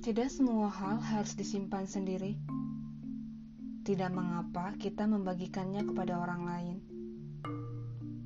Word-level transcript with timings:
Tidak 0.00 0.26
semua 0.26 0.66
hal 0.66 0.98
harus 0.98 1.38
disimpan 1.38 1.86
sendiri. 1.86 2.34
Tidak 3.86 4.10
mengapa 4.10 4.74
kita 4.74 5.06
membagikannya 5.06 5.86
kepada 5.86 6.18
orang 6.18 6.42
lain. 6.48 6.76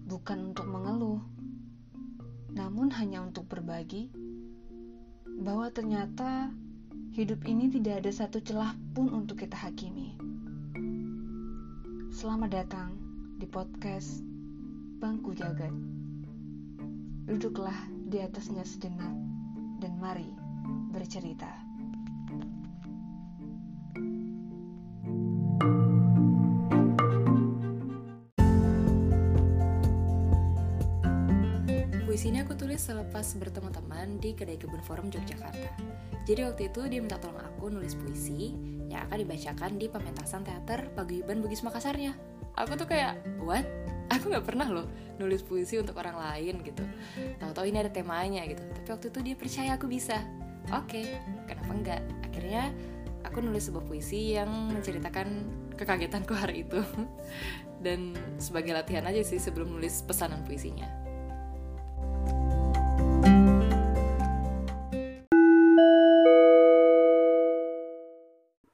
Bukan 0.09 0.54
untuk 0.54 0.65
mengeluh, 0.65 1.21
namun 2.56 2.88
hanya 2.88 3.21
untuk 3.26 3.51
berbagi 3.53 4.08
bahwa 5.45 5.69
ternyata 5.74 6.54
hidup 7.13 7.45
ini 7.45 7.69
tidak 7.69 8.06
ada 8.06 8.17
satu 8.17 8.40
celah 8.40 8.72
pun 8.97 9.13
untuk 9.13 9.45
kita 9.45 9.58
hakimi. 9.58 10.17
Selamat 12.17 12.65
datang 12.65 12.97
di 13.37 13.45
podcast 13.45 14.33
Bangku 15.05 15.37
Jagat. 15.37 15.69
Duduklah 17.29 17.77
di 18.09 18.25
atasnya 18.25 18.65
sejenak 18.65 19.12
dan 19.77 20.01
mari 20.01 20.25
bercerita. 20.97 21.53
Puisi 32.09 32.33
ini 32.33 32.41
aku 32.41 32.57
tulis 32.57 32.81
selepas 32.81 33.29
bertemu 33.37 33.69
teman 33.77 34.17
di 34.25 34.33
Kedai 34.33 34.57
Kebun 34.57 34.81
Forum 34.89 35.12
Yogyakarta. 35.12 35.84
Jadi 36.25 36.41
waktu 36.48 36.73
itu 36.73 36.81
dia 36.89 37.05
minta 37.05 37.21
tolong 37.21 37.45
aku 37.45 37.69
nulis 37.69 37.93
puisi 37.93 38.57
yang 38.89 39.05
akan 39.12 39.21
dibacakan 39.21 39.77
di 39.77 39.84
pementasan 39.84 40.48
teater 40.48 40.89
Paguyuban 40.97 41.45
Bugis 41.45 41.61
Makassarnya. 41.61 42.17
Aku 42.57 42.73
tuh 42.81 42.89
kayak, 42.89 43.21
what? 43.45 43.69
Aku 44.15 44.31
nggak 44.31 44.47
pernah 44.47 44.71
loh 44.71 44.87
nulis 45.19 45.43
puisi 45.43 45.75
untuk 45.79 45.99
orang 45.99 46.15
lain 46.15 46.63
gitu. 46.63 46.87
Tahu-tahu 47.43 47.67
ini 47.67 47.83
ada 47.83 47.91
temanya 47.91 48.47
gitu. 48.47 48.63
Tapi 48.63 48.89
waktu 48.91 49.07
itu 49.11 49.19
dia 49.27 49.35
percaya 49.35 49.71
aku 49.75 49.87
bisa. 49.91 50.23
Oke, 50.71 51.19
kenapa 51.51 51.73
enggak? 51.75 52.03
Akhirnya 52.31 52.71
aku 53.27 53.43
nulis 53.43 53.67
sebuah 53.67 53.84
puisi 53.84 54.39
yang 54.39 54.71
menceritakan 54.71 55.27
kekagetanku 55.75 56.31
hari 56.31 56.62
itu. 56.62 56.79
Dan 57.84 58.15
sebagai 58.39 58.73
latihan 58.73 59.05
aja 59.05 59.21
sih 59.27 59.43
sebelum 59.43 59.75
nulis 59.77 60.06
pesanan 60.06 60.47
puisinya. 60.47 60.87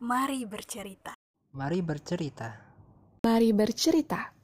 Mari 0.05 0.43
bercerita. 0.45 1.15
Mari 1.55 1.81
bercerita. 1.83 2.49
Mari 3.23 3.51
bercerita. 3.55 4.40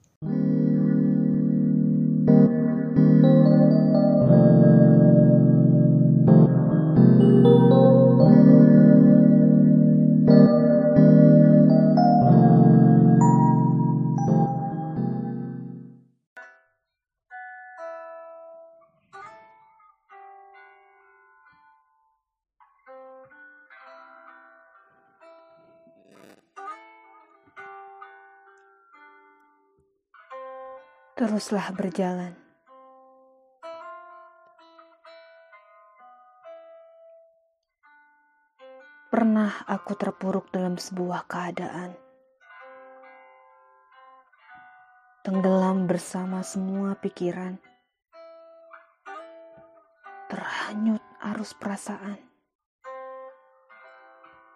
Teruslah 31.16 31.72
berjalan. 31.72 32.36
Pernah 39.08 39.64
aku 39.64 39.96
terpuruk 39.96 40.52
dalam 40.52 40.76
sebuah 40.76 41.24
keadaan. 41.24 41.96
Tenggelam 45.24 45.88
bersama 45.88 46.44
semua 46.44 47.00
pikiran. 47.00 47.56
Terhanyut 50.28 51.00
arus 51.32 51.56
perasaan. 51.56 52.20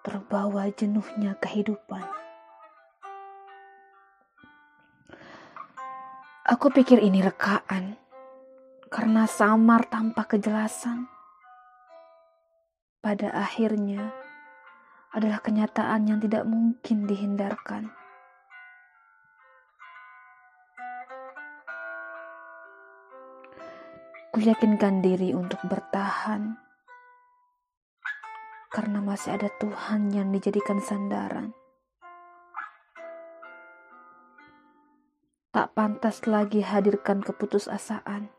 Terbawa 0.05 0.69
jenuhnya 0.77 1.41
kehidupan. 1.41 2.20
Aku 6.61 6.69
pikir 6.77 7.01
ini 7.01 7.25
rekaan 7.25 7.97
karena 8.93 9.25
samar 9.25 9.89
tanpa 9.89 10.29
kejelasan. 10.29 11.09
Pada 13.01 13.33
akhirnya, 13.33 14.13
adalah 15.17 15.41
kenyataan 15.41 16.05
yang 16.05 16.21
tidak 16.21 16.45
mungkin 16.45 17.09
dihindarkan. 17.09 17.89
Kuyakinkan 24.37 25.01
diri 25.01 25.33
untuk 25.33 25.65
bertahan, 25.65 26.61
karena 28.69 29.01
masih 29.01 29.33
ada 29.33 29.49
Tuhan 29.57 30.13
yang 30.13 30.29
dijadikan 30.29 30.77
sandaran. 30.77 31.57
Tak 35.51 35.75
pantas 35.75 36.31
lagi 36.31 36.63
hadirkan 36.63 37.27
keputusasaan. 37.27 38.31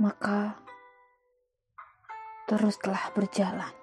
Maka, 0.00 0.56
teruslah 2.48 3.12
berjalan. 3.12 3.76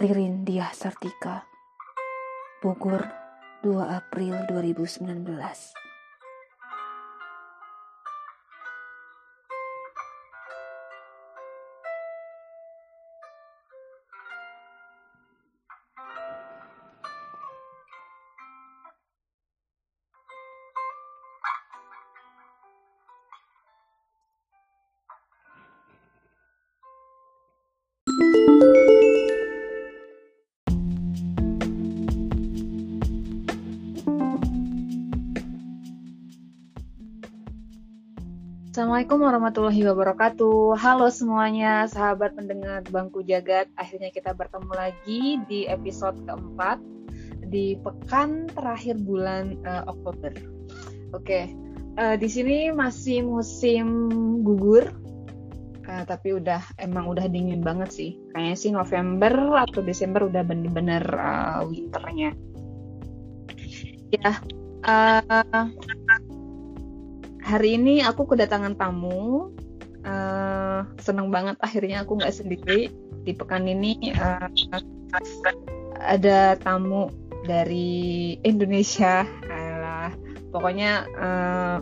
Ririn 0.00 0.48
Diah 0.48 0.72
Sartika, 0.72 1.44
Bogor, 2.64 3.04
2 3.60 3.76
April 3.92 4.48
2019. 4.48 5.81
Assalamualaikum 38.92 39.24
warahmatullahi 39.24 39.82
wabarakatuh. 39.88 40.76
Halo 40.76 41.08
semuanya, 41.08 41.88
sahabat 41.88 42.36
pendengar 42.36 42.84
Bangku 42.92 43.24
Jagat. 43.24 43.72
Akhirnya 43.80 44.12
kita 44.12 44.36
bertemu 44.36 44.68
lagi 44.68 45.40
di 45.48 45.64
episode 45.64 46.20
keempat 46.28 46.76
di 47.48 47.80
pekan 47.80 48.52
terakhir 48.52 49.00
bulan 49.00 49.56
uh, 49.64 49.88
Oktober. 49.88 50.36
Oke, 50.36 51.24
okay. 51.24 51.44
uh, 51.96 52.12
eh, 52.12 52.16
di 52.20 52.28
sini 52.28 52.68
masih 52.68 53.24
musim 53.24 54.12
gugur, 54.44 54.92
uh, 55.88 56.04
tapi 56.04 56.36
udah 56.36 56.60
emang 56.76 57.08
udah 57.08 57.24
dingin 57.32 57.64
banget 57.64 57.96
sih. 57.96 58.20
Kayaknya 58.36 58.56
sih 58.60 58.70
November 58.76 59.32
atau 59.56 59.80
Desember 59.80 60.28
udah 60.28 60.44
bener-bener 60.44 61.00
uh, 61.16 61.64
winternya. 61.64 62.36
Ya, 64.12 64.36
uh, 64.84 65.64
hari 67.52 67.76
ini 67.76 68.00
aku 68.00 68.24
kedatangan 68.24 68.80
tamu. 68.80 69.52
Uh, 70.02 70.82
seneng 70.98 71.30
banget 71.30 71.54
akhirnya 71.62 72.02
aku 72.02 72.18
nggak 72.18 72.34
sendiri 72.34 72.90
di 73.22 73.32
pekan 73.38 73.70
ini 73.70 74.10
uh, 74.18 74.50
ada 76.02 76.56
tamu 76.58 77.12
dari 77.44 78.34
Indonesia. 78.42 79.22
Alah, 79.46 80.10
pokoknya 80.50 81.06
uh, 81.14 81.76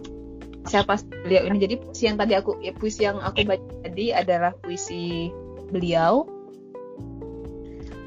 siapa 0.67 1.01
beliau 1.25 1.49
ini? 1.49 1.57
Jadi 1.63 1.75
puisi 1.81 2.05
yang 2.11 2.19
tadi 2.19 2.35
aku 2.37 2.61
ya, 2.61 2.75
puisi 2.77 3.07
yang 3.09 3.23
aku 3.23 3.47
baca 3.47 3.65
tadi 3.87 4.13
adalah 4.13 4.53
puisi 4.61 5.33
beliau. 5.71 6.27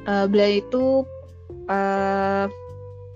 Uh, 0.04 0.28
beliau 0.28 0.60
itu 0.60 0.84
uh, 1.72 2.46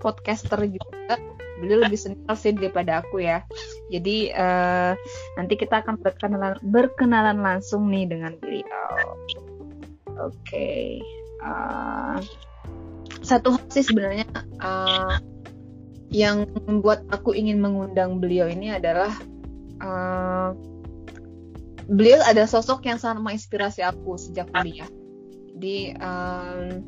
podcaster 0.01 0.65
juga 0.67 1.15
beliau 1.61 1.85
lebih 1.85 1.99
senior 1.99 2.35
sih 2.39 2.55
daripada 2.55 3.03
aku 3.03 3.21
ya 3.21 3.45
jadi 3.89 4.17
uh, 4.37 4.93
nanti 5.37 5.53
kita 5.57 5.81
akan 5.81 5.97
berkenalan 6.01 6.55
berkenalan 6.61 7.41
langsung 7.41 7.89
nih 7.89 8.05
dengan 8.05 8.37
beliau 8.37 8.89
oke 10.17 10.33
okay. 10.45 11.01
uh, 11.41 12.17
eh, 12.17 12.17
satu 13.25 13.57
hal 13.57 13.65
sih 13.73 13.85
sebenarnya 13.85 14.25
uh, 14.61 15.17
yang 16.09 16.49
membuat 16.65 17.05
aku 17.13 17.37
ingin 17.37 17.61
mengundang 17.61 18.17
beliau 18.17 18.49
ini 18.49 18.73
adalah 18.73 19.13
uh, 19.81 20.57
beliau 21.89 22.21
ada 22.25 22.45
sosok 22.45 22.85
yang 22.85 23.01
sangat 23.01 23.21
menginspirasi 23.25 23.81
aku 23.81 24.17
sejak 24.17 24.49
kuliah. 24.53 24.89
Jadi 25.53 25.97
um, 25.97 26.81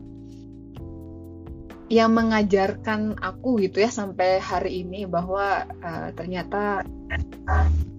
yang 1.91 2.15
mengajarkan 2.15 3.19
aku 3.19 3.59
gitu 3.67 3.83
ya 3.83 3.91
sampai 3.91 4.39
hari 4.39 4.87
ini 4.87 5.03
bahwa 5.03 5.67
uh, 5.83 6.07
ternyata 6.15 6.87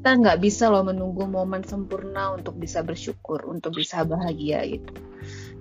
kita 0.00 0.16
nggak 0.16 0.40
bisa 0.40 0.72
loh 0.72 0.80
menunggu 0.80 1.28
momen 1.28 1.60
sempurna 1.60 2.32
untuk 2.32 2.56
bisa 2.56 2.80
bersyukur, 2.80 3.44
untuk 3.44 3.76
bisa 3.76 4.00
bahagia 4.08 4.64
gitu. 4.64 4.96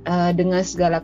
Uh, 0.07 0.33
dengan 0.33 0.63
segala 0.65 1.03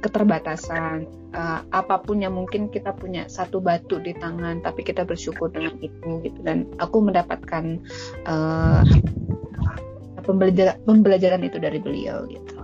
keterbatasan, 0.00 1.04
uh, 1.34 1.60
apa 1.68 2.00
pun 2.00 2.22
yang 2.22 2.38
mungkin 2.38 2.70
kita 2.70 2.94
punya 2.96 3.26
satu 3.26 3.58
batu 3.58 3.98
di 4.00 4.14
tangan, 4.16 4.62
tapi 4.62 4.86
kita 4.86 5.02
bersyukur 5.02 5.50
dengan 5.50 5.76
itu 5.82 6.22
gitu. 6.24 6.40
Dan 6.46 6.64
aku 6.78 7.02
mendapatkan 7.02 7.82
uh, 8.24 8.86
pembelajaran, 10.22 10.78
pembelajaran 10.86 11.42
itu 11.42 11.58
dari 11.58 11.82
beliau 11.82 12.24
gitu. 12.30 12.57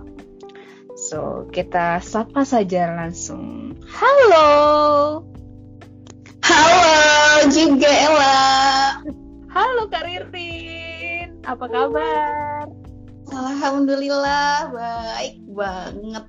So, 1.05 1.45
kita 1.53 2.01
sapa 2.01 2.41
saja 2.41 2.89
langsung. 2.97 3.77
Halo. 3.85 4.49
Halo 6.41 7.45
juga 7.53 7.85
Ella. 7.85 8.41
Halo 9.53 9.85
Kak 9.85 10.01
Ririn. 10.01 11.45
Apa 11.45 11.69
kabar? 11.69 12.65
Alhamdulillah 13.29 14.73
baik 14.73 15.45
banget. 15.53 16.25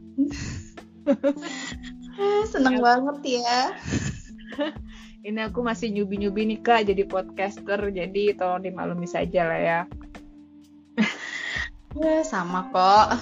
Seneng 2.53 2.77
ya. 2.77 2.85
banget 2.85 3.19
ya. 3.41 3.61
Ini 5.33 5.41
aku 5.49 5.65
masih 5.65 5.89
nyubi-nyubi 5.89 6.53
nih 6.53 6.61
Kak 6.61 6.85
jadi 6.85 7.09
podcaster, 7.09 7.81
jadi 7.81 8.37
tolong 8.37 8.61
dimaklumi 8.61 9.09
saja 9.09 9.49
lah 9.49 9.57
ya. 9.57 9.81
ya 11.97 12.21
sama 12.29 12.69
kok. 12.69 13.17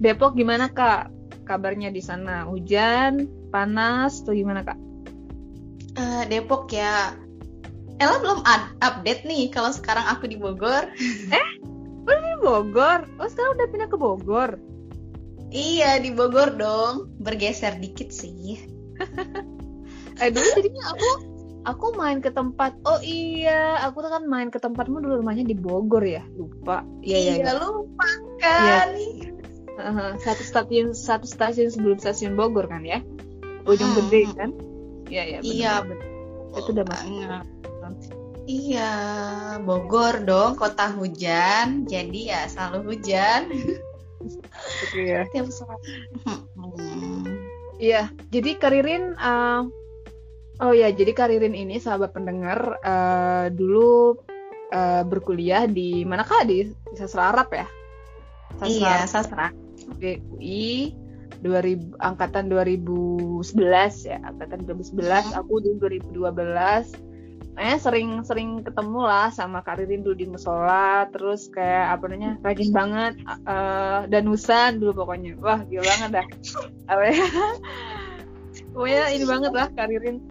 Depok 0.00 0.32
gimana 0.32 0.72
kak? 0.72 1.12
Kabarnya 1.44 1.92
di 1.92 2.00
sana 2.00 2.48
hujan, 2.48 3.28
panas, 3.52 4.24
atau 4.24 4.32
gimana 4.32 4.64
kak? 4.64 4.78
Uh, 6.00 6.24
Depok 6.32 6.72
ya. 6.72 7.12
Ella 8.00 8.16
belum 8.16 8.40
update 8.80 9.28
nih 9.28 9.52
kalau 9.52 9.68
sekarang 9.76 10.08
aku 10.08 10.24
di 10.24 10.40
Bogor. 10.40 10.88
Eh, 11.36 11.48
udah 12.08 12.16
di 12.16 12.38
Bogor? 12.40 13.04
Oh 13.20 13.28
sekarang 13.28 13.60
udah 13.60 13.66
pindah 13.68 13.88
ke 13.92 13.98
Bogor? 14.00 14.50
Iya 15.52 16.00
di 16.00 16.08
Bogor 16.08 16.56
dong. 16.56 17.12
Bergeser 17.20 17.76
dikit 17.76 18.08
sih. 18.08 18.56
eh 20.20 20.28
dulu 20.32 20.48
jadinya 20.56 20.84
aku 20.96 21.10
aku 21.64 21.86
main 21.96 22.20
ke 22.20 22.28
tempat 22.28 22.76
oh 22.84 23.00
iya 23.00 23.80
aku 23.84 24.04
tuh 24.04 24.12
kan 24.12 24.24
main 24.28 24.52
ke 24.52 24.60
tempatmu 24.60 25.00
dulu 25.00 25.24
rumahnya 25.24 25.48
di 25.48 25.56
Bogor 25.56 26.04
ya 26.04 26.20
lupa 26.36 26.84
iya 27.00 27.18
iya, 27.20 27.32
iya. 27.40 27.52
lupa 27.56 28.08
kan 28.36 28.92
iya 28.96 29.39
satu 30.20 30.42
stasiun 30.42 30.92
satu 30.92 31.26
stasiun 31.26 31.68
sebelum 31.72 31.98
stasiun 31.98 32.34
Bogor 32.36 32.68
kan 32.68 32.84
ya? 32.84 33.00
Ujung 33.68 33.92
hmm. 33.92 33.98
gede 34.06 34.20
kan? 34.36 34.50
Iya 35.10 35.22
iya 35.26 35.38
iya. 35.42 35.72
itu 36.50 36.74
udah 36.74 36.82
banget 36.82 37.46
iya. 38.50 38.90
Bogor 39.62 40.26
dong 40.26 40.58
kota 40.58 40.90
hujan. 40.90 41.86
Jadi 41.86 42.30
ya 42.30 42.50
selalu 42.50 42.94
hujan. 42.94 43.50
Iya 44.94 45.26
tiap 45.32 45.48
saat. 45.48 45.80
Hmm. 46.26 47.24
iya 47.80 48.12
jadi 48.28 48.60
Karirin 48.60 49.16
uh, 49.16 49.64
oh 50.60 50.72
ya 50.76 50.92
jadi 50.92 51.16
Karirin 51.16 51.56
ini 51.56 51.80
sahabat 51.80 52.12
pendengar 52.12 52.76
uh, 52.84 53.48
dulu 53.48 54.20
uh, 54.68 55.02
berkuliah 55.08 55.64
di 55.64 56.04
mana 56.04 56.20
kak 56.20 56.44
di, 56.44 56.68
di 56.68 56.96
sastra 56.98 57.32
Arab 57.32 57.48
ya? 57.54 57.66
Sastra 58.60 58.68
iya 58.68 58.96
sastra 59.08 59.46
UI 59.98 60.94
2000 61.40 61.96
angkatan 61.98 62.52
2011 62.52 63.56
ya 64.04 64.18
angkatan 64.28 64.60
2011 64.68 65.32
aku 65.40 65.54
di 65.64 65.70
2012 65.80 67.10
eh 67.60 67.76
sering 67.76 68.24
sering 68.24 68.64
ketemu 68.64 69.04
lah 69.04 69.28
sama 69.34 69.60
Karirin 69.60 70.00
dulu 70.00 70.16
di 70.16 70.26
musola 70.30 71.04
terus 71.12 71.50
kayak 71.52 71.98
apa 71.98 72.04
namanya 72.08 72.32
rajin 72.40 72.70
banget 72.72 73.14
uh, 73.44 74.08
dan 74.08 74.22
Nusan 74.24 74.80
dulu 74.80 75.04
pokoknya. 75.04 75.36
Wah 75.42 75.60
gila 75.68 75.84
banget 75.84 76.10
dah. 76.14 76.26
Apa 76.88 77.02
ya? 77.10 77.26
Pokoknya 78.72 79.02
ini 79.12 79.24
banget 79.28 79.52
lah 79.52 79.68
Karirin 79.76 80.24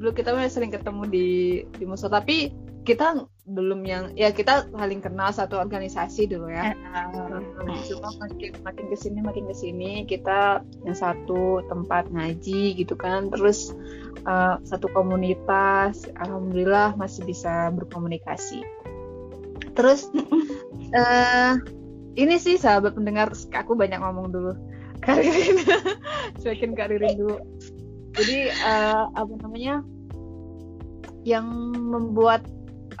dulu 0.00 0.16
kita 0.16 0.32
sering 0.48 0.72
ketemu 0.72 1.02
di 1.12 1.28
di 1.76 1.84
musola 1.84 2.24
tapi 2.24 2.48
kita 2.84 3.28
belum 3.50 3.82
yang 3.82 4.04
ya 4.14 4.30
kita 4.30 4.70
saling 4.70 5.02
kenal 5.02 5.34
satu 5.34 5.58
organisasi 5.58 6.30
dulu 6.30 6.48
ya. 6.54 6.72
Uh, 6.94 7.42
cuma 7.90 8.08
makin 8.22 8.54
makin 8.62 8.84
ke 8.88 8.96
sini 8.96 9.18
makin 9.20 9.44
ke 9.50 9.54
sini 9.58 10.06
kita 10.06 10.62
yang 10.86 10.96
satu 10.96 11.66
tempat 11.66 12.08
ngaji 12.14 12.78
gitu 12.78 12.94
kan, 12.94 13.28
terus 13.28 13.74
uh, 14.24 14.62
satu 14.62 14.86
komunitas, 14.94 16.06
alhamdulillah 16.22 16.94
masih 16.94 17.26
bisa 17.26 17.74
berkomunikasi. 17.74 18.62
Terus 19.74 20.08
uh, 20.94 21.58
ini 22.22 22.34
sih 22.38 22.54
sahabat 22.58 22.94
pendengar, 22.94 23.34
aku 23.34 23.72
banyak 23.74 23.98
ngomong 23.98 24.30
dulu. 24.30 24.52
Karirin, 25.00 25.64
cuekin 26.38 26.72
Karirin 26.78 27.16
dulu. 27.16 27.36
Jadi 28.14 28.52
uh, 28.62 29.08
apa 29.16 29.32
namanya? 29.42 29.82
Yang 31.24 31.46
membuat 31.76 32.44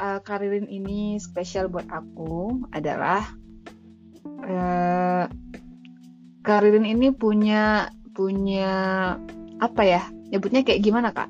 uh, 0.00 0.18
Karirin 0.24 0.66
ini 0.66 1.20
spesial 1.20 1.68
buat 1.68 1.86
aku 1.92 2.64
adalah 2.72 3.20
uh, 4.48 5.28
Karirin 6.40 6.88
ini 6.88 7.12
punya 7.12 7.92
punya 8.16 8.72
apa 9.60 9.82
ya 9.84 10.02
nyebutnya 10.32 10.64
kayak 10.64 10.80
gimana 10.80 11.12
kak? 11.12 11.28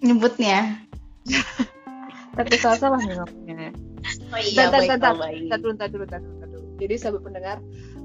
Nyebutnya? 0.00 0.80
Tapi 2.38 2.54
salah 2.56 2.78
salah 2.78 2.98
nih 3.02 3.18
ngomongnya. 3.18 3.74
Oh 4.30 4.38
iya, 4.38 4.70
baik, 4.70 5.50
dulu, 5.58 5.74
dulu, 5.74 6.04
dulu. 6.06 6.58
Jadi 6.78 6.94
sahabat 6.94 7.22
pendengar, 7.26 7.58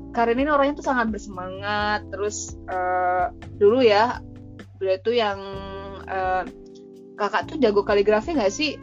Karin 0.10 0.42
ini 0.42 0.50
orangnya 0.50 0.82
tuh 0.82 0.88
sangat 0.90 1.14
bersemangat. 1.14 2.02
Terus 2.10 2.58
uh, 2.66 3.30
dulu 3.62 3.86
ya, 3.86 4.18
beliau 4.82 4.98
tuh 5.06 5.14
yang 5.14 5.38
uh, 6.10 6.44
kakak 7.16 7.50
tuh 7.50 7.58
jago 7.62 7.86
kaligrafi 7.86 8.34
nggak 8.34 8.54
sih? 8.54 8.78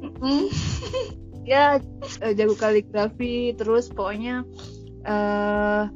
Mm. 0.00 0.48
ya 1.50 1.80
uh, 2.22 2.32
jago 2.36 2.54
kaligrafi 2.54 3.56
terus 3.56 3.88
pokoknya 3.90 4.44
uh, 5.08 5.88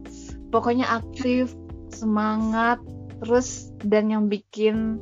pokoknya 0.50 0.88
aktif 0.88 1.52
semangat 1.92 2.80
terus 3.22 3.70
dan 3.86 4.10
yang 4.10 4.26
bikin 4.26 4.98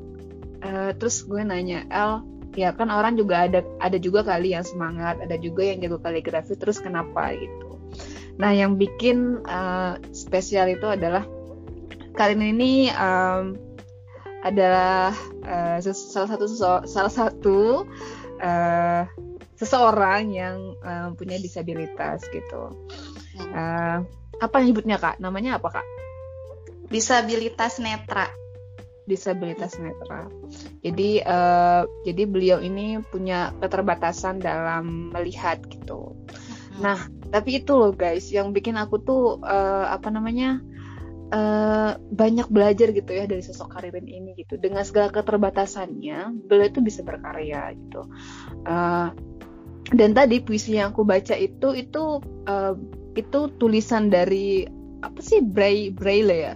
uh, 0.61 0.93
terus 0.99 1.25
gue 1.25 1.41
nanya 1.41 1.89
El 1.89 2.23
ya 2.53 2.77
kan 2.77 2.93
orang 2.93 3.17
juga 3.17 3.49
ada 3.49 3.65
ada 3.81 3.97
juga 3.97 4.21
kali 4.21 4.53
yang 4.53 4.67
semangat 4.67 5.17
ada 5.25 5.41
juga 5.41 5.65
yang 5.65 5.81
jago 5.81 5.97
kaligrafi 6.03 6.53
terus 6.59 6.83
kenapa 6.85 7.33
gitu 7.33 7.81
nah 8.37 8.53
yang 8.53 8.77
bikin 8.77 9.41
uh, 9.49 9.97
spesial 10.12 10.69
itu 10.69 10.85
adalah 10.85 11.25
kali 12.12 12.37
ini 12.37 12.93
um, 12.93 13.57
adalah 14.43 15.15
uh, 15.47 15.79
salah 15.83 16.29
satu 16.35 16.47
salah 16.87 17.13
satu 17.13 17.87
uh, 18.43 19.03
seseorang 19.55 20.35
yang 20.35 20.75
uh, 20.83 21.15
punya 21.15 21.39
disabilitas 21.39 22.27
gitu. 22.35 22.75
Uh, 23.55 24.03
apa 24.43 24.57
nyebutnya 24.59 24.99
kak? 24.99 25.23
Namanya 25.23 25.63
apa 25.63 25.79
kak? 25.79 25.87
Disabilitas 26.91 27.79
netra. 27.79 28.27
Disabilitas 29.07 29.79
netra. 29.79 30.27
Jadi 30.83 31.23
uh, 31.23 31.87
jadi 32.03 32.23
beliau 32.27 32.59
ini 32.59 32.99
punya 33.15 33.55
keterbatasan 33.63 34.43
dalam 34.43 35.15
melihat 35.15 35.63
gitu. 35.71 36.19
Nah 36.83 36.99
tapi 37.31 37.63
itu 37.63 37.73
loh 37.79 37.95
guys 37.95 38.29
yang 38.35 38.51
bikin 38.51 38.75
aku 38.75 38.99
tuh 38.99 39.39
uh, 39.47 39.87
apa 39.89 40.11
namanya 40.11 40.59
uh, 41.33 41.97
banyak 42.12 42.47
belajar 42.53 42.93
gitu 42.93 43.11
ya 43.11 43.25
dari 43.25 43.43
sosok 43.43 43.73
Karirin 43.75 44.07
ini 44.07 44.37
gitu. 44.37 44.61
Dengan 44.61 44.85
segala 44.85 45.11
keterbatasannya 45.11 46.47
beliau 46.47 46.69
itu 46.69 46.81
bisa 46.85 47.01
berkarya 47.03 47.73
gitu. 47.75 48.07
Uh, 48.69 49.11
dan 49.93 50.15
tadi 50.15 50.39
puisi 50.45 50.79
yang 50.79 50.95
aku 50.95 51.03
baca 51.03 51.35
itu 51.35 51.75
itu 51.75 52.23
uh, 52.47 52.75
itu 53.19 53.41
tulisan 53.59 54.09
dari 54.12 54.69
apa 55.03 55.19
sih 55.19 55.43
braille 55.43 55.91
braille 55.91 56.37
ya? 56.37 56.55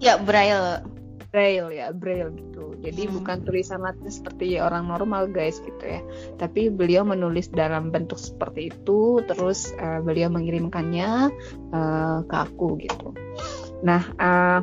Ya 0.00 0.14
braille. 0.16 0.94
Braille 1.34 1.66
ya 1.74 1.90
braille 1.90 2.30
gitu. 2.30 2.78
Jadi 2.78 3.10
hmm. 3.10 3.12
bukan 3.18 3.42
tulisan 3.42 3.82
latin 3.82 4.06
seperti 4.06 4.54
orang 4.62 4.86
normal 4.86 5.26
guys 5.26 5.58
gitu 5.58 5.82
ya. 5.82 5.98
Tapi 6.38 6.70
beliau 6.70 7.02
menulis 7.02 7.50
dalam 7.50 7.90
bentuk 7.90 8.22
seperti 8.22 8.70
itu 8.70 9.18
terus 9.26 9.74
uh, 9.82 9.98
beliau 9.98 10.30
mengirimkannya 10.30 11.34
uh, 11.74 12.18
ke 12.22 12.36
aku 12.38 12.78
gitu 12.78 13.10
Nah, 13.84 14.02
uh, 14.16 14.60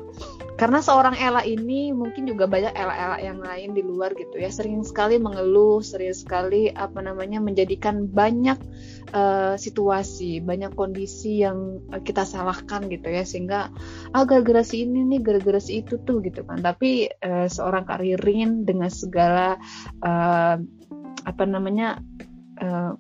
karena 0.62 0.78
seorang 0.78 1.18
Ella 1.18 1.42
ini 1.42 1.90
mungkin 1.90 2.30
juga 2.30 2.46
banyak 2.46 2.78
Ella-Ella 2.78 3.18
yang 3.18 3.42
lain 3.42 3.74
di 3.74 3.82
luar 3.82 4.14
gitu 4.14 4.38
ya. 4.38 4.54
Sering 4.54 4.86
sekali 4.86 5.18
mengeluh 5.18 5.82
sering 5.82 6.14
sekali 6.14 6.70
apa 6.70 7.02
namanya 7.02 7.42
menjadikan 7.42 8.06
banyak 8.06 8.62
uh, 9.10 9.58
situasi 9.58 10.38
banyak 10.42 10.78
kondisi 10.78 11.42
yang 11.42 11.82
kita 12.06 12.30
salahkan 12.30 12.86
gitu 12.94 13.10
ya. 13.10 13.26
Sehingga 13.26 13.74
ah 14.14 14.24
gara-gara 14.26 14.62
ini 14.70 15.02
nih 15.06 15.22
gara-gara 15.26 15.58
si 15.58 15.82
itu 15.82 15.98
tuh 16.06 16.22
gitu 16.22 16.46
kan. 16.46 16.62
Tapi 16.62 17.10
uh, 17.10 17.50
seorang 17.50 17.86
Karirin 17.90 18.62
dengan 18.62 18.94
segala 18.94 19.58
uh, 20.06 20.62
apa 21.26 21.44
namanya 21.50 22.02
uh, 22.62 22.94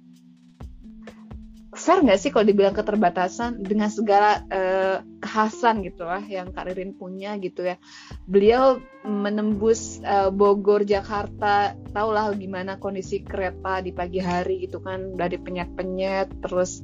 fair 1.77 2.01
nggak 2.01 2.17
sih 2.17 2.33
kalau 2.33 2.49
dibilang 2.49 2.73
keterbatasan? 2.73 3.61
Dengan 3.61 3.93
segala 3.93 4.41
uh, 4.49 5.10
kekhasan 5.31 5.79
gitu 5.87 6.03
lah 6.03 6.19
yang 6.27 6.51
Kak 6.51 6.67
Ririn 6.67 6.91
punya 6.91 7.39
gitu 7.39 7.63
ya. 7.63 7.79
Beliau 8.27 8.83
menembus 9.07 10.03
uh, 10.03 10.27
Bogor 10.27 10.83
Jakarta, 10.83 11.71
tahulah 11.95 12.35
gimana 12.35 12.75
kondisi 12.75 13.23
kereta 13.23 13.79
di 13.79 13.95
pagi 13.95 14.19
hari 14.19 14.67
gitu 14.67 14.83
kan 14.83 15.15
dari 15.15 15.39
penyet-penyet 15.39 16.43
terus 16.43 16.83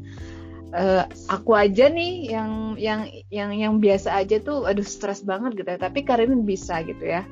uh, 0.71 1.03
aku 1.27 1.59
aja 1.59 1.91
nih 1.91 2.31
yang 2.31 2.79
yang 2.79 3.11
yang 3.27 3.51
yang 3.51 3.73
biasa 3.83 4.15
aja 4.15 4.39
tuh 4.39 4.63
aduh 4.63 4.87
stres 4.87 5.27
banget 5.27 5.59
gitu 5.59 5.67
ya. 5.67 5.79
Tapi 5.83 6.07
Karin 6.07 6.47
bisa 6.47 6.79
gitu 6.87 7.03
ya 7.03 7.27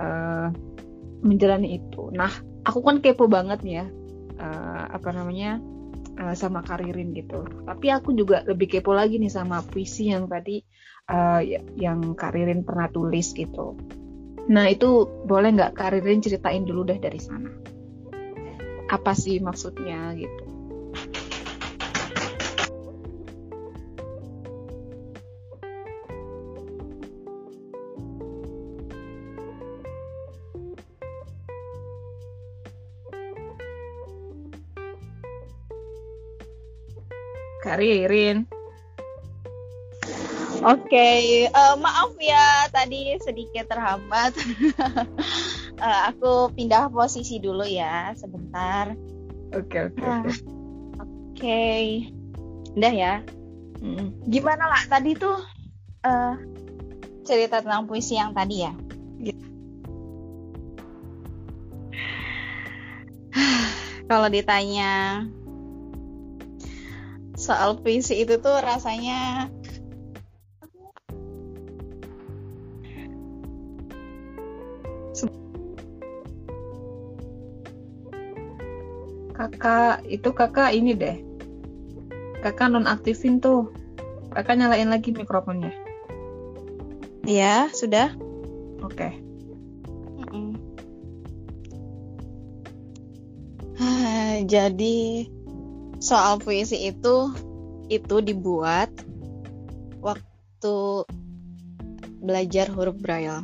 uh, 0.00 0.48
menjalani 1.20 1.76
itu. 1.76 2.08
Nah, 2.08 2.32
aku 2.64 2.80
kan 2.80 3.04
kepo 3.04 3.28
banget 3.28 3.60
nih 3.60 3.84
ya. 3.84 3.86
Uh, 4.40 4.96
apa 4.96 5.12
namanya? 5.12 5.60
Uh, 6.20 6.34
sama 6.34 6.62
Karirin 6.62 7.14
gitu. 7.16 7.46
Tapi 7.66 7.90
aku 7.90 8.14
juga 8.14 8.46
lebih 8.46 8.78
kepo 8.78 8.94
lagi 8.94 9.18
nih 9.18 9.32
sama 9.32 9.60
puisi 9.62 10.10
yang 10.10 10.30
tadi 10.30 10.62
uh, 11.10 11.42
yang 11.74 12.14
Karirin 12.14 12.62
pernah 12.62 12.88
tulis 12.88 13.34
gitu. 13.34 13.74
Nah 14.50 14.68
itu 14.68 15.08
boleh 15.24 15.56
nggak 15.56 15.74
Karirin 15.74 16.22
ceritain 16.22 16.62
dulu 16.62 16.84
deh 16.86 17.00
dari 17.00 17.18
sana? 17.18 17.50
Apa 18.92 19.16
sih 19.16 19.40
maksudnya 19.40 20.12
gitu? 20.14 20.53
Ririn. 37.76 38.46
Oke, 40.64 40.88
okay, 40.88 41.44
uh, 41.52 41.74
eh, 41.74 41.74
maaf 41.76 42.16
ya 42.16 42.64
tadi 42.72 43.20
sedikit 43.20 43.68
terhambat. 43.68 44.32
uh, 45.76 46.00
aku 46.08 46.48
pindah 46.56 46.88
posisi 46.88 47.36
dulu 47.36 47.68
ya 47.68 48.16
sebentar. 48.16 48.96
Oke 49.52 49.60
okay, 49.60 49.80
oke. 49.92 50.00
Okay, 50.00 50.08
uh, 50.08 50.24
oke, 50.24 50.32
okay. 51.36 52.08
udah 52.80 52.94
ya. 52.96 53.14
Hmm. 53.84 54.16
Gimana 54.24 54.64
lah 54.64 54.82
tadi 54.88 55.12
tuh 55.12 55.36
uh, 56.08 56.34
cerita 57.28 57.60
tentang 57.60 57.84
puisi 57.84 58.16
yang 58.16 58.32
tadi 58.32 58.64
ya? 58.64 58.72
Gitu. 59.20 59.44
Kalau 64.08 64.32
ditanya 64.32 65.20
soal 67.44 67.76
puisi 67.76 68.24
itu 68.24 68.40
tuh 68.40 68.56
rasanya 68.64 69.52
kakak 79.34 80.00
itu 80.08 80.30
kakak 80.32 80.72
ini 80.72 80.96
deh. 80.96 81.20
Kakak 82.40 82.72
nonaktifin 82.72 83.44
tuh. 83.44 83.68
Kakak 84.32 84.56
nyalain 84.56 84.88
lagi 84.88 85.12
mikrofonnya. 85.12 85.74
Iya 87.28 87.68
sudah. 87.74 88.14
Oke. 88.80 89.10
Okay. 89.10 89.12
jadi 94.44 95.26
soal 96.04 96.36
puisi 96.36 96.92
itu 96.92 97.32
itu 97.88 98.16
dibuat 98.20 98.92
waktu 100.04 100.76
belajar 102.20 102.68
huruf 102.68 103.00
braille 103.00 103.40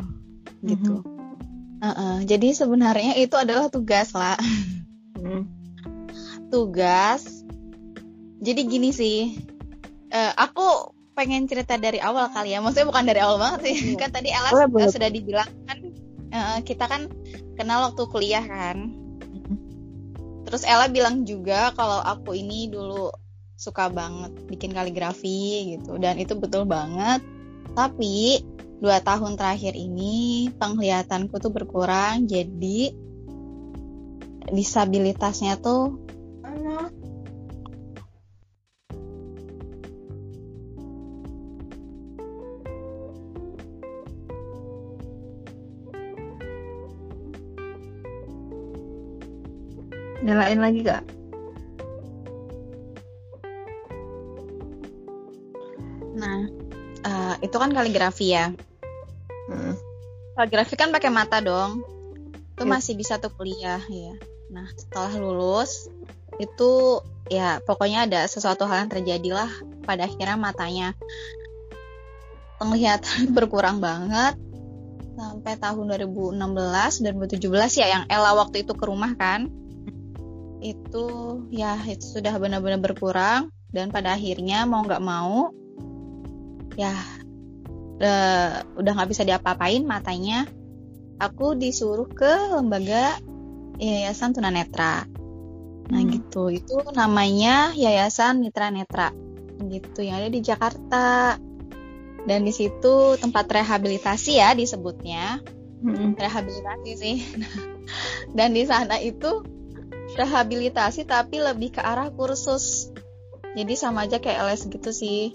gitu. 0.61 1.01
Mm-hmm. 1.01 1.81
Uh 1.81 1.89
-uh. 1.89 2.15
Jadi 2.29 2.53
sebenarnya 2.53 3.17
itu 3.17 3.33
adalah 3.41 3.73
tugas 3.73 4.13
lah. 4.13 4.37
Mm. 5.17 5.49
tugas. 6.53 7.25
Jadi 8.41 8.61
gini 8.69 8.91
sih, 8.93 9.37
uh, 10.13 10.33
aku 10.37 10.97
pengen 11.17 11.49
cerita 11.49 11.81
dari 11.81 12.01
awal 12.01 12.29
kali 12.33 12.53
ya. 12.53 12.61
Maksudnya 12.61 12.89
bukan 12.89 13.05
dari 13.09 13.21
awal 13.25 13.41
banget 13.41 13.61
sih. 13.73 13.77
Mm. 13.93 13.97
kan 13.97 14.11
tadi 14.13 14.29
Ella 14.33 14.53
oh, 14.53 14.89
sudah 14.93 15.09
dibilang 15.09 15.49
kan 15.65 15.79
uh, 16.33 16.59
kita 16.61 16.85
kan 16.85 17.09
kenal 17.57 17.89
waktu 17.89 18.03
kuliah 18.13 18.45
kan. 18.45 19.00
Terus 20.51 20.67
Ella 20.67 20.91
bilang 20.91 21.23
juga 21.23 21.71
kalau 21.79 22.03
aku 22.03 22.35
ini 22.35 22.67
dulu 22.67 23.15
suka 23.55 23.87
banget 23.87 24.35
bikin 24.51 24.75
kaligrafi 24.75 25.79
gitu. 25.79 25.95
Dan 25.97 26.19
itu 26.19 26.35
betul 26.35 26.67
banget. 26.67 27.23
Tapi 27.79 28.43
dua 28.83 28.99
tahun 28.99 29.39
terakhir 29.39 29.79
ini 29.79 30.51
penglihatanku 30.59 31.39
tuh 31.39 31.55
berkurang. 31.55 32.27
Jadi 32.27 32.91
disabilitasnya 34.51 35.63
tuh 35.63 36.03
Nyalain 50.31 50.63
lagi 50.63 50.87
gak? 50.87 51.03
Nah, 56.15 56.47
uh, 57.03 57.35
itu 57.43 57.57
kan 57.59 57.75
kaligrafi 57.75 58.31
ya. 58.31 58.55
Hmm. 59.51 59.75
Kaligrafi 60.39 60.79
kan 60.79 60.95
pakai 60.95 61.11
mata 61.11 61.43
dong. 61.43 61.83
Itu 62.55 62.63
ya. 62.63 62.71
masih 62.71 62.95
bisa 62.95 63.19
tuh 63.19 63.35
kuliah 63.35 63.83
ya. 63.91 64.15
Nah, 64.55 64.71
setelah 64.79 65.19
lulus 65.19 65.91
itu 66.39 67.03
ya 67.27 67.59
pokoknya 67.67 68.07
ada 68.07 68.23
sesuatu 68.31 68.71
hal 68.71 68.87
yang 68.87 68.93
terjadi 68.95 69.31
lah 69.35 69.51
pada 69.83 70.07
akhirnya 70.07 70.39
matanya 70.39 70.95
penglihatan 72.63 73.31
berkurang 73.37 73.83
banget 73.83 74.39
sampai 75.19 75.59
tahun 75.59 75.91
2016 76.07 76.39
2017 76.39 77.83
ya 77.83 77.87
yang 77.99 78.05
Ella 78.07 78.33
waktu 78.39 78.63
itu 78.63 78.73
ke 78.73 78.85
rumah 78.87 79.13
kan 79.19 79.53
itu 80.61 81.07
ya 81.49 81.81
itu 81.89 82.21
sudah 82.21 82.37
benar-benar 82.37 82.81
berkurang. 82.81 83.53
Dan 83.71 83.95
pada 83.95 84.19
akhirnya 84.19 84.67
mau 84.67 84.83
nggak 84.83 85.03
mau 85.03 85.55
ya 86.75 86.91
uh, 88.03 88.53
udah 88.77 88.93
nggak 88.97 89.11
bisa 89.11 89.23
diapa-apain 89.27 89.83
matanya. 89.85 90.47
Aku 91.21 91.53
disuruh 91.53 92.09
ke 92.09 92.57
lembaga 92.57 93.21
yayasan 93.81 94.33
tunanetra. 94.33 95.05
Nah 95.91 96.01
hmm. 96.01 96.11
gitu. 96.17 96.49
Itu 96.53 96.77
namanya 96.97 97.77
yayasan 97.77 98.41
mitra 98.41 98.73
netra 98.73 99.13
gitu 99.61 100.01
yang 100.01 100.21
ada 100.25 100.31
di 100.33 100.41
Jakarta. 100.41 101.37
Dan 102.21 102.45
di 102.45 102.53
situ 102.53 103.17
tempat 103.17 103.49
rehabilitasi 103.49 104.41
ya 104.41 104.53
disebutnya. 104.53 105.41
Hmm. 105.81 106.13
rehabilitasi 106.13 106.91
sih. 106.97 107.17
Dan 108.37 108.53
di 108.53 108.69
sana 108.69 109.01
itu 109.01 109.60
rehabilitasi 110.21 111.09
tapi 111.09 111.41
lebih 111.41 111.75
ke 111.75 111.81
arah 111.81 112.13
kursus. 112.13 112.93
Jadi 113.57 113.75
sama 113.75 114.05
aja 114.07 114.21
kayak 114.21 114.47
LS 114.47 114.69
gitu 114.69 114.93
sih. 114.93 115.35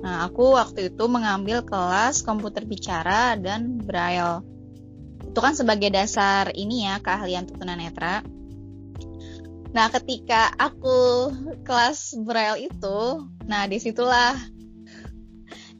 Nah, 0.00 0.24
aku 0.24 0.56
waktu 0.56 0.90
itu 0.90 1.04
mengambil 1.06 1.60
kelas 1.60 2.24
komputer 2.24 2.64
bicara 2.64 3.36
dan 3.36 3.78
braille. 3.78 4.40
Itu 5.28 5.38
kan 5.38 5.52
sebagai 5.52 5.92
dasar 5.92 6.50
ini 6.56 6.88
ya, 6.88 6.98
keahlian 6.98 7.46
tunanetra. 7.46 8.24
Nah, 9.70 9.86
ketika 9.92 10.50
aku 10.56 11.30
kelas 11.62 12.18
braille 12.24 12.72
itu, 12.72 13.00
nah 13.46 13.68
di 13.70 13.78
situlah. 13.78 14.34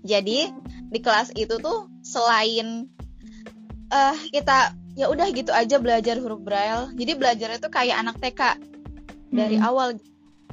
Jadi 0.07 0.53
di 0.91 0.99
kelas 1.01 1.35
itu 1.35 1.59
tuh 1.59 1.91
selain 2.05 2.87
uh, 3.91 4.17
kita 4.31 4.80
ya 4.99 5.07
udah 5.11 5.27
gitu 5.31 5.51
aja 5.55 5.79
belajar 5.79 6.19
huruf 6.19 6.43
braille 6.43 6.91
jadi 6.99 7.13
belajarnya 7.15 7.59
tuh 7.63 7.73
kayak 7.73 8.01
anak 8.01 8.17
TK 8.19 8.41
dari 9.31 9.57
hmm. 9.59 9.67
awal 9.67 9.95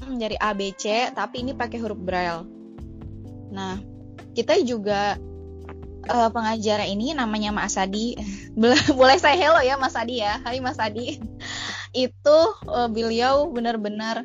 hmm, 0.03 0.17
dari 0.17 0.37
ABC 0.37 1.13
tapi 1.17 1.45
ini 1.45 1.57
pakai 1.57 1.77
huruf 1.81 1.97
braille 1.97 2.45
nah 3.49 3.81
kita 4.37 4.61
juga 4.61 5.17
uh, 6.07 6.29
pengajar 6.31 6.85
ini 6.87 7.17
namanya 7.17 7.49
Mas 7.49 7.75
Adi. 7.75 8.15
Boleh 8.99 9.17
saya 9.19 9.35
hello 9.35 9.61
ya 9.61 9.75
Mas 9.75 9.97
Adi 9.97 10.23
ya. 10.23 10.39
Hai 10.41 10.61
Mas 10.63 10.79
Adi. 10.79 11.19
Itu 12.07 12.39
uh, 12.67 12.89
beliau 12.89 13.49
benar-benar 13.51 14.23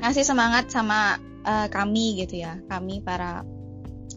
ngasih 0.00 0.24
semangat 0.24 0.72
sama 0.72 1.20
uh, 1.44 1.68
kami 1.68 2.24
gitu 2.24 2.40
ya. 2.46 2.58
Kami 2.68 3.04
para 3.04 3.44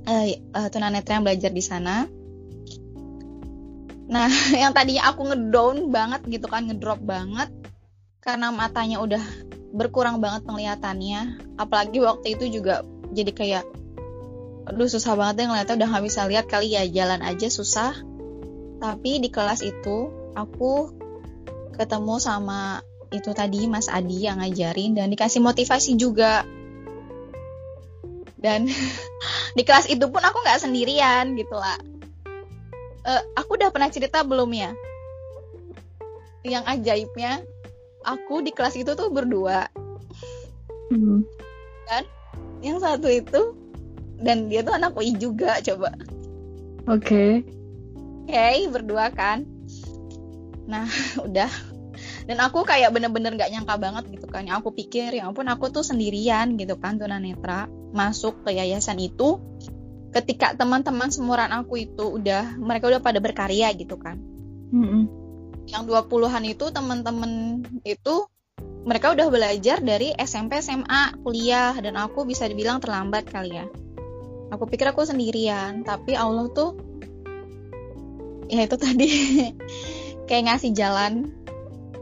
uh, 0.08 0.26
uh, 0.56 0.68
tunanetra 0.72 1.20
yang 1.20 1.26
belajar 1.26 1.52
di 1.52 1.64
sana. 1.64 2.08
Nah, 4.08 4.28
yang 4.62 4.76
tadinya 4.76 5.12
aku 5.12 5.32
ngedown 5.32 5.92
banget 5.94 6.22
gitu 6.28 6.48
kan, 6.50 6.68
ngedrop 6.68 7.00
banget 7.04 7.52
karena 8.24 8.56
matanya 8.56 9.04
udah 9.04 9.24
berkurang 9.76 10.20
banget 10.24 10.48
penglihatannya. 10.48 11.40
Apalagi 11.60 12.00
waktu 12.04 12.40
itu 12.40 12.60
juga 12.60 12.84
jadi 13.12 13.32
kayak 13.32 13.66
aduh 14.64 14.88
susah 14.88 15.20
banget 15.20 15.44
deh 15.44 15.46
ngeliatnya 15.52 15.76
udah 15.76 15.90
nggak 15.92 16.06
bisa 16.08 16.22
lihat 16.24 16.46
kali 16.48 16.72
ya 16.72 16.88
jalan 16.88 17.20
aja 17.20 17.48
susah. 17.52 17.94
Tapi 18.80 19.20
di 19.20 19.30
kelas 19.32 19.64
itu 19.64 20.12
aku 20.36 20.92
ketemu 21.76 22.16
sama 22.20 22.84
itu 23.14 23.30
tadi 23.32 23.70
Mas 23.70 23.92
Adi 23.92 24.26
yang 24.26 24.42
ngajarin 24.42 24.98
dan 24.98 25.12
dikasih 25.12 25.44
motivasi 25.44 26.00
juga. 26.00 26.48
Dan 28.40 28.68
di 29.58 29.64
kelas 29.64 29.88
itu 29.88 30.04
pun 30.08 30.24
aku 30.24 30.44
nggak 30.44 30.64
sendirian 30.64 31.36
gitu 31.36 31.56
lah 31.56 31.93
uh, 33.08 33.22
aku 33.36 33.60
udah 33.60 33.70
pernah 33.70 33.92
cerita 33.92 34.24
belum 34.24 34.52
ya? 34.56 34.72
Yang 36.44 36.64
ajaibnya 36.68 37.44
aku 38.04 38.44
di 38.44 38.52
kelas 38.52 38.76
itu 38.80 38.92
tuh 38.96 39.10
berdua. 39.12 39.68
Hmm. 40.92 41.26
kan 41.90 42.06
yang 42.62 42.78
satu 42.78 43.10
itu 43.10 43.58
dan 44.22 44.48
dia 44.48 44.62
tuh 44.62 44.76
anak 44.76 44.96
UI 44.96 45.16
juga 45.16 45.60
coba. 45.64 45.96
Oke. 46.88 47.04
Okay. 47.08 47.32
hey 48.28 48.68
berdua 48.72 49.12
kan? 49.12 49.48
Nah 50.68 50.88
udah. 51.28 51.52
Dan 52.24 52.40
aku 52.40 52.64
kayak 52.64 52.96
bener-bener 52.96 53.36
gak 53.36 53.52
nyangka 53.52 53.76
banget 53.76 54.08
gitu 54.16 54.28
kan. 54.32 54.48
Yang 54.48 54.64
aku 54.64 54.70
pikir 54.76 55.12
ya 55.12 55.28
ampun 55.28 55.48
aku 55.52 55.72
tuh 55.72 55.84
sendirian 55.84 56.56
gitu 56.56 56.80
kan 56.80 56.96
tunanetra 56.96 57.68
masuk 57.92 58.48
ke 58.48 58.56
yayasan 58.56 59.00
itu 59.00 59.44
ketika 60.14 60.54
teman-teman 60.54 61.10
semuran 61.10 61.50
aku 61.50 61.90
itu 61.90 62.22
udah 62.22 62.56
mereka 62.62 62.88
udah 62.94 63.02
pada 63.02 63.18
berkarya 63.18 63.74
gitu 63.74 63.98
kan. 63.98 64.22
Mm 64.74 64.86
-hmm. 64.86 65.04
yang 65.64 65.88
20-an 65.88 66.44
itu 66.44 66.76
teman-teman 66.76 67.64
itu 67.88 68.28
mereka 68.84 69.16
udah 69.16 69.32
belajar 69.32 69.80
dari 69.80 70.12
SMP 70.20 70.60
SMA 70.60 71.24
kuliah 71.24 71.72
dan 71.80 71.96
aku 71.96 72.28
bisa 72.28 72.44
dibilang 72.52 72.84
terlambat 72.84 73.32
kali 73.32 73.64
ya. 73.64 73.66
Aku 74.52 74.68
pikir 74.68 74.92
aku 74.92 75.08
sendirian 75.08 75.88
tapi 75.88 76.20
Allah 76.20 76.52
tuh 76.52 76.76
ya 78.52 78.68
itu 78.68 78.76
tadi 78.76 79.08
kayak 80.28 80.44
ngasih 80.52 80.72
jalan 80.76 81.32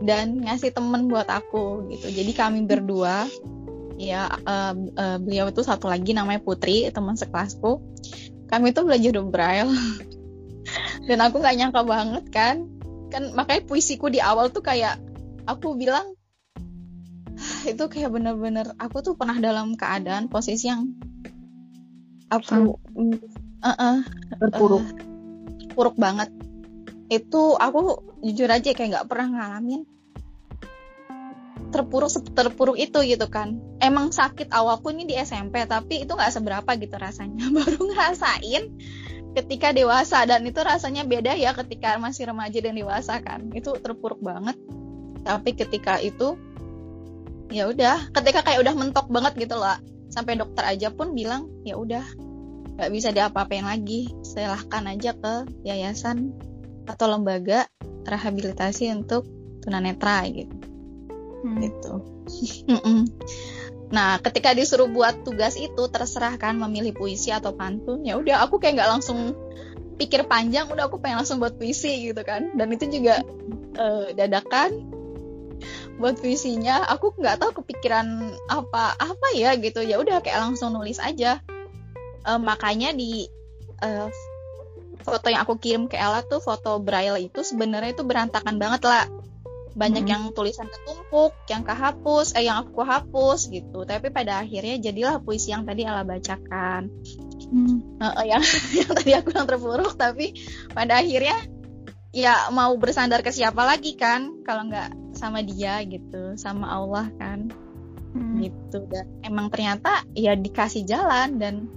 dan 0.02 0.42
ngasih 0.42 0.74
temen 0.74 1.06
buat 1.06 1.30
aku 1.30 1.86
gitu. 1.94 2.10
Jadi 2.10 2.34
kami 2.34 2.66
berdua 2.66 3.30
ya 4.02 4.26
uh, 4.26 4.74
uh, 4.74 5.18
beliau 5.22 5.54
itu 5.54 5.62
satu 5.62 5.86
lagi 5.86 6.18
namanya 6.18 6.42
Putri 6.42 6.90
teman 6.90 7.14
sekelasku. 7.14 7.78
Kami 8.50 8.74
tuh 8.74 8.90
belajar 8.90 9.22
braille. 9.22 9.70
Dan 11.08 11.22
aku 11.22 11.40
nggak 11.40 11.56
nyangka 11.62 11.82
banget 11.86 12.26
kan? 12.34 12.56
Kan 13.14 13.38
makanya 13.38 13.62
puisiku 13.70 14.10
di 14.10 14.18
awal 14.18 14.50
tuh 14.50 14.66
kayak 14.66 14.98
aku 15.46 15.78
bilang 15.78 16.18
itu 17.66 17.84
kayak 17.90 18.14
bener-bener 18.14 18.74
aku 18.78 19.02
tuh 19.02 19.14
pernah 19.18 19.38
dalam 19.38 19.74
keadaan 19.78 20.30
posisi 20.30 20.70
yang 20.70 20.94
aku 22.34 22.78
uh, 23.62 23.70
uh, 23.70 23.98
terpuruk. 24.42 24.82
Uh, 24.82 25.74
puruk 25.78 25.96
banget. 26.02 26.34
Itu 27.12 27.56
aku 27.60 28.02
jujur 28.26 28.50
aja 28.50 28.74
kayak 28.74 28.90
nggak 28.98 29.08
pernah 29.10 29.28
ngalamin 29.38 29.86
terpuruk 31.72 32.12
terpuruk 32.36 32.78
itu 32.78 33.00
gitu 33.08 33.28
kan. 33.32 33.58
Emang 33.80 34.12
sakit 34.12 34.52
awalku 34.52 34.92
ini 34.92 35.08
di 35.08 35.16
SMP 35.18 35.64
tapi 35.66 36.04
itu 36.04 36.12
nggak 36.14 36.32
seberapa 36.32 36.72
gitu 36.78 36.96
rasanya. 37.00 37.48
Baru 37.58 37.90
ngerasain 37.90 38.64
ketika 39.32 39.72
dewasa 39.72 40.28
dan 40.28 40.44
itu 40.44 40.60
rasanya 40.60 41.08
beda 41.08 41.40
ya 41.40 41.56
ketika 41.56 41.96
masih 41.98 42.30
remaja 42.30 42.60
dan 42.60 42.76
dewasa 42.76 43.24
kan. 43.24 43.50
Itu 43.56 43.80
terpuruk 43.80 44.20
banget. 44.20 44.60
Tapi 45.24 45.50
ketika 45.56 45.98
itu 45.98 46.38
ya 47.50 47.72
udah. 47.72 48.12
Ketika 48.14 48.46
kayak 48.46 48.62
udah 48.62 48.76
mentok 48.78 49.08
banget 49.10 49.40
gitu 49.40 49.58
loh 49.58 49.80
sampai 50.12 50.36
dokter 50.36 50.68
aja 50.68 50.92
pun 50.92 51.16
bilang 51.16 51.48
ya 51.64 51.80
udah 51.80 52.04
nggak 52.78 52.92
bisa 52.92 53.10
diapa-apain 53.10 53.66
lagi. 53.66 54.12
Silahkan 54.22 54.86
aja 54.86 55.18
ke 55.18 55.48
yayasan 55.64 56.36
atau 56.86 57.08
lembaga 57.08 57.66
rehabilitasi 58.06 58.90
untuk 58.92 59.26
tunanetra 59.62 60.26
gitu 60.30 60.61
hmm. 61.44 61.60
gitu. 61.62 61.94
Nah 63.92 64.18
ketika 64.24 64.56
disuruh 64.56 64.88
buat 64.88 65.28
tugas 65.28 65.60
itu 65.60 65.84
terserah 65.92 66.40
kan 66.40 66.56
memilih 66.56 66.96
puisi 66.96 67.30
atau 67.30 67.52
pantun 67.52 68.08
ya 68.08 68.16
udah 68.16 68.48
aku 68.48 68.58
kayak 68.58 68.80
nggak 68.80 68.92
langsung 68.98 69.36
pikir 70.00 70.26
panjang 70.26 70.66
udah 70.72 70.90
aku 70.90 70.98
pengen 70.98 71.22
langsung 71.22 71.38
buat 71.38 71.60
puisi 71.60 72.10
gitu 72.10 72.22
kan. 72.24 72.56
Dan 72.56 72.72
itu 72.74 72.88
juga 72.90 73.22
uh, 73.78 74.10
dadakan 74.16 74.90
buat 76.02 76.18
puisinya 76.18 76.90
aku 76.90 77.14
nggak 77.20 77.38
tahu 77.38 77.62
kepikiran 77.62 78.34
apa 78.50 78.98
apa 78.98 79.28
ya 79.36 79.54
gitu. 79.60 79.84
Ya 79.86 80.02
udah 80.02 80.24
kayak 80.24 80.40
langsung 80.40 80.74
nulis 80.74 80.98
aja. 80.98 81.44
Uh, 82.22 82.38
makanya 82.38 82.94
di 82.94 83.30
uh, 83.82 84.10
foto 85.02 85.28
yang 85.34 85.42
aku 85.44 85.58
kirim 85.58 85.90
ke 85.90 85.98
Ella 85.98 86.22
tuh 86.22 86.40
foto 86.40 86.78
braille 86.78 87.28
itu 87.28 87.42
sebenarnya 87.42 87.98
itu 87.98 88.06
berantakan 88.06 88.62
banget 88.62 88.86
lah 88.86 89.10
banyak 89.72 90.04
hmm. 90.04 90.12
yang 90.12 90.24
tulisan 90.36 90.68
ketumpuk 90.68 91.32
yang 91.48 91.64
kehapus 91.64 92.36
eh 92.36 92.44
yang 92.44 92.68
aku 92.68 92.84
hapus 92.84 93.48
gitu 93.48 93.88
tapi 93.88 94.12
pada 94.12 94.44
akhirnya 94.44 94.92
jadilah 94.92 95.24
puisi 95.24 95.56
yang 95.56 95.64
tadi 95.64 95.88
Ella 95.88 96.04
bacakan 96.04 96.92
hmm. 97.48 98.04
uh, 98.04 98.26
yang 98.28 98.44
yang 98.80 98.92
tadi 98.92 99.12
aku 99.16 99.32
yang 99.32 99.48
terpuruk 99.48 99.96
tapi 99.96 100.36
pada 100.76 101.00
akhirnya 101.00 101.40
ya 102.12 102.52
mau 102.52 102.76
bersandar 102.76 103.24
ke 103.24 103.32
siapa 103.32 103.64
lagi 103.64 103.96
kan 103.96 104.44
kalau 104.44 104.68
nggak 104.68 105.16
sama 105.16 105.40
dia 105.40 105.80
gitu 105.88 106.36
sama 106.36 106.68
Allah 106.68 107.08
kan 107.16 107.48
hmm. 108.12 108.44
gitu 108.44 108.84
dan 108.92 109.08
emang 109.24 109.48
ternyata 109.48 110.04
ya 110.12 110.36
dikasih 110.36 110.84
jalan 110.84 111.40
dan 111.40 111.72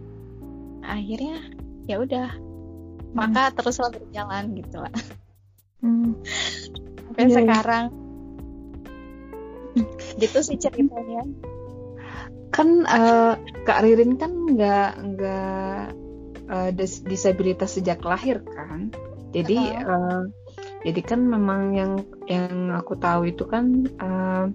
akhirnya 0.82 1.38
ya 1.86 2.02
udah 2.02 2.34
hmm. 2.34 3.14
maka 3.14 3.54
teruslah 3.54 3.94
berjalan 3.94 4.58
gitu 4.58 4.82
lah 4.82 4.94
hmm. 5.78 6.18
Sampai 7.14 7.24
yeah. 7.24 7.30
Iya. 7.30 7.38
sekarang 7.38 7.84
gitu 10.22 10.38
sih 10.42 10.58
ceritanya 10.58 11.22
kan 12.54 12.68
uh, 12.86 13.34
kak 13.66 13.82
Ririn 13.82 14.14
kan 14.18 14.30
nggak 14.30 14.90
nggak 14.98 15.82
uh, 16.50 16.70
disabilitas 17.06 17.78
sejak 17.78 18.02
lahir 18.02 18.42
kan 18.46 18.90
jadi 19.34 19.58
uh 19.58 19.82
-huh. 19.82 19.90
uh, 19.90 20.22
jadi 20.86 21.00
kan 21.02 21.20
memang 21.22 21.62
yang 21.74 21.92
yang 22.26 22.70
aku 22.74 22.94
tahu 22.98 23.30
itu 23.30 23.46
kan 23.46 23.86
uh, 23.98 24.46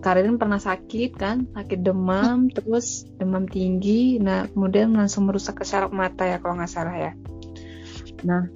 Karin 0.00 0.40
pernah 0.40 0.56
sakit 0.56 1.12
kan 1.12 1.44
sakit 1.52 1.84
demam 1.84 2.48
hmm. 2.48 2.52
terus 2.56 3.04
demam 3.20 3.44
tinggi 3.44 4.16
nah 4.16 4.48
kemudian 4.48 4.96
langsung 4.96 5.28
merusak 5.28 5.60
ke 5.60 5.64
saraf 5.68 5.92
mata 5.92 6.24
ya 6.24 6.40
kalau 6.40 6.56
nggak 6.56 6.72
salah 6.72 6.96
ya 6.96 7.12
nah 8.24 8.48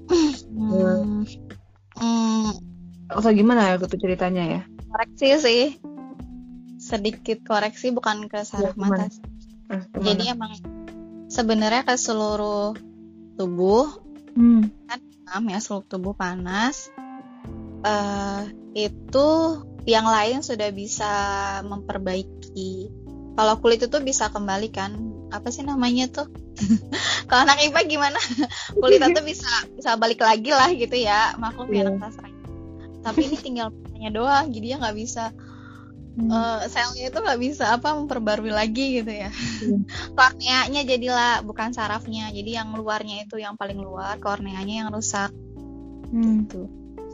hmm. 0.57 1.29
Hmm. 2.01 2.74
Atau 3.15 3.31
gimana 3.31 3.75
ya 3.75 3.75
itu 3.79 3.97
ceritanya 3.97 4.45
ya 4.45 4.61
koreksi 4.91 5.27
sih 5.39 5.65
sedikit 6.77 7.47
koreksi 7.47 7.95
bukan 7.95 8.29
ke 8.29 8.43
saraf 8.45 8.75
ya, 8.75 8.79
mata 8.79 9.07
eh, 9.73 9.83
jadi 10.03 10.37
emang 10.37 10.59
sebenarnya 11.31 11.87
ke 11.87 11.95
seluruh 11.97 12.77
tubuh 13.39 13.89
hmm. 14.37 14.91
kan 15.25 15.43
ya 15.49 15.59
seluruh 15.63 15.87
tubuh 15.89 16.13
panas 16.13 16.93
uh, 17.85 18.43
itu 18.75 19.29
yang 19.85 20.09
lain 20.09 20.41
sudah 20.41 20.73
bisa 20.73 21.13
memperbaiki. 21.69 22.89
Kalau 23.35 23.55
kulit 23.61 23.85
itu 23.85 23.99
bisa 24.01 24.33
kembali 24.33 24.69
kan? 24.73 24.97
Apa 25.29 25.53
sih 25.53 25.67
namanya 25.67 26.09
tuh? 26.09 26.29
Kalau 27.29 27.45
anak 27.45 27.61
IPA 27.69 27.81
gimana? 27.87 28.21
kulit 28.81 29.03
itu 29.03 29.21
bisa 29.23 29.51
bisa 29.77 29.99
balik 30.01 30.25
lagi 30.25 30.51
lah 30.51 30.71
gitu 30.73 30.97
ya. 30.97 31.37
Maklum 31.37 31.69
yeah. 31.71 31.91
anak 31.91 32.09
sastra. 32.09 32.34
Tapi 33.05 33.21
ini 33.29 33.37
tinggal 33.37 33.69
matanya 33.71 34.11
doang, 34.11 34.47
jadi 34.49 34.67
ya 34.75 34.77
nggak 34.81 34.97
bisa 34.97 35.25
hmm. 36.17 36.31
uh, 36.33 36.61
selnya 36.73 37.13
itu 37.13 37.19
nggak 37.21 37.41
bisa 37.41 37.65
apa 37.77 37.93
memperbarui 37.93 38.51
lagi 38.51 39.05
gitu 39.05 39.13
ya. 39.13 39.31
Hmm. 39.31 39.85
korneanya 40.19 40.83
jadilah 40.89 41.45
bukan 41.45 41.77
sarafnya, 41.77 42.33
jadi 42.33 42.65
yang 42.65 42.73
luarnya 42.73 43.29
itu 43.29 43.37
yang 43.37 43.61
paling 43.61 43.79
luar, 43.79 44.17
korneanya 44.19 44.87
yang 44.87 44.89
rusak. 44.91 45.31
Hmm. 46.09 46.49
Gitu 46.49 46.65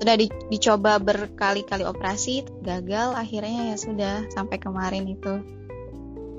sudah 0.01 0.17
di, 0.17 0.33
dicoba 0.49 0.97
berkali-kali 0.97 1.85
operasi 1.85 2.49
gagal 2.65 3.13
akhirnya 3.13 3.69
ya 3.69 3.77
sudah 3.77 4.15
sampai 4.33 4.57
kemarin 4.57 5.05
itu 5.05 5.45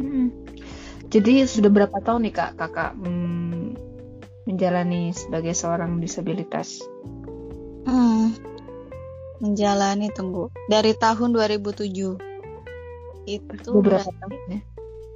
hmm. 0.02 0.34
jadi 1.14 1.46
sudah 1.46 1.70
berapa 1.70 1.94
tahun 2.02 2.26
nih 2.26 2.34
kak 2.34 2.58
kakak 2.58 2.98
hmm, 2.98 3.78
menjalani 4.46 5.14
sebagai 5.14 5.54
seorang 5.54 6.02
disabilitas? 6.02 6.82
Hmm, 7.86 8.34
menjalani 9.42 10.08
tunggu 10.14 10.48
dari 10.70 10.94
tahun 10.94 11.34
2007 11.34 12.16
itu 13.26 13.70
Beberapa 13.74 14.06
berarti 14.06 14.14
tahun 14.16 14.38
ya? 14.48 14.60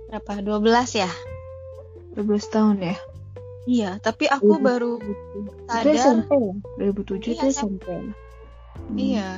berapa 0.10 0.34
12 0.42 1.02
ya 1.02 1.12
12 2.16 2.54
tahun 2.54 2.76
ya? 2.82 2.96
iya 3.66 3.92
tapi 4.00 4.26
aku 4.26 4.58
2007. 4.58 4.62
baru 4.62 4.92
Itu 5.00 5.40
sadar 5.66 5.94
SMP 5.94 6.32
ya? 6.32 6.54
2007 6.82 7.18
itu 7.18 7.30
Iya, 7.32 7.44
SMP. 7.50 7.86
Hmm. 7.88 8.98
iya 8.98 9.30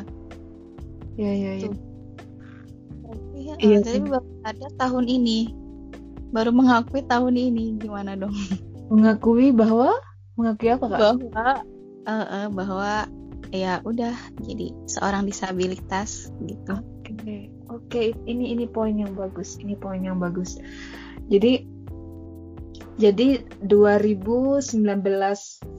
Iya, 1.17 1.31
iya, 1.33 1.51
iya. 1.57 1.71
Ya, 3.33 3.53
Iya 3.57 3.77
jadi 3.81 3.97
sih. 3.97 4.05
baru 4.05 4.27
sadar 4.43 4.71
tahun 4.77 5.05
ini 5.07 5.39
baru 6.29 6.51
mengakui 6.51 7.01
tahun 7.03 7.33
ini 7.33 7.79
gimana 7.79 8.13
dong 8.13 8.35
Mengakui 8.87 9.49
bahwa 9.51 9.95
mengakui 10.35 10.69
apa 10.69 10.85
kak? 10.85 10.99
bahwa 10.99 11.47
eh, 12.05 12.25
eh, 12.37 12.47
bahwa 12.51 12.91
ya 13.51 13.79
udah 13.87 14.15
jadi 14.43 14.75
seorang 14.87 15.23
disabilitas 15.25 16.31
gitu 16.43 16.83
Oke, 17.07 17.47
oke, 17.71 18.03
ini 18.27 18.51
ini 18.51 18.67
poin 18.67 18.91
yang 18.99 19.15
bagus, 19.15 19.55
ini 19.63 19.79
poin 19.79 20.03
yang 20.03 20.19
bagus. 20.19 20.59
Jadi 21.31 21.63
jadi 22.99 23.47
2019 23.63 24.59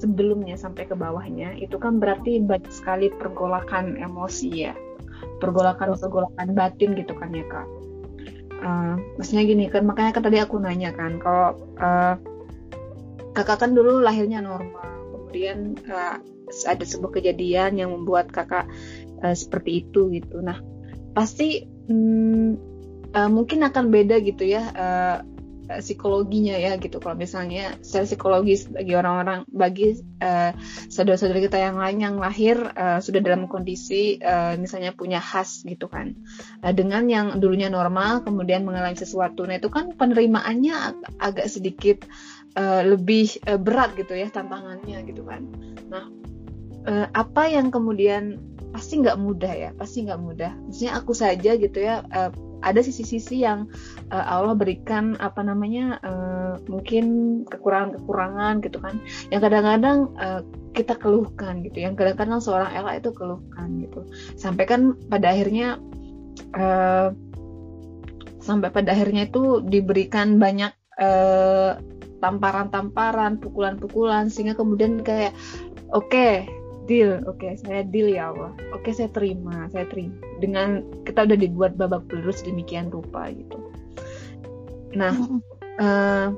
sebelumnya 0.00 0.56
sampai 0.56 0.88
ke 0.88 0.96
bawahnya 0.96 1.52
itu 1.60 1.76
kan 1.76 2.00
berarti 2.00 2.40
banyak 2.40 2.72
sekali 2.72 3.12
pergolakan 3.12 4.00
emosi 4.00 4.48
ya, 4.48 4.74
pergolakan 5.42 6.00
pergolakan 6.00 6.56
batin 6.56 6.96
gitu 6.96 7.12
kan 7.12 7.28
ya 7.36 7.44
kak. 7.44 7.68
Eh, 8.58 8.94
maksudnya 9.20 9.44
gini 9.44 9.64
kan 9.68 9.84
makanya 9.84 10.16
kan 10.16 10.24
tadi 10.24 10.40
aku 10.40 10.56
nanya 10.64 10.96
kan 10.96 11.20
kalau 11.20 11.60
eh, 11.76 12.14
kakak 13.36 13.68
kan 13.68 13.76
dulu 13.76 14.00
lahirnya 14.00 14.40
normal, 14.40 14.88
kemudian 15.12 15.76
eh, 15.84 16.16
ada 16.66 16.84
sebuah 16.84 17.20
kejadian 17.20 17.78
yang 17.78 17.90
membuat 17.94 18.32
kakak 18.32 18.66
eh, 19.22 19.36
seperti 19.36 19.86
itu 19.86 20.08
gitu. 20.12 20.40
Nah 20.42 20.58
pasti 21.12 21.64
hmm, 21.64 22.50
eh, 23.12 23.30
mungkin 23.30 23.64
akan 23.64 23.84
beda 23.90 24.20
gitu 24.22 24.44
ya 24.44 24.62
eh, 24.72 25.18
psikologinya 25.68 26.56
ya 26.56 26.80
gitu. 26.80 26.96
Kalau 26.96 27.14
misalnya 27.14 27.76
secara 27.84 28.08
psikologis 28.08 28.72
bagi 28.72 28.96
orang-orang 28.96 29.44
bagi 29.52 30.00
eh, 30.24 30.52
saudara-saudara 30.88 31.44
kita 31.44 31.60
yang 31.60 31.76
lain 31.76 31.98
yang 32.00 32.16
lahir 32.16 32.56
eh, 32.72 32.98
sudah 33.04 33.20
dalam 33.20 33.44
kondisi 33.46 34.16
eh, 34.16 34.56
misalnya 34.56 34.96
punya 34.96 35.20
khas 35.20 35.62
gitu 35.68 35.86
kan. 35.92 36.16
Eh, 36.64 36.72
dengan 36.72 37.04
yang 37.12 37.36
dulunya 37.36 37.68
normal 37.68 38.24
kemudian 38.24 38.64
mengalami 38.64 38.96
sesuatu. 38.96 39.44
Nah 39.44 39.60
itu 39.60 39.68
kan 39.68 39.92
penerimaannya 39.92 40.74
ag- 40.74 41.08
agak 41.20 41.46
sedikit 41.52 42.08
eh, 42.56 42.82
lebih 42.88 43.44
eh, 43.44 43.60
berat 43.60 43.92
gitu 44.00 44.16
ya 44.16 44.32
tantangannya 44.32 45.04
gitu 45.04 45.28
kan. 45.28 45.44
Nah 45.92 46.08
eh, 46.88 47.06
apa 47.12 47.42
yang 47.46 47.68
kemudian 47.68 48.40
pasti 48.72 49.00
nggak 49.00 49.20
mudah 49.20 49.52
ya 49.52 49.70
pasti 49.76 50.08
nggak 50.08 50.20
mudah. 50.20 50.52
Maksudnya 50.68 50.92
aku 50.96 51.12
saja 51.12 51.50
gitu 51.56 51.78
ya 51.78 52.04
eh, 52.08 52.32
ada 52.58 52.80
sisi-sisi 52.82 53.44
yang 53.44 53.70
eh, 54.10 54.24
Allah 54.24 54.56
berikan 54.56 55.14
apa 55.20 55.44
namanya 55.44 56.00
eh, 56.02 56.54
mungkin 56.66 57.06
kekurangan-kekurangan 57.46 58.64
gitu 58.64 58.78
kan. 58.80 58.96
Yang 59.30 59.40
kadang-kadang 59.48 59.98
eh, 60.18 60.42
kita 60.72 60.94
keluhkan 60.96 61.60
gitu 61.64 61.84
yang 61.84 61.94
kadang-kadang 61.94 62.40
seorang 62.40 62.70
Ella 62.72 62.98
itu 62.98 63.12
keluhkan 63.12 63.84
gitu. 63.84 64.08
Sampai 64.34 64.64
kan 64.64 64.96
pada 65.12 65.32
akhirnya 65.32 65.78
eh, 66.56 67.08
sampai 68.40 68.68
pada 68.72 68.96
akhirnya 68.96 69.28
itu 69.28 69.60
diberikan 69.60 70.40
banyak 70.40 70.72
eh, 70.98 71.72
tamparan-tamparan 72.18 73.38
pukulan-pukulan 73.38 74.26
sehingga 74.26 74.58
kemudian 74.58 75.06
kayak 75.06 75.30
oke 75.94 76.57
deal. 76.88 77.20
Oke 77.28 77.54
saya 77.60 77.84
deal 77.84 78.16
ya 78.16 78.32
Allah. 78.32 78.56
Oke 78.72 78.96
saya 78.96 79.12
terima 79.12 79.68
saya 79.68 79.84
terima. 79.86 80.16
Dengan 80.40 80.80
kita 81.04 81.28
udah 81.28 81.38
dibuat 81.38 81.76
babak 81.76 82.08
belur 82.08 82.32
sedemikian 82.32 82.88
rupa 82.88 83.28
gitu. 83.28 83.60
Nah 84.96 85.12
eh, 85.84 86.28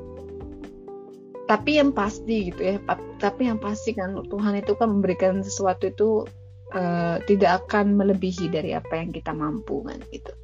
tapi 1.47 1.71
yang 1.83 1.91
pasti 1.95 2.51
gitu 2.51 2.63
ya 2.63 2.79
tapi 3.19 3.51
yang 3.51 3.59
pasti 3.59 3.95
kan 3.95 4.15
Tuhan 4.15 4.59
itu 4.59 4.75
kan 4.75 4.91
memberikan 4.99 5.41
sesuatu 5.47 5.89
itu 5.89 6.27
eh, 6.75 7.23
tidak 7.31 7.65
akan 7.65 7.95
melebihi 7.95 8.51
dari 8.51 8.75
apa 8.75 8.99
yang 8.99 9.15
kita 9.15 9.31
mampu 9.31 9.87
kan 9.87 10.03
gitu. 10.11 10.35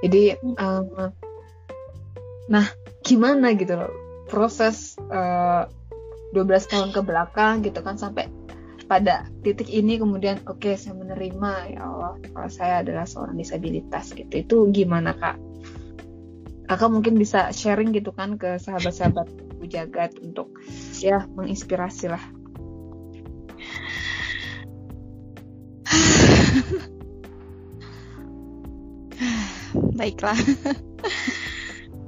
Jadi 0.00 0.22
eh, 0.40 1.08
nah 2.50 2.66
gimana 3.04 3.54
gitu 3.54 3.76
loh 3.78 3.92
proses 4.26 4.96
eh, 5.12 5.68
12 6.30 6.46
tahun 6.70 6.90
ke 6.94 7.00
belakang 7.02 7.66
gitu 7.66 7.82
kan 7.82 7.98
sampai 7.98 8.30
pada 8.90 9.30
titik 9.46 9.70
ini 9.70 10.02
kemudian 10.02 10.42
oke 10.50 10.74
saya 10.74 10.98
menerima 10.98 11.78
ya 11.78 11.86
Allah 11.86 12.18
kalau 12.34 12.50
saya 12.50 12.82
adalah 12.82 13.06
seorang 13.06 13.38
disabilitas 13.38 14.10
gitu. 14.18 14.34
Itu 14.34 14.66
gimana 14.74 15.14
kak? 15.14 15.38
Kakak 16.66 16.90
mungkin 16.90 17.14
bisa 17.14 17.54
sharing 17.54 17.94
gitu 17.94 18.10
kan 18.10 18.34
ke 18.34 18.58
sahabat-sahabat 18.58 19.30
Bu 19.62 19.70
Jagat 19.70 20.18
untuk 20.18 20.50
ya 20.98 21.22
menginspirasi 21.38 22.10
lah. 22.10 22.18
Baiklah. 29.94 30.34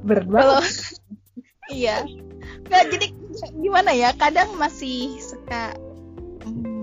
Berat 0.06 0.26
banget 0.26 0.66
iya. 1.78 2.02
Nggak 2.66 2.90
jadi 2.90 3.06
gimana 3.62 3.94
ya? 3.94 4.10
Kadang 4.18 4.58
masih 4.58 5.22
suka 5.22 5.78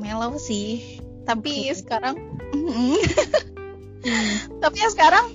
mellow 0.09 0.41
sih. 0.41 0.97
Tapi 1.29 1.69
sekarang 1.77 2.17
mm, 2.57 2.97
tapi 4.65 4.77
ya 4.81 4.89
sekarang 4.89 5.29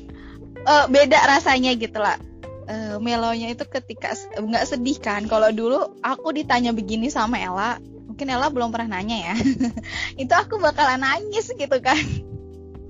eh, 0.66 0.86
beda 0.90 1.30
rasanya 1.30 1.78
gitu 1.78 2.02
lah. 2.02 2.18
Eh, 2.66 2.98
mellownya 2.98 3.54
itu 3.54 3.62
ketika 3.70 4.18
nggak 4.34 4.66
sedih 4.66 4.98
kan. 4.98 5.30
Kalau 5.30 5.54
dulu 5.54 5.94
aku 6.02 6.34
ditanya 6.34 6.74
begini 6.74 7.06
sama 7.06 7.38
Ella 7.38 7.78
mungkin 8.10 8.26
Ella 8.34 8.50
belum 8.50 8.74
pernah 8.74 8.98
nanya 8.98 9.30
ya. 9.30 9.36
Itu 10.26 10.34
aku 10.34 10.58
bakalan 10.58 11.06
nangis 11.06 11.54
gitu 11.54 11.78
kan. 11.78 12.02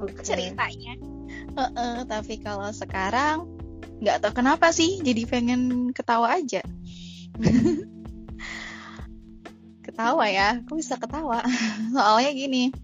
Oke. 0.00 0.24
ceritanya. 0.24 0.96
Heeh, 1.54 1.96
tapi 2.08 2.40
kalau 2.42 2.66
sekarang 2.74 3.46
nggak 4.02 4.20
tahu 4.20 4.42
kenapa 4.42 4.74
sih 4.74 4.98
jadi 5.00 5.22
pengen 5.24 5.94
ketawa 5.94 6.36
aja 6.36 6.60
ketawa 9.94 10.26
ya. 10.26 10.58
Aku 10.66 10.74
bisa 10.74 10.98
ketawa. 10.98 11.46
Soalnya 11.94 12.34
gini 12.34 12.74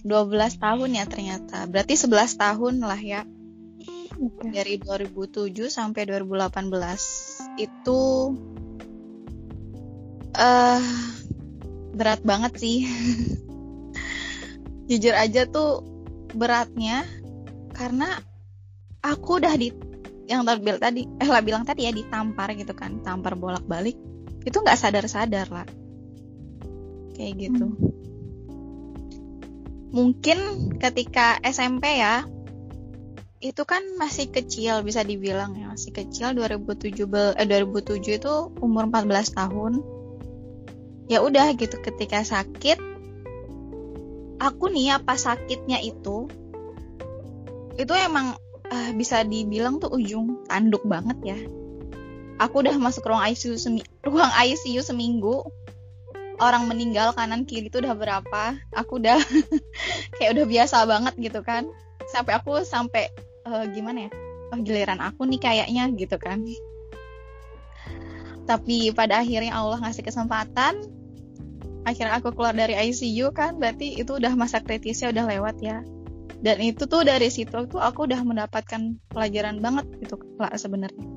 12 0.00 0.32
tahun 0.56 0.96
ya 0.96 1.04
ternyata. 1.04 1.68
Berarti 1.68 1.92
11 1.92 2.40
tahun 2.40 2.74
lah 2.80 2.96
ya. 2.96 3.20
Dari 4.48 4.80
2007 4.80 5.52
sampai 5.68 6.08
2018 6.08 6.72
itu 7.60 8.00
eh 10.40 10.84
berat 11.92 12.24
banget 12.24 12.52
sih. 12.56 12.88
Jujur 14.88 15.12
aja 15.12 15.44
tuh 15.44 15.84
beratnya 16.32 17.04
karena 17.76 18.24
aku 19.04 19.36
udah 19.36 19.52
di 19.60 19.68
yang 20.32 20.48
tadi 20.48 20.80
tadi 20.80 21.02
eh 21.20 21.28
lah 21.28 21.44
bilang 21.44 21.68
tadi 21.68 21.84
ya 21.84 21.92
ditampar 21.92 22.56
gitu 22.56 22.72
kan. 22.72 23.04
Tampar 23.04 23.36
bolak 23.36 23.68
balik 23.68 24.00
itu 24.48 24.56
nggak 24.56 24.80
sadar 24.80 25.04
sadar 25.10 25.50
lah 25.52 25.66
kayak 27.16 27.48
gitu. 27.48 27.66
Mungkin 29.96 30.38
ketika 30.76 31.40
SMP 31.40 32.04
ya 32.04 32.28
itu 33.40 33.62
kan 33.64 33.80
masih 34.00 34.28
kecil 34.32 34.80
bisa 34.84 35.04
dibilang 35.04 35.56
ya 35.56 35.72
masih 35.72 35.92
kecil 35.92 36.36
2007 36.36 37.08
be- 37.08 37.36
eh, 37.36 37.46
2007 37.48 38.20
itu 38.20 38.34
umur 38.60 38.88
14 38.92 39.32
tahun. 39.32 39.80
Ya 41.08 41.24
udah 41.24 41.54
gitu 41.56 41.80
ketika 41.80 42.20
sakit 42.20 42.76
aku 44.36 44.68
nih 44.68 45.00
apa 45.00 45.16
sakitnya 45.16 45.80
itu 45.80 46.28
itu 47.76 47.92
emang 47.92 48.36
eh, 48.68 48.90
bisa 48.96 49.24
dibilang 49.24 49.80
tuh 49.80 49.96
ujung 49.96 50.44
tanduk 50.48 50.84
banget 50.84 51.18
ya. 51.24 51.38
Aku 52.36 52.60
udah 52.60 52.76
masuk 52.76 53.08
ruang 53.08 53.24
ICU 53.32 53.56
semi- 53.56 53.88
ruang 54.04 54.28
ICU 54.28 54.84
seminggu 54.84 55.48
orang 56.40 56.68
meninggal 56.68 57.12
kanan 57.16 57.48
kiri 57.48 57.68
itu 57.68 57.80
udah 57.80 57.96
berapa? 57.96 58.56
Aku 58.76 59.00
udah 59.00 59.16
kayak 60.20 60.30
udah 60.36 60.46
biasa 60.46 60.84
banget 60.84 61.14
gitu 61.20 61.40
kan. 61.42 61.68
Sampai 62.10 62.38
aku 62.38 62.62
sampai 62.62 63.10
eh, 63.46 63.64
gimana 63.72 64.08
ya? 64.08 64.10
Oh 64.54 64.58
giliran 64.62 65.02
aku 65.02 65.26
nih 65.26 65.40
kayaknya 65.40 65.90
gitu 65.96 66.16
kan. 66.20 66.44
Tapi 68.46 68.94
pada 68.94 69.24
akhirnya 69.24 69.56
Allah 69.56 69.82
ngasih 69.82 70.06
kesempatan. 70.06 70.86
Akhirnya 71.86 72.18
aku 72.18 72.34
keluar 72.34 72.54
dari 72.54 72.78
ICU 72.78 73.34
kan. 73.34 73.58
Berarti 73.58 73.98
itu 73.98 74.18
udah 74.18 74.32
masa 74.38 74.62
kritisnya 74.62 75.10
udah 75.10 75.24
lewat 75.26 75.56
ya. 75.62 75.82
Dan 76.36 76.62
itu 76.62 76.84
tuh 76.84 77.02
dari 77.02 77.32
situ 77.32 77.66
tuh 77.66 77.80
aku 77.80 78.06
udah 78.06 78.20
mendapatkan 78.22 79.00
pelajaran 79.10 79.58
banget 79.58 79.88
gitu 80.04 80.20
lah 80.36 80.52
sebenarnya 80.52 81.15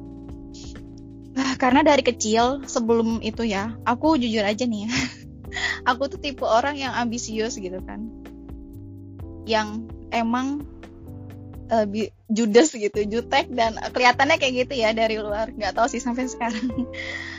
karena 1.62 1.86
dari 1.86 2.02
kecil 2.02 2.66
sebelum 2.66 3.22
itu 3.22 3.46
ya 3.46 3.78
aku 3.86 4.18
jujur 4.20 4.44
aja 4.44 4.66
nih 4.66 4.88
ya. 4.88 4.92
Aku 5.90 6.06
tuh 6.06 6.22
tipe 6.22 6.46
orang 6.46 6.78
yang 6.78 6.94
ambisius 6.94 7.58
gitu 7.58 7.82
kan. 7.82 8.06
Yang 9.50 9.90
emang 10.14 10.66
uh, 11.74 11.86
judes 12.30 12.74
gitu 12.74 13.00
jutek 13.10 13.50
dan 13.50 13.78
kelihatannya 13.94 14.38
kayak 14.38 14.54
gitu 14.66 14.74
ya 14.78 14.94
dari 14.94 15.18
luar. 15.18 15.50
Nggak 15.54 15.78
tahu 15.78 15.88
sih 15.90 16.02
sampai 16.02 16.30
sekarang. 16.30 16.70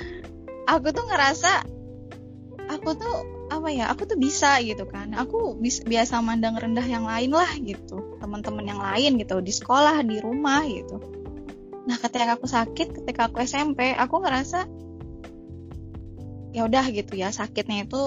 Aku 0.74 0.94
tuh 0.94 1.02
ngerasa 1.06 1.66
aku 2.70 2.94
tuh 2.94 3.16
apa 3.50 3.66
ya 3.74 3.90
aku 3.90 4.06
tuh 4.06 4.14
bisa 4.14 4.62
gitu 4.62 4.86
kan. 4.86 5.10
Aku 5.18 5.58
biasa 5.62 6.22
mandang 6.22 6.54
rendah 6.54 6.86
yang 6.86 7.02
lain 7.02 7.34
lah 7.34 7.50
gitu. 7.58 8.18
Teman-teman 8.22 8.62
yang 8.62 8.78
lain 8.78 9.18
gitu 9.18 9.42
di 9.42 9.50
sekolah 9.50 10.06
di 10.06 10.22
rumah 10.22 10.62
gitu 10.62 11.19
nah 11.88 11.96
ketika 11.96 12.36
aku 12.36 12.46
sakit 12.46 13.02
ketika 13.02 13.32
aku 13.32 13.40
SMP 13.44 13.96
aku 13.96 14.20
ngerasa 14.20 14.68
ya 16.50 16.66
udah 16.66 16.84
gitu 16.90 17.14
ya 17.16 17.30
sakitnya 17.30 17.86
itu 17.86 18.00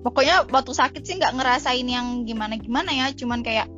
pokoknya 0.00 0.48
waktu 0.48 0.72
sakit 0.72 1.02
sih 1.04 1.20
nggak 1.20 1.36
ngerasain 1.36 1.86
yang 1.86 2.24
gimana 2.24 2.56
gimana 2.56 2.90
ya 2.90 3.12
cuman 3.12 3.44
kayak 3.44 3.68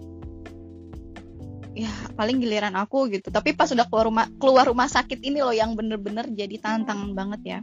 ya 1.72 1.92
paling 2.14 2.40
giliran 2.40 2.76
aku 2.76 3.08
gitu. 3.08 3.32
Tapi 3.32 3.56
pas 3.56 3.68
sudah 3.68 3.88
keluar 3.88 4.06
rumah 4.08 4.26
keluar 4.36 4.64
rumah 4.68 4.88
sakit 4.88 5.20
ini 5.24 5.40
loh 5.40 5.56
yang 5.56 5.72
bener-bener 5.72 6.28
jadi 6.28 6.60
tantangan 6.60 7.16
banget 7.16 7.40
ya. 7.44 7.58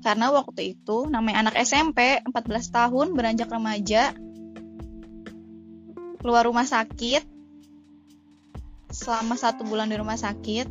Karena 0.00 0.32
waktu 0.32 0.76
itu 0.76 1.08
namanya 1.08 1.48
anak 1.48 1.60
SMP 1.60 2.24
14 2.24 2.32
tahun 2.72 3.06
beranjak 3.12 3.48
remaja 3.52 4.16
keluar 6.20 6.44
rumah 6.44 6.68
sakit 6.68 7.24
selama 8.92 9.36
satu 9.40 9.64
bulan 9.64 9.88
di 9.88 9.96
rumah 9.96 10.16
sakit 10.16 10.68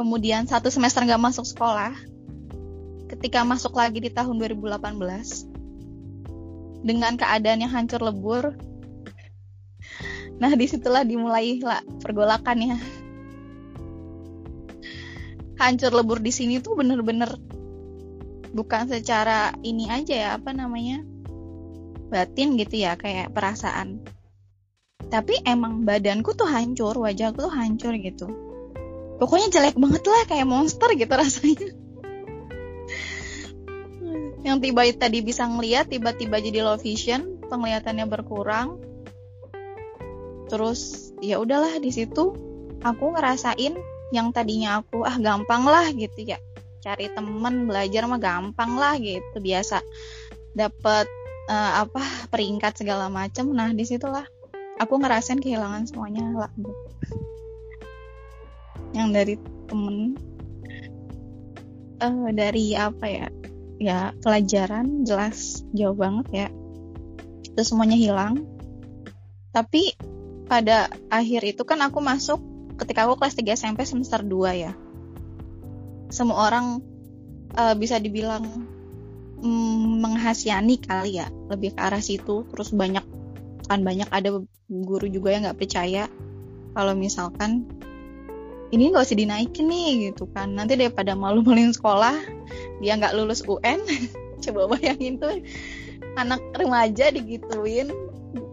kemudian 0.00 0.48
satu 0.48 0.72
semester 0.72 1.04
nggak 1.04 1.20
masuk 1.20 1.44
sekolah, 1.44 1.92
ketika 3.12 3.44
masuk 3.44 3.76
lagi 3.76 4.00
di 4.00 4.08
tahun 4.08 4.40
2018, 4.40 4.88
dengan 6.80 7.20
keadaan 7.20 7.60
yang 7.60 7.68
hancur 7.68 8.00
lebur, 8.00 8.56
nah 10.40 10.56
di 10.56 10.64
situlah 10.64 11.04
dimulai 11.04 11.60
lah 11.60 11.84
pergolakannya. 12.00 12.80
Hancur 15.60 15.92
lebur 15.92 16.24
di 16.24 16.32
sini 16.32 16.64
tuh 16.64 16.80
bener-bener 16.80 17.36
bukan 18.56 18.88
secara 18.88 19.52
ini 19.60 19.92
aja 19.92 20.16
ya 20.16 20.28
apa 20.40 20.56
namanya 20.56 21.04
batin 22.08 22.56
gitu 22.56 22.82
ya 22.82 22.96
kayak 22.98 23.30
perasaan 23.30 24.02
tapi 25.06 25.38
emang 25.46 25.86
badanku 25.86 26.34
tuh 26.34 26.50
hancur 26.50 26.98
wajahku 26.98 27.46
tuh 27.46 27.52
hancur 27.54 27.94
gitu 27.94 28.49
pokoknya 29.20 29.52
jelek 29.52 29.76
banget 29.76 30.02
lah 30.08 30.22
kayak 30.24 30.48
monster 30.48 30.88
gitu 30.96 31.12
rasanya. 31.12 31.68
Yang 34.40 34.56
tiba 34.64 34.82
tadi 34.96 35.18
bisa 35.20 35.44
ngeliat 35.44 35.92
tiba-tiba 35.92 36.40
jadi 36.40 36.64
low 36.64 36.80
vision 36.80 37.36
penglihatannya 37.44 38.08
berkurang. 38.08 38.80
Terus 40.48 41.12
ya 41.20 41.36
udahlah 41.36 41.76
di 41.76 41.92
situ 41.92 42.32
aku 42.80 43.04
ngerasain 43.12 43.76
yang 44.10 44.32
tadinya 44.32 44.80
aku 44.80 45.04
ah 45.04 45.20
gampang 45.20 45.68
lah 45.68 45.92
gitu 45.92 46.24
ya. 46.24 46.40
Cari 46.80 47.12
temen 47.12 47.68
belajar 47.68 48.08
mah 48.08 48.16
gampang 48.16 48.80
lah 48.80 48.96
gitu. 48.96 49.36
Biasa 49.36 49.84
dapat 50.56 51.04
uh, 51.46 51.52
eh, 51.52 51.72
apa 51.84 52.02
peringkat 52.32 52.80
segala 52.80 53.12
macem. 53.12 53.52
Nah 53.52 53.68
di 53.76 53.84
situlah 53.84 54.24
aku 54.80 54.96
ngerasain 54.96 55.44
kehilangan 55.44 55.84
semuanya 55.84 56.24
lah 56.32 56.50
gitu 56.56 56.72
yang 58.94 59.14
dari 59.14 59.38
temen. 59.70 60.18
Uh, 62.00 62.32
dari 62.32 62.72
apa 62.74 63.06
ya? 63.06 63.28
Ya 63.80 63.98
pelajaran 64.20 65.04
jelas 65.08 65.64
jauh 65.72 65.96
banget 65.96 66.26
ya. 66.32 66.48
Itu 67.44 67.60
semuanya 67.64 67.96
hilang. 67.96 68.44
Tapi 69.50 69.96
pada 70.50 70.90
akhir 71.10 71.46
itu 71.46 71.62
kan 71.62 71.78
aku 71.82 72.02
masuk 72.02 72.42
ketika 72.74 73.06
aku 73.06 73.20
kelas 73.20 73.38
3 73.38 73.54
SMP 73.54 73.80
semester 73.86 74.20
2 74.24 74.64
ya. 74.64 74.72
Semua 76.10 76.50
orang 76.50 76.82
uh, 77.54 77.74
bisa 77.78 78.02
dibilang 78.02 78.44
mm, 79.40 80.02
menghasiani 80.02 80.80
kali 80.82 81.22
ya 81.22 81.30
lebih 81.48 81.76
ke 81.76 81.80
arah 81.80 82.02
situ. 82.02 82.48
Terus 82.50 82.74
banyak 82.74 83.04
kan 83.70 83.86
banyak 83.86 84.10
ada 84.10 84.42
guru 84.66 85.06
juga 85.06 85.34
yang 85.34 85.46
nggak 85.46 85.60
percaya. 85.60 86.10
Kalau 86.70 86.94
misalkan 86.94 87.66
ini 88.70 88.94
nggak 88.94 89.02
usah 89.06 89.18
dinaikin 89.18 89.66
nih 89.66 90.10
gitu 90.10 90.30
kan. 90.30 90.54
Nanti 90.54 90.78
daripada 90.78 91.18
malu-maluin 91.18 91.74
sekolah 91.74 92.14
dia 92.78 92.96
nggak 92.96 93.14
lulus 93.18 93.42
UN 93.46 93.82
coba 94.44 94.72
bayangin 94.72 95.20
tuh 95.20 95.42
anak 96.16 96.40
remaja 96.56 97.12
digituin 97.12 97.92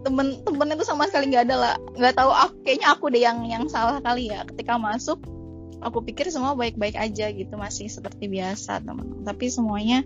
temen-temen 0.02 0.74
itu 0.74 0.84
sama 0.84 1.06
sekali 1.06 1.30
nggak 1.30 1.44
ada 1.50 1.56
lah. 1.56 1.74
Nggak 1.94 2.14
tahu 2.18 2.30
aku 2.34 2.54
kayaknya 2.66 2.88
aku 2.90 3.04
deh 3.14 3.22
yang 3.22 3.38
yang 3.46 3.64
salah 3.70 4.02
kali 4.02 4.30
ya. 4.30 4.42
Ketika 4.46 4.74
masuk 4.74 5.22
aku 5.78 6.02
pikir 6.02 6.26
semua 6.34 6.58
baik-baik 6.58 6.98
aja 6.98 7.30
gitu 7.30 7.54
masih 7.54 7.86
seperti 7.86 8.26
biasa 8.26 8.82
teman 8.82 9.22
tapi 9.22 9.46
semuanya 9.46 10.02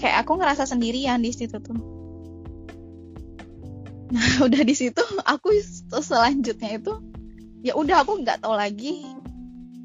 kayak 0.00 0.24
aku 0.24 0.40
ngerasa 0.40 0.64
sendirian 0.64 1.20
di 1.20 1.32
situ 1.36 1.60
tuh. 1.60 1.76
Nah 4.10 4.40
udah 4.46 4.62
di 4.64 4.74
situ 4.74 5.02
aku 5.28 5.52
selanjutnya 6.00 6.80
itu 6.80 7.09
ya 7.60 7.76
udah 7.76 8.04
aku 8.04 8.24
nggak 8.24 8.40
tahu 8.40 8.56
lagi 8.56 9.04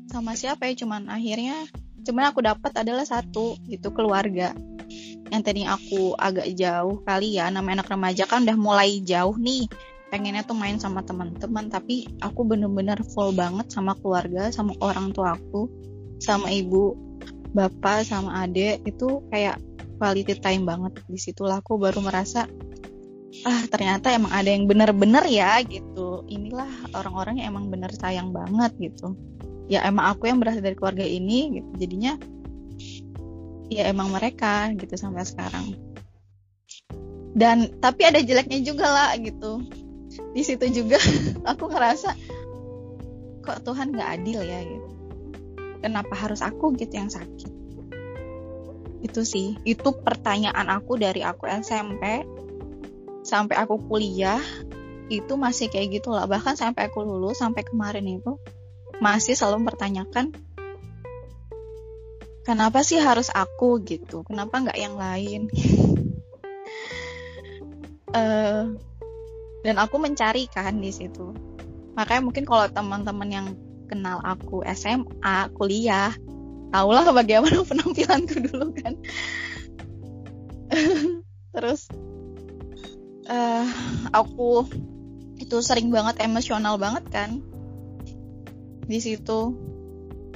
sama 0.08 0.32
siapa 0.38 0.72
ya 0.72 0.80
cuman 0.80 1.12
akhirnya 1.12 1.68
cuman 2.06 2.32
aku 2.32 2.40
dapat 2.46 2.72
adalah 2.78 3.04
satu 3.04 3.58
gitu 3.68 3.90
keluarga. 3.92 4.54
Yang 5.34 5.42
tadi 5.42 5.62
aku 5.66 6.14
agak 6.16 6.54
jauh 6.54 7.02
kali 7.02 7.42
ya 7.42 7.50
nama 7.50 7.74
anak 7.74 7.90
remaja 7.90 8.30
kan 8.30 8.46
udah 8.46 8.56
mulai 8.56 9.02
jauh 9.02 9.36
nih. 9.36 9.66
Pengennya 10.14 10.46
tuh 10.46 10.54
main 10.54 10.78
sama 10.78 11.02
teman-teman 11.02 11.68
tapi 11.68 12.06
aku 12.22 12.46
bener-bener 12.46 13.02
full 13.12 13.34
banget 13.34 13.74
sama 13.74 13.98
keluarga 13.98 14.54
sama 14.54 14.78
orang 14.80 15.12
tua 15.12 15.34
aku 15.34 15.66
sama 16.22 16.54
ibu 16.54 16.94
bapak 17.58 18.06
sama 18.06 18.46
adik. 18.46 18.86
Itu 18.86 19.26
kayak 19.34 19.58
quality 19.98 20.38
time 20.38 20.70
banget. 20.70 21.02
Di 21.10 21.18
situlah 21.18 21.60
aku 21.60 21.82
baru 21.82 22.06
merasa 22.06 22.46
ah 23.44 23.64
ternyata 23.68 24.14
emang 24.16 24.32
ada 24.32 24.48
yang 24.48 24.70
bener-bener 24.70 25.26
ya 25.28 25.60
gitu. 25.66 26.24
Inilah 26.32 26.96
orang-orang 26.96 27.44
yang 27.44 27.58
emang 27.58 27.68
bener 27.68 27.92
sayang 27.92 28.32
banget 28.32 28.72
gitu. 28.80 29.18
Ya 29.68 29.82
emang 29.84 30.14
aku 30.14 30.30
yang 30.30 30.40
berasal 30.40 30.64
dari 30.64 30.78
keluarga 30.78 31.04
ini 31.04 31.60
gitu. 31.60 31.70
Jadinya 31.76 32.16
ya 33.68 33.90
emang 33.90 34.14
mereka 34.14 34.72
gitu 34.78 34.96
sampai 34.96 35.26
sekarang. 35.26 35.76
Dan 37.36 37.76
tapi 37.84 38.08
ada 38.08 38.24
jeleknya 38.24 38.64
juga 38.64 38.88
lah 38.88 39.10
gitu. 39.20 39.66
Di 40.32 40.42
situ 40.46 40.66
juga 40.72 41.02
aku 41.52 41.68
ngerasa 41.68 42.16
kok 43.44 43.62
Tuhan 43.68 43.92
nggak 43.92 44.10
adil 44.22 44.40
ya 44.42 44.60
gitu. 44.64 44.90
Kenapa 45.84 46.14
harus 46.18 46.42
aku 46.42 46.74
gitu 46.80 46.94
yang 46.96 47.12
sakit? 47.12 47.52
Itu 49.06 49.22
sih. 49.22 49.60
Itu 49.62 49.94
pertanyaan 50.02 50.66
aku 50.72 50.98
dari 50.98 51.22
aku 51.22 51.46
SMP 51.46 52.26
sampai 53.26 53.58
aku 53.58 53.82
kuliah 53.90 54.40
itu 55.10 55.34
masih 55.34 55.70
kayak 55.74 56.02
gitu 56.02 56.14
lah 56.14 56.30
bahkan 56.30 56.54
sampai 56.54 56.90
aku 56.90 57.02
lulus 57.02 57.42
sampai 57.42 57.66
kemarin 57.66 58.06
itu 58.06 58.38
masih 59.02 59.34
selalu 59.34 59.66
mempertanyakan 59.66 60.34
kenapa 62.46 62.86
sih 62.86 63.02
harus 63.02 63.34
aku? 63.34 63.82
gitu. 63.82 64.22
Kenapa 64.24 64.62
nggak 64.62 64.78
yang 64.78 64.96
lain? 64.96 65.50
Uh, 68.14 68.78
dan 69.66 69.76
aku 69.82 69.98
mencari 69.98 70.46
kan 70.46 70.78
di 70.78 70.94
situ. 70.94 71.34
Makanya 71.98 72.22
mungkin 72.22 72.46
kalau 72.46 72.70
teman-teman 72.70 73.30
yang 73.34 73.48
kenal 73.90 74.22
aku 74.22 74.62
SMA 74.78 75.50
kuliah 75.58 76.14
tahulah 76.70 77.10
bagaimana 77.10 77.66
penampilanku 77.70 78.38
dulu 78.46 78.70
kan. 78.78 78.94
Terus 81.58 81.90
uh, 83.30 83.66
aku 84.14 84.66
itu 85.36 85.58
sering 85.60 85.92
banget 85.92 86.24
emosional 86.24 86.80
banget 86.80 87.06
kan 87.12 87.30
di 88.86 89.00
situ. 89.02 89.54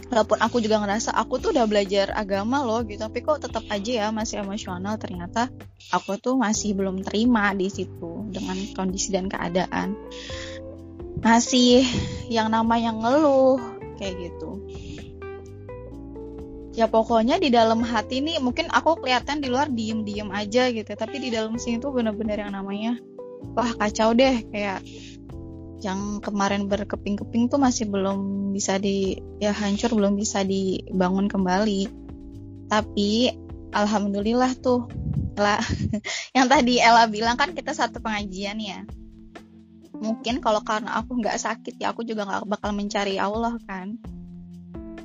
Walaupun 0.10 0.41
aku 0.41 0.58
juga 0.58 0.82
ngerasa 0.82 1.13
aku 1.13 1.38
tuh 1.38 1.54
udah 1.54 1.69
belajar 1.69 2.10
agama 2.17 2.65
loh 2.65 2.82
gitu 2.82 2.97
tapi 2.97 3.21
kok 3.21 3.45
tetap 3.45 3.62
aja 3.69 3.91
ya 4.06 4.08
masih 4.10 4.41
emosional. 4.41 4.97
Ternyata 4.97 5.54
aku 5.93 6.17
tuh 6.17 6.34
masih 6.34 6.73
belum 6.73 7.06
terima 7.06 7.54
di 7.54 7.69
situ 7.69 8.25
dengan 8.34 8.58
kondisi 8.73 9.13
dan 9.13 9.30
keadaan. 9.30 9.93
Masih 11.21 11.86
yang 12.25 12.49
namanya 12.49 12.89
ngeluh 12.89 13.62
kayak 14.02 14.32
gitu 14.32 14.69
ya 16.80 16.88
pokoknya 16.88 17.44
di 17.44 17.52
dalam 17.52 17.84
hati 17.84 18.24
nih 18.24 18.39
mungkin 18.39 18.72
aku 18.72 19.04
kelihatan 19.04 19.44
di 19.44 19.52
luar 19.52 19.68
diem-diem 19.68 20.32
aja 20.32 20.72
gitu 20.72 20.88
tapi 20.96 21.20
di 21.20 21.28
dalam 21.28 21.60
sini 21.60 21.84
tuh 21.84 21.92
bener-bener 21.92 22.39
yang 22.39 22.56
namanya 22.56 22.96
wah 23.52 23.68
kacau 23.76 24.15
deh 24.15 24.48
kayak 24.48 24.80
yang 25.84 26.24
kemarin 26.24 26.72
berkeping-keping 26.72 27.52
tuh 27.52 27.60
masih 27.60 27.88
belum 27.88 28.52
bisa 28.56 28.80
di 28.80 29.20
ya 29.39 29.56
hancur 29.56 29.96
belum 29.96 30.20
bisa 30.20 30.44
dibangun 30.44 31.32
kembali. 31.32 31.88
Tapi 32.68 33.32
alhamdulillah 33.72 34.60
tuh 34.60 34.92
lah 35.39 35.63
yang 36.36 36.52
tadi 36.52 36.84
Ella 36.84 37.08
bilang 37.08 37.39
kan 37.39 37.56
kita 37.56 37.72
satu 37.72 38.04
pengajian 38.04 38.60
ya. 38.60 38.84
Mungkin 39.96 40.44
kalau 40.44 40.60
karena 40.68 41.00
aku 41.00 41.15
nggak 41.15 41.39
sakit 41.39 41.80
ya 41.80 41.96
aku 41.96 42.04
juga 42.04 42.28
nggak 42.28 42.44
bakal 42.48 42.76
mencari 42.76 43.15
Allah 43.15 43.56
kan 43.63 43.96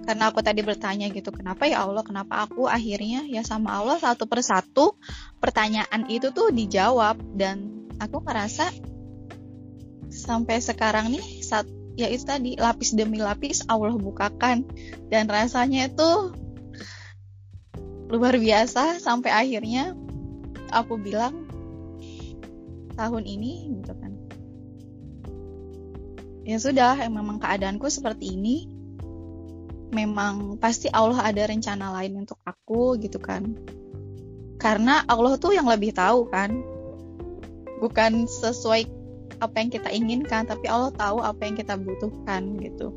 karena 0.05 0.29
aku 0.29 0.45
tadi 0.45 0.61
bertanya 0.61 1.09
gitu 1.09 1.33
kenapa 1.33 1.65
ya 1.65 1.83
Allah 1.83 2.05
kenapa 2.05 2.45
aku 2.45 2.69
akhirnya 2.69 3.25
ya 3.25 3.41
sama 3.41 3.73
Allah 3.81 3.97
satu 3.97 4.29
persatu? 4.29 4.95
Pertanyaan 5.41 6.09
itu 6.13 6.29
tuh 6.31 6.53
dijawab 6.53 7.17
dan 7.35 7.89
aku 7.97 8.21
ngerasa 8.21 8.69
sampai 10.13 10.61
sekarang 10.61 11.11
nih 11.11 11.25
saat 11.41 11.67
ya 11.97 12.13
itu 12.13 12.29
tadi 12.29 12.61
lapis 12.61 12.93
demi 12.93 13.19
lapis 13.19 13.65
Allah 13.67 13.97
bukakan 13.97 14.69
dan 15.09 15.25
rasanya 15.27 15.89
itu 15.89 16.37
luar 18.13 18.37
biasa 18.37 19.01
sampai 19.01 19.33
akhirnya 19.33 19.97
aku 20.71 21.01
bilang 21.01 21.49
tahun 22.95 23.25
ini 23.27 23.75
gitu 23.83 23.93
kan. 23.97 24.13
Ya 26.45 26.61
sudah 26.61 27.01
memang 27.09 27.41
keadaanku 27.41 27.89
seperti 27.89 28.37
ini 28.37 28.74
memang 29.95 30.59
pasti 30.59 30.91
Allah 30.91 31.23
ada 31.23 31.47
rencana 31.47 31.95
lain 31.95 32.27
untuk 32.27 32.43
aku 32.43 32.99
gitu 32.99 33.23
kan. 33.23 33.55
Karena 34.59 35.07
Allah 35.07 35.39
tuh 35.39 35.55
yang 35.55 35.71
lebih 35.71 35.95
tahu 35.95 36.27
kan. 36.29 36.51
Bukan 37.79 38.27
sesuai 38.27 38.91
apa 39.39 39.55
yang 39.63 39.71
kita 39.71 39.91
inginkan 39.91 40.47
tapi 40.47 40.67
Allah 40.67 40.91
tahu 40.95 41.23
apa 41.23 41.47
yang 41.47 41.55
kita 41.55 41.79
butuhkan 41.79 42.59
gitu. 42.59 42.91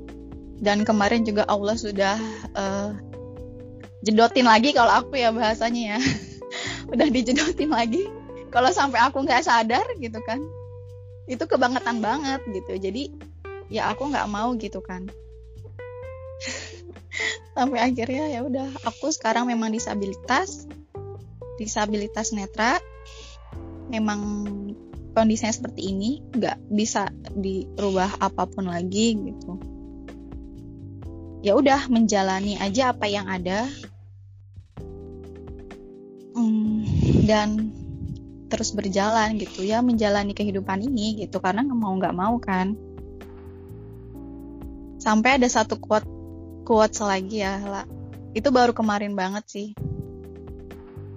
Dan 0.58 0.82
kemarin 0.82 1.22
juga 1.22 1.46
Allah 1.46 1.78
sudah 1.78 2.18
uh, 2.58 2.98
jedotin 4.02 4.50
lagi 4.50 4.74
kalau 4.74 5.06
aku 5.06 5.22
ya 5.22 5.30
bahasanya 5.30 5.96
ya. 5.96 6.00
Udah 6.94 7.08
dijedotin 7.14 7.70
lagi. 7.70 8.10
Kalau 8.50 8.74
sampai 8.74 9.06
aku 9.06 9.22
nggak 9.22 9.46
sadar 9.46 9.86
gitu 10.02 10.18
kan. 10.26 10.42
Itu 11.30 11.46
kebangetan 11.46 12.02
banget 12.02 12.42
gitu. 12.50 12.74
Jadi 12.82 13.14
ya 13.70 13.92
aku 13.94 14.10
nggak 14.10 14.28
mau 14.32 14.56
gitu 14.58 14.82
kan 14.82 15.06
sampai 17.58 17.82
akhirnya 17.82 18.30
ya 18.30 18.46
udah 18.46 18.70
aku 18.86 19.10
sekarang 19.10 19.50
memang 19.50 19.74
disabilitas 19.74 20.70
disabilitas 21.58 22.30
netra. 22.32 22.78
Memang 23.90 24.46
kondisinya 25.18 25.50
seperti 25.50 25.90
ini 25.90 26.22
nggak 26.38 26.70
bisa 26.70 27.10
dirubah 27.34 28.22
apa 28.22 28.46
pun 28.46 28.70
lagi 28.70 29.18
gitu. 29.18 29.58
Ya 31.42 31.58
udah 31.58 31.90
menjalani 31.90 32.62
aja 32.62 32.94
apa 32.94 33.10
yang 33.10 33.26
ada. 33.26 33.66
Hmm, 36.38 36.86
dan 37.26 37.74
terus 38.48 38.72
berjalan 38.72 39.42
gitu 39.42 39.66
ya 39.66 39.82
menjalani 39.82 40.32
kehidupan 40.38 40.86
ini 40.86 41.26
gitu 41.26 41.42
karena 41.42 41.66
mau 41.66 41.98
nggak 41.98 42.14
mau 42.14 42.38
kan. 42.38 42.78
Sampai 45.02 45.42
ada 45.42 45.48
satu 45.50 45.80
quote 45.82 46.17
quotes 46.68 47.00
lagi 47.00 47.40
ya 47.40 47.64
lah 47.64 47.88
itu 48.36 48.52
baru 48.52 48.76
kemarin 48.76 49.16
banget 49.16 49.46
sih. 49.48 49.68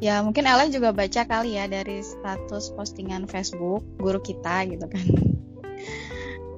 Ya 0.01 0.25
mungkin 0.25 0.49
Ella 0.49 0.65
juga 0.73 0.97
baca 0.97 1.29
kali 1.29 1.61
ya 1.61 1.69
dari 1.69 2.01
status 2.01 2.73
postingan 2.73 3.29
Facebook 3.29 3.85
guru 4.01 4.17
kita 4.23 4.65
gitu 4.65 4.87
kan. 4.89 5.07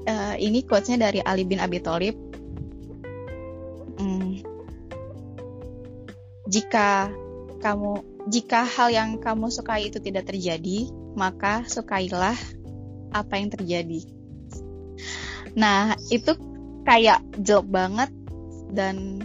Uh, 0.06 0.34
ini 0.46 0.62
quotesnya 0.62 1.10
dari 1.10 1.18
Ali 1.24 1.42
bin 1.42 1.58
Abi 1.58 1.82
Thalib. 1.82 2.14
Hmm, 3.98 4.38
jika 6.46 7.10
kamu 7.58 8.06
jika 8.30 8.62
hal 8.62 8.94
yang 8.94 9.18
kamu 9.18 9.50
sukai 9.50 9.90
itu 9.90 9.98
tidak 9.98 10.30
terjadi 10.30 10.86
maka 11.18 11.66
sukailah 11.66 12.38
apa 13.10 13.34
yang 13.34 13.50
terjadi. 13.50 14.06
Nah 15.58 15.98
itu 16.14 16.38
kayak 16.86 17.26
jelek 17.42 17.66
banget 17.66 18.21
dan 18.72 19.20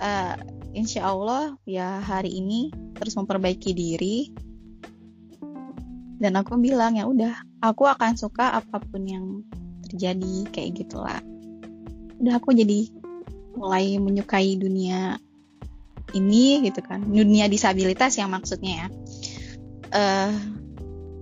uh, 0.00 0.34
insya 0.72 1.12
Allah 1.12 1.54
ya 1.68 2.00
hari 2.00 2.40
ini 2.40 2.72
terus 2.96 3.14
memperbaiki 3.14 3.70
diri. 3.76 4.32
Dan 6.22 6.38
aku 6.38 6.56
bilang 6.56 6.96
ya 6.96 7.04
udah 7.04 7.34
aku 7.60 7.84
akan 7.84 8.16
suka 8.16 8.56
apa 8.56 8.80
pun 8.80 9.04
yang 9.04 9.26
terjadi 9.84 10.48
kayak 10.48 10.82
gitulah. 10.82 11.20
Udah 12.22 12.40
aku 12.40 12.56
jadi 12.56 12.88
mulai 13.58 14.00
menyukai 14.00 14.56
dunia 14.56 15.20
ini 16.16 16.62
gitu 16.64 16.80
kan. 16.80 17.04
Dunia 17.04 17.50
disabilitas 17.50 18.16
yang 18.16 18.32
maksudnya 18.32 18.86
ya. 18.86 18.88
Uh, 19.92 20.32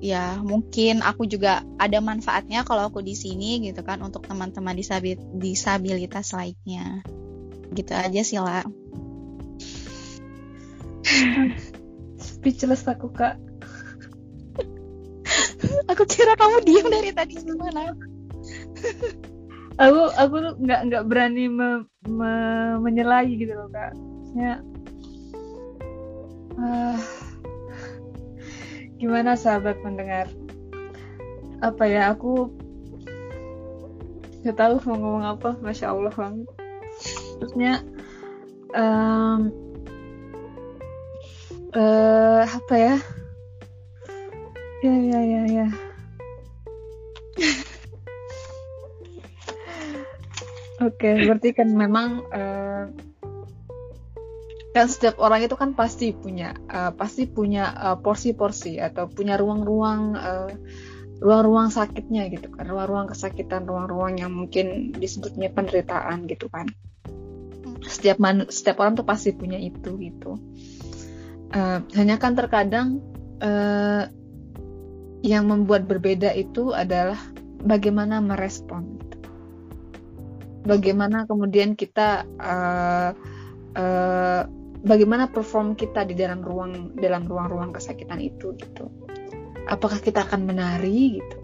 ya 0.01 0.25
mungkin 0.41 1.03
aku 1.03 1.27
juga 1.27 1.65
ada 1.77 1.99
manfaatnya 2.01 2.63
kalau 2.63 2.89
aku 2.89 3.03
di 3.03 3.19
sini 3.19 3.61
gitu 3.67 3.83
kan 3.83 4.01
untuk 4.01 4.25
teman-teman 4.25 4.79
disabilitas 5.37 6.33
lainnya 6.33 7.05
gitu 7.75 7.93
aja 7.95 8.21
sih 8.23 8.39
lah 8.39 8.67
speechless 12.41 12.89
aku 12.89 13.13
kak. 13.13 13.37
Aku 15.93 16.03
kira 16.09 16.33
kamu 16.41 16.65
diam 16.65 16.89
dari 16.89 17.13
tadi 17.13 17.37
gimana? 17.37 17.93
Aku 19.77 20.09
aku 20.17 20.35
tuh 20.41 20.55
nggak 20.57 20.81
nggak 20.89 21.05
berani 21.05 21.53
me, 21.53 21.85
me, 22.09 22.33
menyelai 22.81 23.29
gitu 23.37 23.53
loh 23.53 23.69
kak. 23.69 23.93
Maksudnya 23.93 24.53
uh, 26.57 26.97
gimana 28.97 29.37
sahabat 29.37 29.77
mendengar? 29.85 30.33
Apa 31.61 31.85
ya 31.85 32.17
aku 32.17 32.49
nggak 34.41 34.57
tahu 34.57 34.75
mau 34.89 34.97
ngomong 34.97 35.25
apa. 35.29 35.51
Masya 35.61 35.93
allah 35.93 36.13
banget 36.17 36.60
terusnya 37.41 37.81
um, 38.77 39.49
uh, 41.73 42.45
apa 42.45 42.75
ya? 42.77 42.97
Ya 44.85 44.97
ya 44.97 45.21
ya 45.25 45.43
ya. 45.49 45.67
Oke, 50.81 50.97
okay, 50.97 51.29
berarti 51.29 51.53
kan 51.53 51.69
memang 51.73 52.25
uh, 52.33 52.89
kan 54.73 54.87
setiap 54.89 55.21
orang 55.21 55.45
itu 55.45 55.57
kan 55.57 55.77
pasti 55.77 56.13
punya 56.17 56.57
uh, 56.73 56.93
pasti 56.97 57.29
punya 57.29 57.73
uh, 57.73 57.97
porsi-porsi 58.01 58.81
atau 58.81 59.05
punya 59.09 59.37
ruang-ruang 59.37 60.17
uh, 60.17 60.49
ruang-ruang 61.21 61.69
sakitnya 61.69 62.33
gitu 62.33 62.49
kan. 62.53 62.65
Ruang-ruang 62.65 63.13
kesakitan 63.13 63.69
ruang-ruang 63.69 64.17
yang 64.17 64.33
mungkin 64.33 64.97
disebutnya 64.97 65.53
penderitaan 65.53 66.25
gitu 66.25 66.49
kan 66.49 66.69
setiap 68.01 68.17
man 68.17 68.49
setiap 68.49 68.81
orang 68.81 68.97
tuh 68.97 69.05
pasti 69.05 69.37
punya 69.37 69.61
itu 69.61 70.01
gitu. 70.01 70.41
Uh, 71.53 71.85
hanya 71.93 72.17
kan 72.17 72.33
terkadang 72.33 73.05
uh, 73.45 74.09
yang 75.21 75.45
membuat 75.53 75.85
berbeda 75.85 76.33
itu 76.33 76.73
adalah 76.73 77.21
bagaimana 77.61 78.25
merespon 78.25 78.97
gitu. 78.97 79.19
bagaimana 80.65 81.29
kemudian 81.29 81.77
kita 81.77 82.25
uh, 82.41 83.13
uh, 83.77 84.43
bagaimana 84.81 85.29
perform 85.29 85.77
kita 85.77 86.09
di 86.09 86.17
dalam 86.17 86.41
ruang 86.41 86.97
dalam 86.97 87.29
ruang-ruang 87.29 87.77
kesakitan 87.77 88.21
itu 88.25 88.57
gitu. 88.57 88.89
Apakah 89.69 90.01
kita 90.01 90.25
akan 90.25 90.49
menari 90.49 91.21
gitu? 91.21 91.37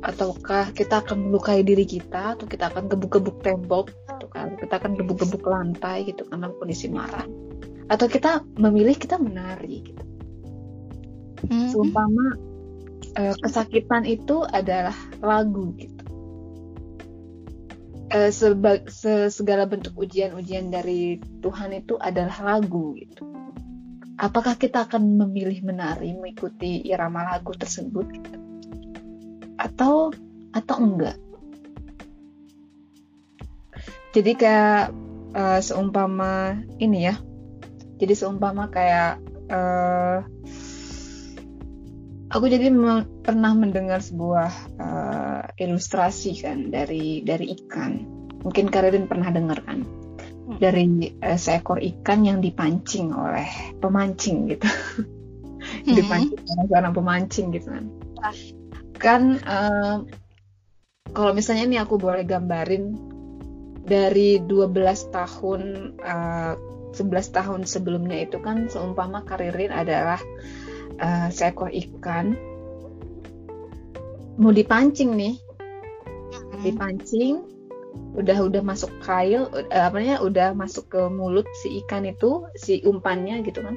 Ataukah 0.00 0.72
kita 0.72 1.04
akan 1.04 1.28
melukai 1.28 1.60
diri 1.60 1.84
kita 1.84 2.40
atau 2.40 2.48
kita 2.48 2.72
akan 2.72 2.88
gebuk-gebuk 2.88 3.44
tembok 3.44 3.92
kan 4.36 4.50
kita 4.60 4.74
akan 4.76 4.92
gebuk-gebuk 5.00 5.44
lantai 5.48 6.04
gitu 6.04 6.28
karena 6.28 6.52
kondisi 6.60 6.92
marah 6.92 7.24
atau 7.88 8.06
kita 8.10 8.44
memilih 8.60 8.94
kita 8.98 9.16
menari 9.16 9.82
gitu 9.88 10.04
hmm. 11.48 11.70
seumpama 11.72 12.26
uh, 13.16 13.34
kesakitan 13.40 14.04
itu 14.04 14.44
adalah 14.44 14.94
lagu 15.24 15.72
gitu 15.80 15.96
uh, 18.12 18.30
seba, 18.30 18.82
se 18.86 19.32
segala 19.32 19.66
bentuk 19.66 19.96
ujian-ujian 19.96 20.70
dari 20.70 21.18
Tuhan 21.42 21.74
itu 21.74 21.98
adalah 21.98 22.56
lagu 22.56 22.94
gitu. 22.94 23.24
Apakah 24.16 24.56
kita 24.56 24.88
akan 24.88 25.20
memilih 25.20 25.60
menari 25.60 26.16
mengikuti 26.16 26.80
irama 26.88 27.36
lagu 27.36 27.52
tersebut 27.52 28.06
gitu? 28.16 28.38
Atau 29.60 30.16
atau 30.56 30.76
enggak? 30.80 31.20
Jadi 34.16 34.32
kayak 34.32 34.96
uh, 35.36 35.60
seumpama 35.60 36.56
ini 36.80 37.12
ya. 37.12 37.20
Jadi 38.00 38.16
seumpama 38.16 38.72
kayak 38.72 39.20
uh, 39.52 40.24
aku 42.32 42.48
jadi 42.48 42.72
me 42.72 43.04
pernah 43.20 43.52
mendengar 43.52 44.00
sebuah 44.00 44.50
uh, 44.80 45.44
ilustrasi 45.60 46.40
kan 46.40 46.72
dari 46.72 47.20
dari 47.20 47.52
ikan. 47.60 48.08
Mungkin 48.40 48.72
Karin 48.72 49.04
pernah 49.04 49.28
dengar 49.28 49.60
kan. 49.60 49.84
dari 50.46 51.10
uh, 51.26 51.34
seekor 51.34 51.82
ikan 51.82 52.22
yang 52.22 52.38
dipancing 52.38 53.10
oleh 53.10 53.50
pemancing 53.82 54.46
gitu 54.46 54.70
dipancing 55.98 56.38
oleh 56.38 56.66
seorang 56.70 56.94
pemancing 56.94 57.50
gitu 57.50 57.66
kan 57.66 57.84
kan 58.94 59.22
uh, 59.42 60.06
kalau 61.10 61.34
misalnya 61.34 61.66
ini 61.66 61.82
aku 61.82 61.98
boleh 61.98 62.22
gambarin 62.22 62.94
dari 63.86 64.42
12 64.42 64.74
tahun 65.14 65.62
uh, 66.02 66.54
11 66.96 67.36
tahun 67.36 67.60
sebelumnya 67.68 68.26
itu 68.26 68.42
kan 68.42 68.66
seumpama 68.66 69.22
Karirin 69.22 69.70
adalah 69.70 70.18
uh, 70.98 71.28
seekor 71.30 71.70
ikan. 71.70 72.34
Mau 74.36 74.52
dipancing 74.52 75.14
nih. 75.14 75.34
Dipancing 76.66 77.56
udah 78.16 78.44
udah 78.44 78.60
masuk 78.64 78.92
kail 79.00 79.48
uh, 79.52 79.64
apa 79.88 79.96
namanya 79.96 80.20
udah 80.20 80.48
masuk 80.52 80.88
ke 80.92 81.00
mulut 81.08 81.48
si 81.64 81.80
ikan 81.84 82.04
itu 82.08 82.44
si 82.58 82.82
umpannya 82.82 83.44
gitu 83.46 83.62
kan. 83.62 83.76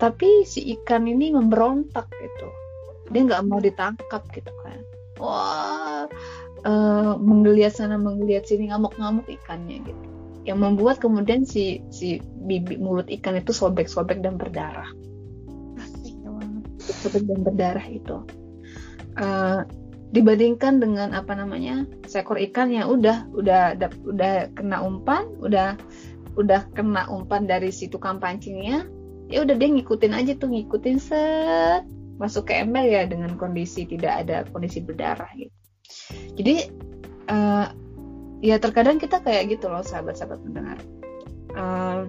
Tapi 0.00 0.48
si 0.48 0.64
ikan 0.80 1.04
ini 1.04 1.30
memberontak 1.30 2.08
gitu. 2.10 2.48
Dia 3.12 3.28
nggak 3.28 3.44
mau 3.44 3.60
ditangkap 3.60 4.24
gitu 4.32 4.52
kan. 4.64 4.80
Wah 5.20 6.08
uh, 6.64 7.16
menggeliat 7.20 7.76
sana 7.76 7.96
menggeliat 7.96 8.46
sini 8.48 8.70
ngamuk-ngamuk 8.70 9.26
ikannya 9.28 9.84
gitu. 9.84 10.04
Yang 10.48 10.58
membuat 10.58 10.96
kemudian 10.98 11.44
si 11.44 11.84
si 11.92 12.20
bibit 12.48 12.80
mulut 12.80 13.06
ikan 13.08 13.36
itu 13.36 13.52
sobek-sobek 13.52 14.24
dan 14.24 14.40
berdarah. 14.40 14.88
Sobek 16.80 17.28
dan 17.28 17.40
berdarah 17.44 17.86
itu. 17.86 18.24
Uh, 19.20 19.62
dibandingkan 20.10 20.82
dengan 20.82 21.14
apa 21.14 21.38
namanya 21.38 21.86
seekor 22.10 22.34
ikan 22.50 22.74
yang 22.74 22.90
udah 22.90 23.30
udah 23.30 23.78
udah, 23.78 23.90
udah 24.10 24.34
kena 24.58 24.82
umpan 24.82 25.22
udah 25.38 25.78
udah 26.34 26.66
kena 26.74 27.06
umpan 27.06 27.46
dari 27.46 27.70
si 27.70 27.86
tukang 27.86 28.18
pancingnya 28.18 28.90
ya 29.30 29.46
udah 29.46 29.54
dia 29.54 29.70
ngikutin 29.70 30.10
aja 30.14 30.34
tuh 30.34 30.50
ngikutin 30.50 30.98
set 30.98 31.86
masuk 32.18 32.50
ke 32.50 32.58
ember 32.58 32.82
ya 32.82 33.06
dengan 33.06 33.38
kondisi 33.38 33.86
tidak 33.86 34.26
ada 34.26 34.42
kondisi 34.50 34.82
berdarah 34.82 35.30
gitu 35.38 35.59
jadi 36.38 36.68
uh, 37.30 37.66
ya 38.40 38.56
terkadang 38.56 38.96
kita 38.96 39.20
kayak 39.20 39.56
gitu 39.56 39.68
loh 39.68 39.84
sahabat-sahabat 39.84 40.40
pendengar. 40.42 40.78
Uh, 41.54 42.08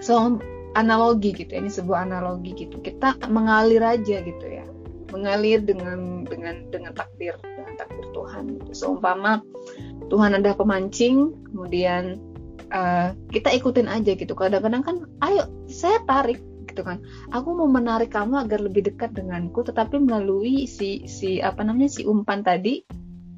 so 0.00 0.40
analogi 0.78 1.34
gitu 1.34 1.52
ini 1.52 1.68
sebuah 1.68 2.08
analogi 2.08 2.56
gitu. 2.56 2.80
Kita 2.80 3.20
mengalir 3.28 3.84
aja 3.84 4.22
gitu 4.24 4.46
ya. 4.46 4.66
Mengalir 5.10 5.60
dengan 5.66 6.22
dengan 6.24 6.70
dengan 6.70 6.92
takdir 6.94 7.34
dengan 7.42 7.74
takdir 7.76 8.06
Tuhan 8.14 8.58
gitu. 8.62 8.70
seumpama 8.72 9.42
Tuhan 10.10 10.38
ada 10.38 10.54
pemancing 10.54 11.34
kemudian 11.50 12.18
uh, 12.70 13.12
kita 13.34 13.50
ikutin 13.54 13.90
aja 13.90 14.14
gitu. 14.14 14.32
Kadang-kadang 14.32 14.82
kan 14.86 14.96
ayo 15.26 15.46
saya 15.66 15.98
tarik 16.06 16.38
gitu 16.70 16.86
kan. 16.86 17.02
Aku 17.34 17.52
mau 17.58 17.66
menarik 17.66 18.14
kamu 18.14 18.46
agar 18.46 18.62
lebih 18.62 18.86
dekat 18.86 19.12
denganku 19.12 19.66
tetapi 19.66 19.98
melalui 19.98 20.64
si 20.70 21.04
si 21.10 21.42
apa 21.42 21.66
namanya 21.66 21.90
si 21.90 22.06
umpan 22.06 22.46
tadi 22.46 22.86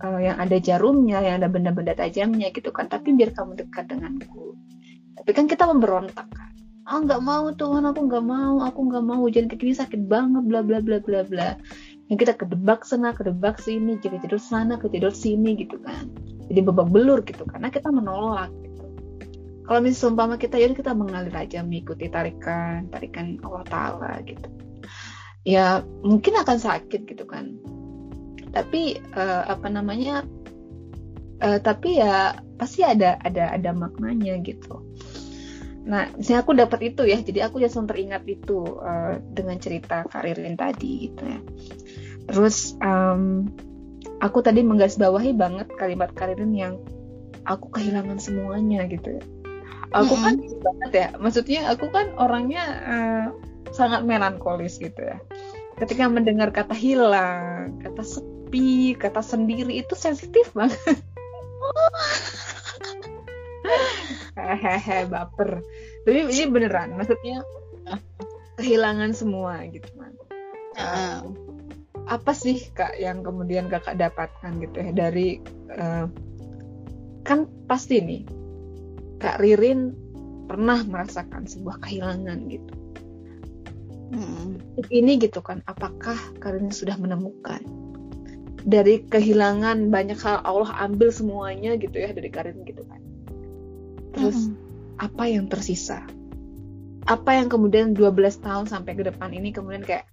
uh, 0.05 0.21
yang 0.21 0.37
ada 0.37 0.61
jarumnya 0.61 1.25
yang 1.25 1.41
ada 1.41 1.49
benda-benda 1.49 1.97
tajamnya 1.97 2.53
gitu 2.53 2.69
kan. 2.71 2.93
Tapi 2.93 3.17
biar 3.17 3.33
kamu 3.33 3.57
dekat 3.57 3.89
denganku. 3.89 4.55
Tapi 5.17 5.31
kan 5.33 5.49
kita 5.49 5.65
memberontak 5.69 6.29
kan. 6.29 6.51
Ah 6.83 6.99
nggak 6.99 7.23
mau 7.23 7.47
Tuhan 7.55 7.87
aku 7.87 8.01
nggak 8.11 8.25
mau 8.27 8.55
aku 8.61 8.81
nggak 8.93 9.05
mau. 9.07 9.19
Hujan 9.25 9.47
kayak 9.49 9.61
gini 9.61 9.75
sakit 9.75 10.01
banget 10.11 10.45
bla 10.45 10.61
bla 10.61 10.83
bla 10.83 10.99
bla 11.01 11.25
bla. 11.25 11.57
Yang 12.11 12.29
kita 12.29 12.33
kedebak 12.37 12.85
sana 12.85 13.17
kedebak 13.17 13.63
sini 13.63 13.97
jadi 14.03 14.21
tidur 14.21 14.43
sana 14.43 14.77
ketidur 14.77 15.15
sini 15.15 15.57
gitu 15.57 15.79
kan. 15.81 16.11
Jadi 16.51 16.61
babak 16.61 16.91
belur 16.91 17.23
gitu 17.25 17.47
karena 17.49 17.71
kita 17.71 17.89
menolak. 17.89 18.51
gitu 18.61 18.72
kalau 19.67 19.79
misalnya 19.83 20.13
umpama 20.15 20.35
kita 20.39 20.59
ya 20.59 20.71
kita 20.75 20.93
mengalir 20.93 21.35
aja 21.35 21.63
mengikuti 21.63 22.11
tarikan 22.11 22.91
tarikan 22.91 23.39
Allah 23.47 23.65
Taala 23.67 24.13
gitu 24.27 24.49
ya 25.43 25.83
mungkin 26.03 26.39
akan 26.39 26.59
sakit 26.59 27.07
gitu 27.07 27.25
kan 27.27 27.59
tapi 28.53 29.01
uh, 29.17 29.49
apa 29.49 29.67
namanya 29.73 30.27
uh, 31.41 31.59
tapi 31.59 31.99
ya 31.99 32.37
pasti 32.61 32.85
ada 32.87 33.19
ada 33.23 33.51
ada 33.55 33.71
maknanya 33.75 34.39
gitu 34.45 34.83
Nah, 35.83 36.15
misalnya 36.15 36.41
aku 36.47 36.55
dapat 36.55 36.81
itu 36.95 37.03
ya, 37.11 37.19
jadi 37.19 37.51
aku 37.51 37.59
langsung 37.59 37.91
teringat 37.91 38.23
itu 38.31 38.63
uh, 38.79 39.19
dengan 39.35 39.59
cerita 39.59 40.07
Karirin 40.07 40.55
tadi 40.55 41.11
gitu 41.11 41.23
ya. 41.27 41.41
Terus 42.31 42.79
um, 42.79 43.51
aku 44.23 44.39
tadi 44.47 44.63
menggarisbawahi 44.63 45.35
banget 45.35 45.75
kalimat 45.75 46.15
Karirin 46.15 46.55
yang 46.55 46.79
aku 47.43 47.75
kehilangan 47.75 48.23
semuanya 48.23 48.87
gitu 48.87 49.19
ya. 49.19 49.25
Aku 49.93 50.17
mm 50.17 50.21
-hmm. 50.21 50.25
kan 50.25 50.35
banget 50.65 50.91
ya, 50.93 51.09
maksudnya 51.21 51.61
aku 51.69 51.87
kan 51.93 52.17
orangnya 52.17 52.65
uh, 52.85 53.27
sangat 53.77 54.09
melankolis 54.09 54.81
gitu 54.81 54.99
ya. 54.99 55.21
Ketika 55.77 56.09
mendengar 56.09 56.53
kata 56.53 56.73
hilang, 56.73 57.81
kata 57.81 58.01
sepi, 58.05 58.97
kata 58.97 59.21
sendiri 59.21 59.85
itu 59.85 59.93
sensitif 59.93 60.53
banget. 60.57 60.81
hehehe 64.37 65.07
baper 65.09 65.61
tapi 66.05 66.19
ini 66.27 66.45
beneran 66.49 66.97
maksudnya 66.97 67.45
kehilangan 68.59 69.13
semua 69.13 69.65
gitu 69.69 69.89
kan 69.97 70.13
uh, 70.79 71.21
apa 72.11 72.33
sih 72.35 72.59
kak 72.75 72.99
yang 72.99 73.23
kemudian 73.23 73.71
kakak 73.71 73.97
dapatkan 73.97 74.53
gitu 74.61 74.77
ya 74.77 74.91
dari 74.93 75.39
uh, 75.73 76.09
kan 77.23 77.47
pasti 77.71 78.03
nih 78.03 78.23
kak 79.23 79.39
Ririn 79.39 79.95
pernah 80.51 80.83
merasakan 80.83 81.47
sebuah 81.47 81.79
kehilangan 81.79 82.39
gitu 82.51 82.75
hmm. 84.11 84.49
ini 84.91 85.23
gitu 85.23 85.39
kan 85.39 85.63
apakah 85.71 86.19
Ririn 86.43 86.75
sudah 86.75 86.99
menemukan 86.99 87.63
dari 88.67 89.07
kehilangan 89.07 89.91
banyak 89.91 90.19
hal 90.19 90.43
Allah 90.43 90.75
ambil 90.91 91.15
semuanya 91.15 91.79
gitu 91.79 91.99
ya 91.99 92.11
dari 92.11 92.31
Karin 92.31 92.67
gitu 92.67 92.83
kan 92.87 93.03
terus 94.15 94.51
mm 94.51 94.55
-hmm. 94.55 95.03
apa 95.03 95.25
yang 95.27 95.47
tersisa 95.51 96.03
apa 97.11 97.35
yang 97.35 97.51
kemudian 97.51 97.95
12 97.95 98.15
tahun 98.43 98.71
sampai 98.71 98.95
ke 98.95 99.03
depan 99.03 99.35
ini 99.35 99.51
kemudian 99.51 99.83
kayak 99.83 100.07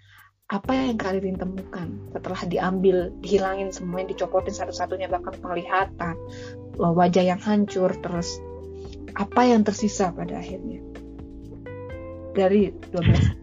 apa 0.49 0.73
yang 0.73 0.97
kalian 0.97 1.37
temukan 1.37 1.93
setelah 2.09 2.41
diambil, 2.49 3.13
dihilangin 3.21 3.69
semuanya, 3.69 4.17
dicopotin 4.17 4.49
satu-satunya 4.49 5.05
bahkan 5.05 5.37
penglihatan, 5.37 6.17
wajah 6.73 7.21
yang 7.21 7.37
hancur, 7.37 7.93
terus 8.01 8.41
apa 9.15 9.41
yang 9.47 9.65
tersisa 9.65 10.11
pada 10.13 10.41
akhirnya? 10.41 10.81
Dari 12.33 12.69
12 12.93 13.39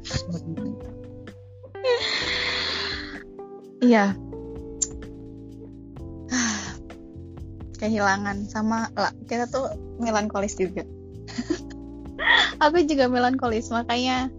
Iya, 3.86 4.18
kehilangan 7.76 8.48
sama 8.48 8.88
lah 8.96 9.12
kita 9.28 9.46
tuh 9.46 9.70
melankolis 10.00 10.56
juga. 10.56 10.82
Aku 12.64 12.82
juga 12.88 13.06
melankolis 13.06 13.68
makanya 13.68 14.32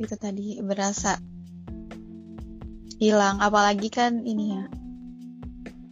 itu 0.00 0.14
tadi 0.16 0.58
berasa 0.64 1.20
hilang. 2.98 3.38
Apalagi 3.38 3.92
kan 3.92 4.24
ini 4.24 4.58
ya. 4.58 4.64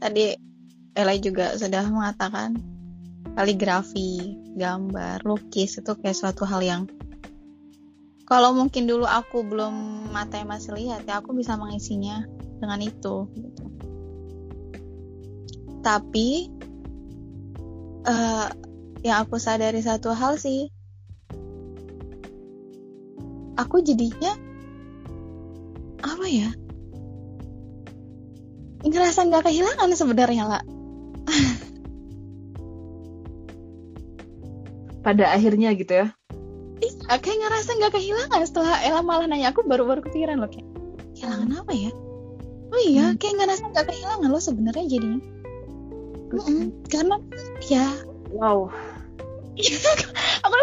Tadi 0.01 0.35
Ella 0.97 1.15
juga 1.21 1.55
sudah 1.55 1.87
mengatakan 1.87 2.57
kaligrafi 3.35 4.37
gambar 4.59 5.23
lukis 5.25 5.79
itu 5.79 5.93
kayak 5.97 6.17
suatu 6.17 6.45
hal 6.45 6.61
yang 6.61 6.83
kalau 8.31 8.55
mungkin 8.55 8.87
dulu 8.87 9.11
aku 9.11 9.43
belum 9.43 10.07
mata 10.15 10.39
yang 10.39 10.55
masih 10.55 10.79
lihat 10.79 11.03
ya 11.03 11.19
aku 11.19 11.35
bisa 11.35 11.59
mengisinya 11.59 12.23
dengan 12.63 12.79
itu 12.79 13.27
gitu. 13.35 13.65
Tapi 15.83 16.47
uh, 18.07 18.47
yang 19.03 19.27
aku 19.27 19.35
sadari 19.35 19.83
satu 19.83 20.15
hal 20.15 20.39
sih 20.39 20.71
aku 23.59 23.83
jadinya 23.83 24.39
apa 26.07 26.27
ya? 26.31 26.51
Ngerasa 28.87 29.27
nggak 29.27 29.51
kehilangan 29.51 29.91
sebenarnya 29.99 30.45
lah 30.47 30.63
pada 35.01 35.33
akhirnya 35.33 35.73
gitu 35.77 36.05
ya? 36.05 36.07
Iya 36.81 37.21
kayak 37.21 37.39
ngerasa 37.45 37.71
nggak 37.77 37.93
kehilangan 37.93 38.41
setelah 38.49 38.81
Ella 38.81 39.05
malah 39.05 39.29
nanya 39.29 39.53
aku 39.53 39.65
baru-baru 39.69 40.01
kepikiran 40.09 40.41
loh 40.41 40.49
kayak 40.49 40.69
kehilangan 41.17 41.51
apa 41.61 41.73
ya? 41.77 41.91
Oh 42.71 42.81
iya 42.81 43.07
hmm. 43.13 43.19
kayak 43.21 43.35
ngerasa 43.43 43.63
nggak 43.69 43.87
kehilangan 43.93 44.29
loh 44.31 44.43
sebenarnya 44.43 44.85
jadinya. 44.89 45.21
Mm 46.31 46.41
-mm, 46.41 46.63
karena 46.89 47.17
ya. 47.67 47.87
Wow. 48.31 48.71
Aku 50.47 50.57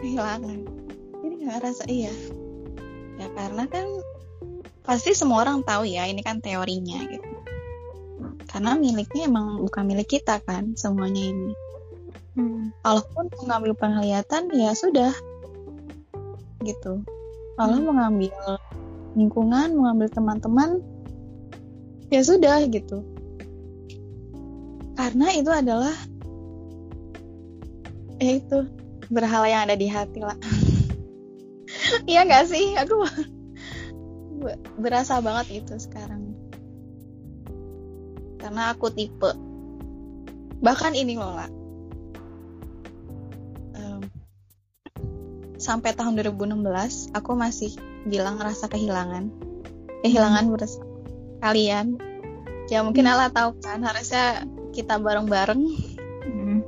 kehilangan. 0.00 0.58
Jadi 1.22 1.34
nggak 1.46 1.58
rasa 1.62 1.84
iya. 1.86 2.12
Ya 3.20 3.28
karena 3.36 3.68
kan 3.68 3.86
pasti 4.82 5.12
semua 5.12 5.44
orang 5.44 5.66
tahu 5.66 5.84
ya 5.84 6.08
ini 6.08 6.24
kan 6.24 6.40
teorinya 6.40 7.04
gitu. 7.06 7.28
Karena 8.48 8.74
miliknya 8.74 9.28
emang 9.28 9.60
bukan 9.60 9.84
milik 9.84 10.08
kita 10.08 10.40
kan 10.40 10.74
semuanya 10.80 11.22
ini 11.28 11.52
Hmm. 12.36 12.68
kalaupun 12.84 13.32
mengambil 13.40 13.72
penglihatan 13.72 14.52
ya 14.52 14.76
sudah. 14.76 15.12
Gitu. 16.60 17.00
Kalau 17.56 17.78
mengambil 17.80 18.60
lingkungan 19.16 19.72
mengambil 19.72 20.12
teman-teman 20.12 20.84
ya 22.12 22.20
sudah 22.20 22.60
gitu. 22.68 23.00
Karena 25.00 25.32
itu 25.32 25.48
adalah 25.48 25.96
ya 28.20 28.36
itu 28.36 28.68
berhala 29.08 29.48
yang 29.48 29.64
ada 29.64 29.76
di 29.76 29.88
hati 29.88 30.20
lah. 30.20 30.36
Iya 32.04 32.26
nggak 32.26 32.50
sih? 32.50 32.74
Aku 32.76 33.06
be- 34.42 34.60
berasa 34.82 35.22
banget 35.24 35.64
itu 35.64 35.74
sekarang. 35.80 36.36
Karena 38.36 38.76
aku 38.76 38.92
tipe 38.92 39.32
bahkan 40.60 40.92
ini 40.96 41.14
loh 41.14 41.36
lah 41.36 41.50
sampai 45.66 45.98
tahun 45.98 46.14
2016 46.14 47.10
aku 47.10 47.34
masih 47.34 47.74
bilang 48.06 48.38
rasa 48.38 48.70
kehilangan. 48.70 49.34
Kehilangan 50.06 50.46
bersama 50.54 50.86
kalian. 51.42 51.98
Ya 52.70 52.86
mungkin 52.86 53.10
Allah 53.10 53.34
tahu 53.34 53.58
kan 53.58 53.82
harusnya 53.82 54.46
kita 54.70 55.02
bareng-bareng. 55.02 55.62
Hmm. 56.26 56.58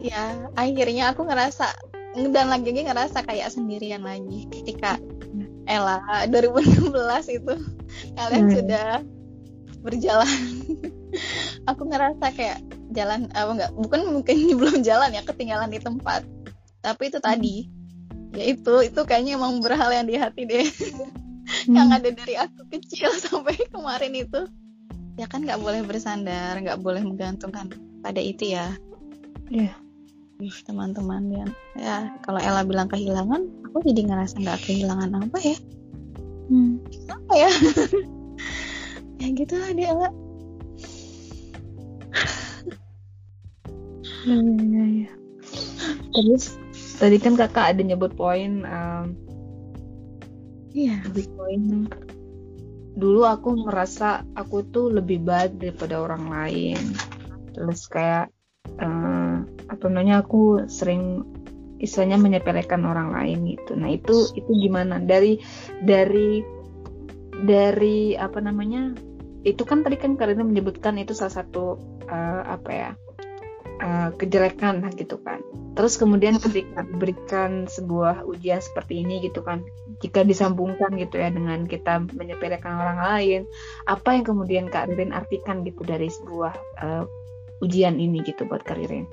ya 0.00 0.48
akhirnya 0.56 1.12
aku 1.12 1.28
ngerasa 1.28 1.68
dan 2.32 2.48
lagi 2.48 2.72
ngerasa 2.72 3.20
kayak 3.22 3.52
sendirian 3.52 4.00
lagi 4.00 4.48
ketika 4.48 4.96
Ella 5.68 6.00
2016 6.26 6.90
itu 7.36 7.54
kalian 8.16 8.46
Hmm. 8.48 8.54
sudah 8.58 8.88
berjalan. 9.86 10.38
Aku 11.70 11.86
ngerasa 11.86 12.32
kayak 12.34 12.62
jalan 12.90 13.30
apa 13.34 13.50
enggak 13.54 13.70
bukan 13.78 14.00
mungkin 14.10 14.36
belum 14.58 14.82
jalan 14.82 15.14
ya 15.14 15.22
ketinggalan 15.22 15.70
di 15.70 15.78
tempat. 15.78 16.26
Tapi 16.80 17.02
itu 17.12 17.18
tadi 17.20 17.79
ya 18.34 18.44
itu 18.54 18.74
itu 18.86 19.00
kayaknya 19.06 19.38
emang 19.38 19.58
berhal 19.58 19.90
yang 19.90 20.06
di 20.06 20.16
hati 20.18 20.42
deh. 20.46 20.66
Yang 21.66 21.88
ada 21.98 22.10
dari 22.14 22.34
aku 22.38 22.62
kecil 22.70 23.10
sampai 23.26 23.58
kemarin 23.74 24.14
itu. 24.14 24.46
Ya 25.18 25.26
kan 25.26 25.42
nggak 25.42 25.58
boleh 25.58 25.82
bersandar 25.82 26.56
nggak 26.62 26.78
boleh 26.78 27.02
menggantungkan 27.02 27.74
pada 28.00 28.22
itu 28.22 28.54
ya. 28.54 28.70
Ih, 29.50 29.74
teman-teman 30.64 31.26
ya 31.28 31.46
ya 31.76 31.96
kalau 32.22 32.38
Ella 32.40 32.62
bilang 32.64 32.88
kehilangan 32.88 33.66
aku 33.66 33.82
jadi 33.82 34.08
ngerasa 34.08 34.40
nggak 34.40 34.62
kehilangan 34.62 35.10
apa 35.26 35.38
ya? 35.42 35.56
Hmm. 36.50 36.78
apa 37.10 37.34
ya? 37.34 37.50
Ya 39.20 39.28
gitu 39.36 39.52
lah 39.52 39.70
dia 39.76 39.92
Ella. 39.92 40.10
Ya, 44.24 44.36
ya, 44.40 44.84
ya. 45.04 45.10
Terus 46.16 46.56
tadi 47.00 47.16
kan 47.16 47.32
kakak 47.32 47.72
ada 47.72 47.80
nyebut 47.80 48.12
poin 48.12 48.60
em, 48.68 49.16
iya. 50.76 51.00
lebih 51.08 51.26
poin. 51.32 51.88
Dulu 52.92 53.24
aku 53.24 53.64
merasa 53.64 54.20
aku 54.36 54.68
tuh 54.68 54.92
lebih 54.92 55.24
baik 55.24 55.56
daripada 55.56 56.04
orang 56.04 56.28
lain. 56.28 56.80
Terus 57.56 57.88
kayak 57.88 58.28
eh, 58.76 59.36
apa 59.72 59.84
namanya 59.88 60.20
aku 60.20 60.68
sering 60.68 61.24
istilahnya 61.80 62.20
menyepelekan 62.20 62.84
orang 62.84 63.16
lain 63.16 63.56
gitu. 63.56 63.72
Nah 63.80 63.88
itu 63.88 64.28
itu 64.36 64.50
gimana? 64.52 65.00
Dari 65.00 65.40
dari 65.80 66.44
dari 67.40 68.12
apa 68.12 68.44
namanya? 68.44 68.92
Itu 69.40 69.64
kan 69.64 69.80
tadi 69.80 69.96
kan 69.96 70.20
Karina 70.20 70.44
menyebutkan 70.44 71.00
itu 71.00 71.16
salah 71.16 71.40
satu 71.40 71.80
eh, 72.04 72.42
apa 72.44 72.70
ya 72.70 72.90
eh, 73.80 74.08
kejelekan 74.20 74.84
lah 74.84 74.92
gitu 74.94 75.16
kan. 75.24 75.40
Terus 75.74 75.96
kemudian 75.96 76.36
ketika 76.36 76.84
diberikan 76.84 77.64
sebuah 77.64 78.28
ujian 78.28 78.60
seperti 78.60 79.00
ini 79.00 79.24
gitu 79.24 79.40
kan 79.40 79.64
jika 80.00 80.24
disambungkan 80.24 80.96
gitu 80.96 81.20
ya 81.20 81.28
dengan 81.28 81.68
kita 81.68 82.04
menyepelekan 82.16 82.72
orang 82.72 82.98
lain 83.00 83.40
apa 83.84 84.16
yang 84.16 84.24
kemudian 84.24 84.64
Kak 84.68 84.88
Ririn 84.92 85.12
artikan 85.12 85.64
gitu 85.64 85.84
dari 85.84 86.08
sebuah 86.08 86.54
eh, 86.84 87.04
ujian 87.64 88.00
ini 88.00 88.20
gitu 88.24 88.44
buat 88.48 88.64
Kak 88.64 88.76
Ririn? 88.80 89.08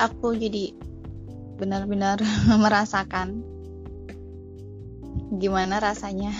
Aku 0.00 0.32
jadi 0.32 0.72
benar-benar 1.60 2.24
merasakan 2.64 3.44
gimana 5.36 5.78
rasanya 5.78 6.32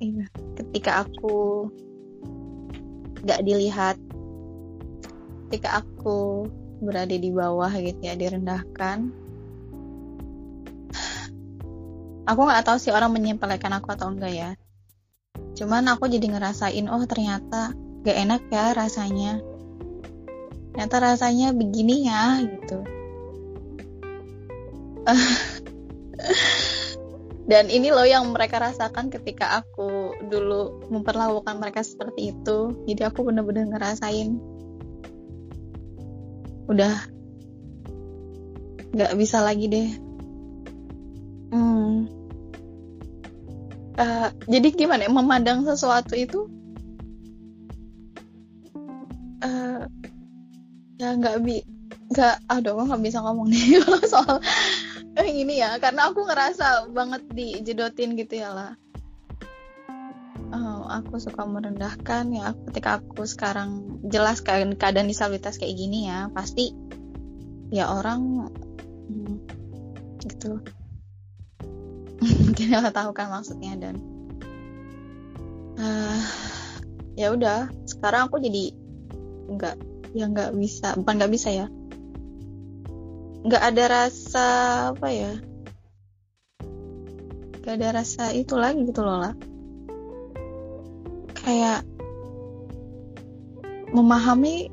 Iya, 0.00 0.24
ketika 0.56 1.04
aku 1.04 1.68
gak 3.20 3.44
dilihat 3.44 4.00
ketika 5.52 5.84
aku 5.84 6.48
berada 6.80 7.12
di 7.12 7.28
bawah 7.28 7.68
gitu 7.76 8.00
ya 8.00 8.16
direndahkan 8.16 9.12
aku 12.24 12.40
nggak 12.40 12.64
tahu 12.64 12.80
sih 12.80 12.96
orang 12.96 13.12
menyepelekan 13.12 13.76
aku 13.76 13.92
atau 13.92 14.08
enggak 14.08 14.32
ya. 14.32 14.50
Cuman 15.52 15.84
aku 15.92 16.08
jadi 16.08 16.32
ngerasain 16.32 16.88
oh 16.88 17.04
ternyata 17.04 17.76
gak 18.00 18.16
enak 18.16 18.40
ya 18.48 18.72
rasanya. 18.72 19.44
Ternyata 20.72 20.96
rasanya 20.96 21.52
begini 21.52 22.08
ya 22.08 22.40
gitu 22.40 22.80
dan 27.50 27.66
ini 27.66 27.90
loh 27.90 28.06
yang 28.06 28.30
mereka 28.30 28.62
rasakan 28.62 29.10
ketika 29.10 29.58
aku 29.58 30.14
dulu 30.30 30.86
memperlakukan 30.86 31.58
mereka 31.58 31.82
seperti 31.82 32.30
itu 32.30 32.78
jadi 32.86 33.10
aku 33.10 33.26
bener-bener 33.26 33.66
ngerasain 33.66 34.38
udah 36.70 36.94
nggak 38.94 39.12
bisa 39.18 39.42
lagi 39.42 39.66
deh 39.66 39.90
hmm. 41.50 42.20
Eh, 44.00 44.28
jadi 44.48 44.68
gimana 44.72 45.04
ya, 45.04 45.12
memandang 45.12 45.60
sesuatu 45.68 46.16
itu 46.16 46.48
eh 49.44 49.84
ya 50.96 51.08
nggak 51.20 51.36
bi 51.44 51.60
nggak 52.10 52.36
aduh 52.50 52.74
aku 52.74 52.82
nggak 52.90 53.02
bisa 53.06 53.18
ngomong 53.22 53.46
nih 53.46 53.78
soal 54.12 54.42
eh, 55.14 55.30
ini 55.30 55.62
ya 55.62 55.78
karena 55.78 56.10
aku 56.10 56.26
ngerasa 56.26 56.90
banget 56.90 57.22
dijedotin 57.30 58.18
gitu 58.18 58.42
ya 58.42 58.50
lah. 58.50 58.72
Oh, 60.50 60.82
aku 60.90 61.22
suka 61.22 61.46
merendahkan 61.46 62.26
ya 62.34 62.50
ketika 62.66 62.98
aku 62.98 63.22
sekarang 63.22 64.02
jelas 64.10 64.42
keadaan, 64.42 65.06
disabilitas 65.06 65.62
kayak 65.62 65.78
gini 65.78 66.10
ya 66.10 66.26
pasti 66.34 66.74
ya 67.70 67.86
orang 67.86 68.50
hmm, 69.06 69.34
gitu. 70.26 70.58
Mungkin 72.42 72.66
nggak 72.74 72.90
tahu 72.90 73.14
kan 73.14 73.30
maksudnya 73.30 73.78
dan 73.78 74.02
ah, 75.78 76.18
ya 77.14 77.30
udah 77.30 77.70
sekarang 77.86 78.26
aku 78.26 78.42
jadi 78.42 78.74
nggak 79.54 79.76
ya 80.18 80.26
nggak 80.26 80.50
bisa 80.58 80.98
bukan 80.98 81.14
nggak 81.22 81.30
bisa 81.30 81.54
ya 81.54 81.70
nggak 83.44 83.62
ada 83.62 83.84
rasa 83.88 84.46
apa 84.92 85.08
ya? 85.08 85.32
Nggak 87.60 87.74
ada 87.76 87.88
rasa 88.02 88.32
itu 88.32 88.56
lagi 88.56 88.88
gitu 88.88 89.04
loh 89.04 89.20
lah 89.20 89.34
kayak 91.40 91.82
memahami 93.90 94.70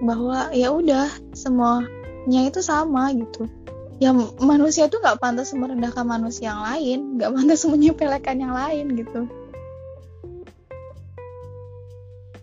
bahwa 0.00 0.48
ya 0.54 0.72
udah 0.72 1.10
semuanya 1.34 2.46
itu 2.46 2.62
sama 2.62 3.10
gitu. 3.12 3.50
Ya 3.98 4.14
manusia 4.38 4.86
itu 4.86 5.02
nggak 5.02 5.18
pantas 5.18 5.50
merendahkan 5.50 6.06
manusia 6.06 6.54
yang 6.54 6.62
lain 6.62 6.98
nggak 7.18 7.34
pantas 7.34 7.66
menyepelekan 7.68 8.38
yang 8.38 8.54
lain 8.54 8.94
gitu. 8.94 9.26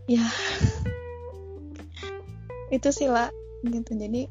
Ya. 0.05 0.21
Itu 2.75 2.93
sih 2.93 3.09
lah 3.09 3.33
gitu. 3.65 3.97
Jadi 3.97 4.29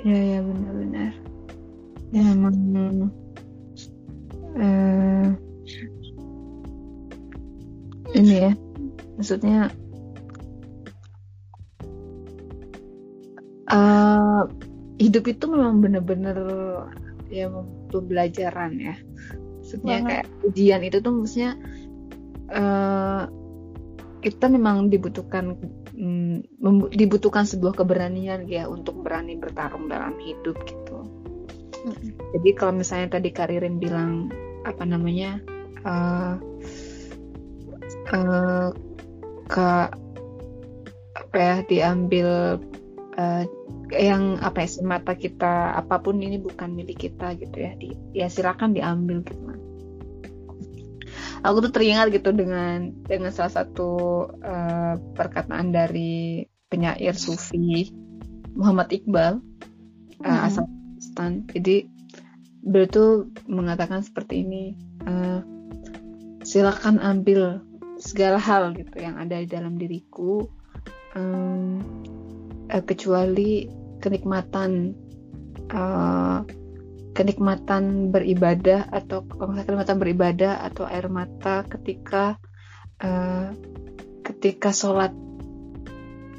ya 0.00 0.20
ya 0.36 0.38
benar-benar 0.40 1.12
ya 2.10 2.22
emang 2.32 2.56
eh, 4.56 5.28
ini 8.16 8.34
ya 8.48 8.52
maksudnya 9.20 9.68
eh, 13.68 14.42
hidup 15.00 15.24
itu 15.28 15.44
memang 15.48 15.84
benar-benar 15.84 16.38
ya 17.30 17.46
pembelajaran 17.92 18.80
ya 18.80 18.96
maksudnya 19.60 19.96
Banget. 20.02 20.08
kayak 20.08 20.26
ujian 20.48 20.82
itu 20.82 20.96
tuh 20.98 21.12
maksudnya 21.14 21.52
eh, 22.50 23.22
kita 24.20 24.46
memang 24.52 24.92
dibutuhkan 24.92 25.56
mm, 26.00 26.88
dibutuhkan 26.96 27.44
sebuah 27.44 27.76
keberanian 27.76 28.48
ya 28.48 28.66
untuk 28.66 29.04
berani 29.04 29.36
bertarung 29.36 29.86
dalam 29.92 30.16
hidup 30.16 30.56
gitu. 30.64 30.98
Jadi 32.36 32.50
kalau 32.56 32.76
misalnya 32.76 33.20
tadi 33.20 33.32
Karirin 33.32 33.80
bilang 33.80 34.32
apa 34.64 34.84
namanya 34.84 35.40
uh, 35.84 36.36
uh, 38.12 38.68
ke 39.48 39.70
apa 41.16 41.36
ya 41.36 41.56
diambil 41.64 42.60
uh, 43.16 43.44
yang 43.90 44.38
apa 44.38 44.62
ya 44.64 44.68
semata 44.70 45.18
kita 45.18 45.74
apa 45.74 45.98
pun 45.98 46.22
ini 46.22 46.38
bukan 46.38 46.70
milik 46.70 47.10
kita 47.10 47.34
gitu 47.34 47.56
ya 47.58 47.72
di, 47.74 47.96
ya 48.14 48.30
silakan 48.30 48.76
diambil 48.76 49.26
gitu 49.26 49.50
aku 51.40 51.68
tuh 51.68 51.72
teringat 51.72 52.12
gitu 52.12 52.30
dengan 52.32 52.92
dengan 53.04 53.32
salah 53.32 53.62
satu 53.62 53.90
uh, 54.40 54.94
perkataan 55.16 55.72
dari 55.72 56.44
penyair 56.68 57.16
sufi 57.16 57.90
Muhammad 58.52 58.92
Iqbal 58.92 59.40
uh, 60.22 60.26
hmm. 60.26 60.46
asal 60.46 60.64
Pakistan 60.68 61.32
jadi 61.48 61.88
beliau 62.60 62.88
tuh 62.92 63.10
mengatakan 63.48 64.04
seperti 64.04 64.44
ini 64.44 64.76
uh, 65.08 65.40
silakan 66.44 67.00
ambil 67.00 67.64
segala 68.00 68.40
hal 68.40 68.72
gitu 68.76 69.00
yang 69.00 69.16
ada 69.16 69.40
di 69.40 69.48
dalam 69.48 69.76
diriku 69.76 70.48
um, 71.16 71.80
uh, 72.68 72.84
kecuali 72.84 73.68
kenikmatan 74.00 74.96
uh, 75.72 76.44
kenikmatan 77.10 78.14
beribadah 78.14 78.86
atau 78.90 79.26
kenikmatan 79.26 79.98
beribadah 79.98 80.62
atau 80.62 80.86
air 80.86 81.10
mata 81.10 81.66
ketika 81.66 82.38
uh, 83.02 83.50
ketika 84.22 84.70
sholat 84.70 85.12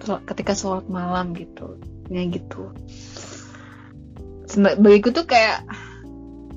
ketika 0.02 0.58
sholat 0.58 0.88
malam 0.88 1.36
gitu 1.38 1.78
ya 2.10 2.26
gitu. 2.28 2.74
Bagiku 4.58 5.16
tuh 5.16 5.26
kayak 5.28 5.64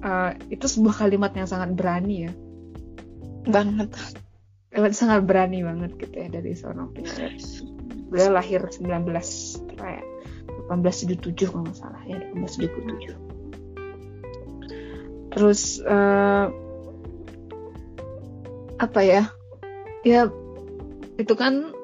uh, 0.03 0.35
itu 0.51 0.67
sebuah 0.67 1.07
kalimat 1.07 1.31
yang 1.37 1.47
sangat 1.47 1.77
berani 1.77 2.31
ya. 2.31 2.33
Banget. 3.45 3.93
Sangat 4.95 5.23
berani 5.23 5.63
banget 5.63 5.95
gitu 6.01 6.17
ya 6.19 6.29
dari 6.33 6.51
seorang 6.59 6.91
penyair 6.91 7.39
beliau 8.15 8.31
lahir 8.31 8.63
19 8.63 9.11
apa 9.75 9.87
ya 9.91 10.05
1877 10.71 11.51
kalau 11.51 11.67
nggak 11.67 11.79
salah 11.83 12.03
ya 12.07 12.23
1877 12.31 13.24
terus 15.35 15.83
uh, 15.85 16.49
apa 18.79 19.01
ya? 19.03 19.23
Ya 20.07 20.31
itu 21.19 21.35
kan 21.35 21.75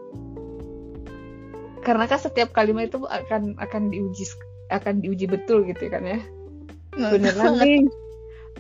karena 1.81 2.05
kan 2.07 2.21
setiap 2.21 2.53
kalimat 2.53 2.93
itu 2.93 3.03
akan 3.05 3.57
akan 3.59 3.83
diuji 3.91 4.25
akan 4.71 5.03
diuji 5.03 5.27
betul 5.27 5.67
gitu 5.67 5.91
kan 5.91 6.07
ya? 6.07 6.21
Beneran 7.13 7.59
nih. 7.59 7.83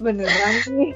Beneran 0.01 0.55
nih. 0.75 0.93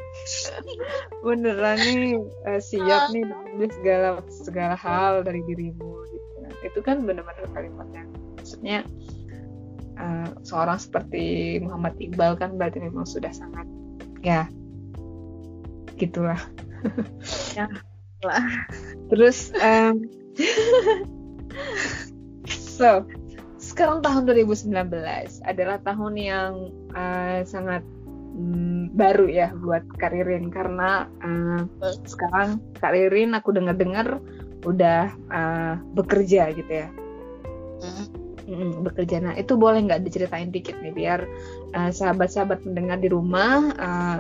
Beneran 1.22 1.78
nih 1.78 2.18
uh, 2.50 2.60
siap 2.60 3.14
nih 3.14 3.24
mengambil 3.24 3.68
segala 3.72 4.08
segala 4.28 4.74
hal 4.74 5.22
dari 5.22 5.40
dirimu 5.46 6.04
gitu 6.10 6.24
itu 6.64 6.80
kan 6.80 7.04
benar-benar 7.04 7.44
kalimat 7.52 7.88
yang 7.92 8.08
maksudnya 8.40 8.78
uh, 10.00 10.28
seorang 10.40 10.80
seperti 10.80 11.56
Muhammad 11.60 11.94
Iqbal 12.00 12.40
kan 12.40 12.56
berarti 12.56 12.80
memang 12.80 13.04
sudah 13.04 13.30
sangat 13.30 13.68
ya. 14.24 14.48
Gitulah. 16.00 16.40
Ya 17.54 17.68
lah 18.24 18.44
terus 19.12 19.52
um, 19.60 20.08
so 22.48 23.04
sekarang 23.60 24.00
tahun 24.00 24.28
2019 24.28 24.72
adalah 25.44 25.78
tahun 25.84 26.14
yang 26.16 26.52
uh, 26.96 27.44
sangat 27.44 27.84
um, 28.34 28.90
baru 28.96 29.28
ya 29.28 29.48
buat 29.56 29.84
Karirin 30.00 30.48
karena 30.48 31.06
uh, 31.22 31.64
sekarang 32.04 32.60
Karirin 32.80 33.36
aku 33.36 33.52
dengar-dengar 33.52 34.20
udah 34.64 35.12
uh, 35.28 35.76
bekerja 35.92 36.48
gitu 36.56 36.72
ya. 36.72 36.88
Mm 37.84 38.23
mm, 38.46 38.84
bekerja. 38.84 39.20
Nah 39.20 39.34
itu 39.36 39.56
boleh 39.56 39.84
nggak 39.84 40.04
diceritain 40.04 40.48
dikit 40.52 40.78
nih 40.80 40.92
biar 40.94 41.20
uh, 41.74 41.90
sahabat-sahabat 41.90 42.64
mendengar 42.68 43.00
di 43.00 43.08
rumah 43.10 43.72
uh, 43.76 44.18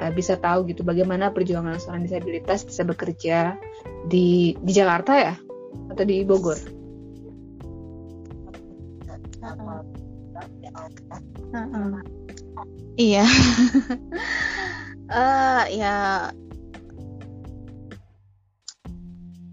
uh, 0.00 0.10
bisa 0.12 0.40
tahu 0.40 0.68
gitu 0.68 0.82
bagaimana 0.82 1.30
perjuangan 1.30 1.76
seorang 1.76 2.04
disabilitas 2.04 2.64
bisa 2.64 2.82
bekerja 2.82 3.56
di 4.08 4.56
di 4.58 4.72
Jakarta 4.72 5.12
ya 5.16 5.34
atau 5.92 6.04
di 6.04 6.24
Bogor. 6.24 6.58
Uh 11.50 11.56
-uh. 11.56 11.92
Iya. 13.00 13.24
uh, 15.08 15.64
ya 15.80 15.94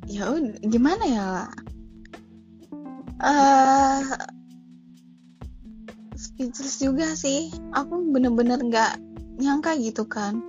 ya 0.07 0.31
gimana 0.63 1.03
ya 1.03 1.27
uh, 3.21 4.03
speechless 6.17 6.81
juga 6.81 7.13
sih. 7.13 7.53
Aku 7.73 8.09
bener-bener 8.13 8.61
nggak 8.61 8.93
nyangka 9.37 9.77
gitu 9.77 10.05
kan. 10.05 10.41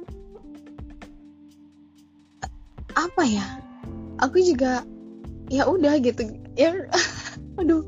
Apa 2.97 3.23
ya? 3.25 3.47
Aku 4.19 4.43
juga 4.43 4.83
ya 5.49 5.69
udah 5.69 5.97
gitu. 6.03 6.29
Ya 6.59 6.75
aduh. 7.61 7.85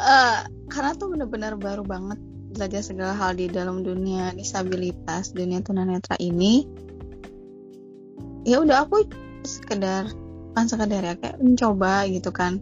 Uh, 0.00 0.40
karena 0.70 0.96
tuh 0.96 1.12
bener-bener 1.12 1.58
baru 1.60 1.84
banget 1.84 2.16
belajar 2.50 2.82
segala 2.82 3.14
hal 3.14 3.36
di 3.38 3.46
dalam 3.46 3.86
dunia 3.86 4.34
disabilitas 4.34 5.32
dunia 5.34 5.62
tunanetra 5.62 6.18
ini. 6.18 6.66
Ya 8.48 8.64
udah 8.64 8.88
aku 8.88 9.04
sekedar 9.44 10.08
kan 10.56 10.66
sekedar 10.66 11.00
ya 11.04 11.14
kayak 11.14 11.38
mencoba 11.38 12.10
gitu 12.10 12.34
kan 12.34 12.58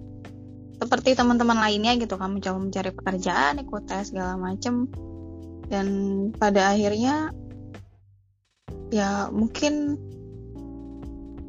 seperti 0.79 1.19
teman-teman 1.19 1.59
lainnya 1.59 1.99
gitu 1.99 2.15
kamu 2.15 2.39
coba 2.39 2.59
mencari 2.63 2.91
pekerjaan 2.95 3.63
ikut 3.63 3.83
tes 3.85 4.15
segala 4.15 4.39
macem. 4.39 4.87
Dan 5.69 5.87
pada 6.33 6.73
akhirnya 6.73 7.35
ya 8.89 9.29
mungkin 9.29 9.99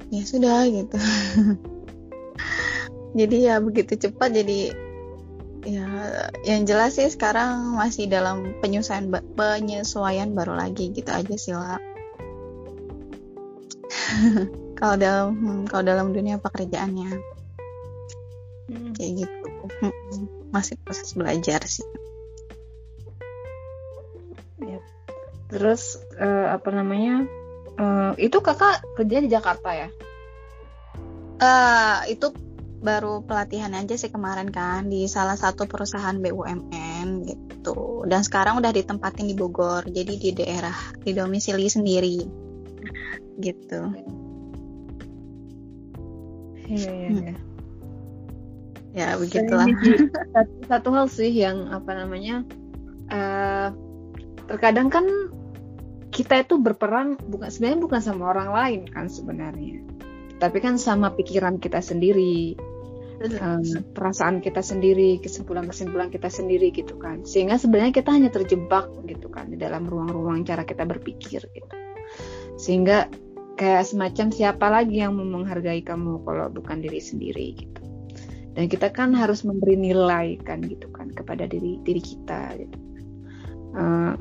ya 0.10 0.24
sudah 0.26 0.66
gitu. 0.68 0.98
Jadi 3.20 3.38
ya 3.42 3.58
begitu 3.58 3.98
cepat 3.98 4.38
jadi 4.38 4.70
ya 5.66 5.88
yang 6.48 6.64
jelas 6.64 6.96
sih 6.96 7.12
sekarang 7.12 7.76
masih 7.76 8.08
dalam 8.08 8.56
penyesuaian 8.64 9.12
penyesuaian 9.36 10.32
baru 10.32 10.56
lagi 10.56 10.96
gitu 10.96 11.12
aja 11.12 11.36
sih 11.36 11.52
lah 11.52 11.82
kalau 14.80 14.96
dalam 14.96 15.36
kalau 15.68 15.84
dalam 15.84 16.16
dunia 16.16 16.40
pekerjaannya 16.40 17.39
hmm. 18.70 18.94
kayak 18.96 19.26
gitu. 19.26 19.50
Masih 20.54 20.78
proses 20.82 21.12
belajar 21.18 21.62
sih. 21.66 21.86
Ya. 24.60 24.76
terus 25.50 25.98
uh, 26.20 26.52
apa 26.52 26.70
namanya 26.70 27.24
uh, 27.80 28.12
itu 28.20 28.38
kakak 28.44 28.84
kerja 29.00 29.18
di 29.24 29.30
Jakarta 29.32 29.70
ya? 29.72 29.90
Uh, 31.40 32.04
itu 32.12 32.36
baru 32.80 33.24
pelatihan 33.24 33.72
aja 33.76 33.96
sih 33.96 34.12
kemarin 34.12 34.52
kan 34.52 34.88
di 34.88 35.08
salah 35.08 35.40
satu 35.40 35.66
perusahaan 35.66 36.16
BUMN 36.16 37.08
gitu. 37.28 38.04
Dan 38.06 38.22
sekarang 38.24 38.60
udah 38.60 38.72
ditempatin 38.72 39.32
di 39.32 39.36
Bogor 39.36 39.88
jadi 39.88 40.14
di 40.16 40.30
daerah 40.36 40.76
di 41.00 41.12
domisili 41.16 41.72
sendiri. 41.72 42.20
Gitu. 43.40 43.80
Iya 46.70 46.92
iya, 46.94 47.10
iya 47.10 47.49
ya 48.94 49.18
begitulah. 49.18 49.68
satu, 50.34 50.54
satu 50.66 50.90
hal 50.96 51.06
sih 51.10 51.32
yang 51.32 51.70
apa 51.70 51.92
namanya 51.94 52.46
uh, 53.10 53.70
terkadang 54.50 54.90
kan 54.90 55.06
kita 56.10 56.42
itu 56.42 56.58
berperang 56.58 57.16
bukan 57.30 57.50
sebenarnya 57.54 57.80
bukan 57.86 58.02
sama 58.02 58.24
orang 58.34 58.50
lain 58.50 58.82
kan 58.90 59.06
sebenarnya. 59.08 59.86
Tapi 60.40 60.58
kan 60.64 60.80
sama 60.80 61.14
pikiran 61.14 61.60
kita 61.60 61.84
sendiri 61.84 62.56
um, 63.44 63.62
perasaan 63.94 64.40
kita 64.40 64.64
sendiri 64.64 65.20
kesimpulan-kesimpulan 65.20 66.10
kita 66.10 66.32
sendiri 66.32 66.74
gitu 66.74 66.98
kan. 66.98 67.22
Sehingga 67.28 67.62
sebenarnya 67.62 67.94
kita 67.94 68.10
hanya 68.10 68.34
terjebak 68.34 68.90
gitu 69.06 69.30
kan 69.30 69.54
di 69.54 69.58
dalam 69.60 69.86
ruang-ruang 69.86 70.42
cara 70.48 70.66
kita 70.66 70.88
berpikir 70.88 71.46
gitu. 71.46 71.76
Sehingga 72.58 73.06
kayak 73.60 73.86
semacam 73.86 74.28
siapa 74.32 74.68
lagi 74.72 75.04
yang 75.04 75.20
mau 75.20 75.28
menghargai 75.28 75.84
kamu 75.84 76.24
kalau 76.24 76.48
bukan 76.48 76.80
diri 76.80 77.04
sendiri 77.04 77.60
gitu 77.60 77.79
dan 78.60 78.68
kita 78.68 78.92
kan 78.92 79.16
harus 79.16 79.48
memberi 79.48 79.80
nilai 79.80 80.36
kan 80.44 80.60
gitu 80.60 80.92
kan 80.92 81.08
kepada 81.16 81.48
diri 81.48 81.80
diri 81.80 82.04
kita 82.04 82.60
gitu 82.60 82.78
uh, 83.80 84.20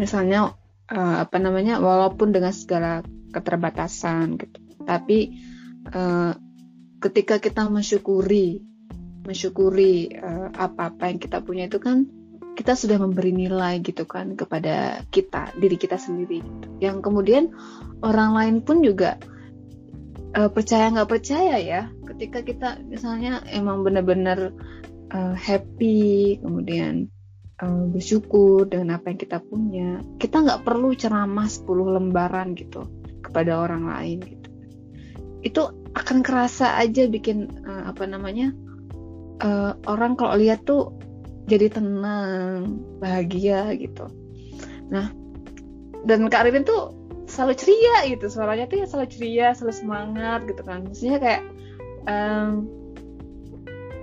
misalnya 0.00 0.56
uh, 0.88 1.16
apa 1.20 1.36
namanya 1.36 1.76
walaupun 1.76 2.32
dengan 2.32 2.56
segala 2.56 3.04
keterbatasan 3.36 4.40
gitu 4.40 4.64
tapi 4.88 5.44
uh, 5.92 6.32
ketika 7.04 7.36
kita 7.36 7.68
mensyukuri 7.68 8.64
mensyukuri 9.28 10.16
apa-apa 10.56 11.12
yang 11.12 11.20
kita 11.20 11.44
punya 11.44 11.68
itu 11.68 11.76
kan 11.76 12.08
kita 12.56 12.72
sudah 12.72 12.96
memberi 12.96 13.36
nilai 13.36 13.76
gitu 13.84 14.08
kan 14.08 14.32
kepada 14.32 15.04
kita 15.12 15.52
diri 15.60 15.76
kita 15.76 16.00
sendiri 16.00 16.40
gitu. 16.40 16.68
yang 16.80 17.04
kemudian 17.04 17.52
orang 18.00 18.32
lain 18.32 18.56
pun 18.64 18.80
juga 18.80 19.20
uh, 20.32 20.48
percaya 20.48 20.88
nggak 20.88 21.10
percaya 21.12 21.60
ya 21.60 21.82
ketika 22.20 22.44
kita 22.44 22.68
misalnya 22.84 23.40
emang 23.48 23.80
benar-benar 23.80 24.52
uh, 25.08 25.32
happy 25.32 26.36
kemudian 26.44 27.08
uh, 27.64 27.88
bersyukur 27.88 28.68
dengan 28.68 29.00
apa 29.00 29.08
yang 29.08 29.20
kita 29.24 29.40
punya 29.40 30.04
kita 30.20 30.44
nggak 30.44 30.60
perlu 30.60 30.92
ceramah 30.92 31.48
10 31.48 31.64
lembaran 31.96 32.52
gitu 32.52 32.84
kepada 33.24 33.64
orang 33.64 33.88
lain 33.88 34.20
gitu 34.20 34.48
itu 35.40 35.62
akan 35.96 36.20
kerasa 36.20 36.76
aja 36.76 37.08
bikin 37.08 37.48
uh, 37.64 37.88
apa 37.88 38.04
namanya 38.04 38.52
uh, 39.40 39.72
orang 39.88 40.12
kalau 40.12 40.36
lihat 40.36 40.60
tuh 40.68 40.92
jadi 41.48 41.66
tenang, 41.66 42.78
bahagia 43.02 43.74
gitu. 43.74 44.06
Nah, 44.86 45.10
dan 46.06 46.30
Kak 46.30 46.46
Ririn 46.46 46.62
tuh 46.62 46.94
selalu 47.26 47.58
ceria 47.58 48.06
gitu, 48.06 48.30
suaranya 48.30 48.70
tuh 48.70 48.78
ya 48.78 48.86
selalu 48.86 49.08
ceria, 49.10 49.48
selalu 49.58 49.74
semangat 49.74 50.46
gitu 50.46 50.62
kan. 50.62 50.86
Maksudnya 50.86 51.18
kayak 51.18 51.42
um, 52.06 52.68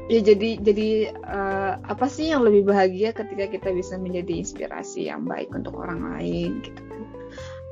ya 0.08 0.24
jadi 0.24 0.50
jadi 0.64 0.90
uh, 1.20 1.74
apa 1.84 2.08
sih 2.08 2.32
yang 2.32 2.48
lebih 2.48 2.64
bahagia 2.68 3.12
ketika 3.12 3.52
kita 3.52 3.70
bisa 3.76 4.00
menjadi 4.00 4.40
inspirasi 4.40 5.12
yang 5.12 5.28
baik 5.28 5.52
untuk 5.52 5.76
orang 5.76 6.16
lain 6.16 6.64
gitu 6.64 6.82
kan. 6.82 7.04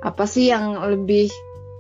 Apa 0.03 0.28
sih 0.28 0.51
yang 0.51 0.76
lebih 0.78 1.32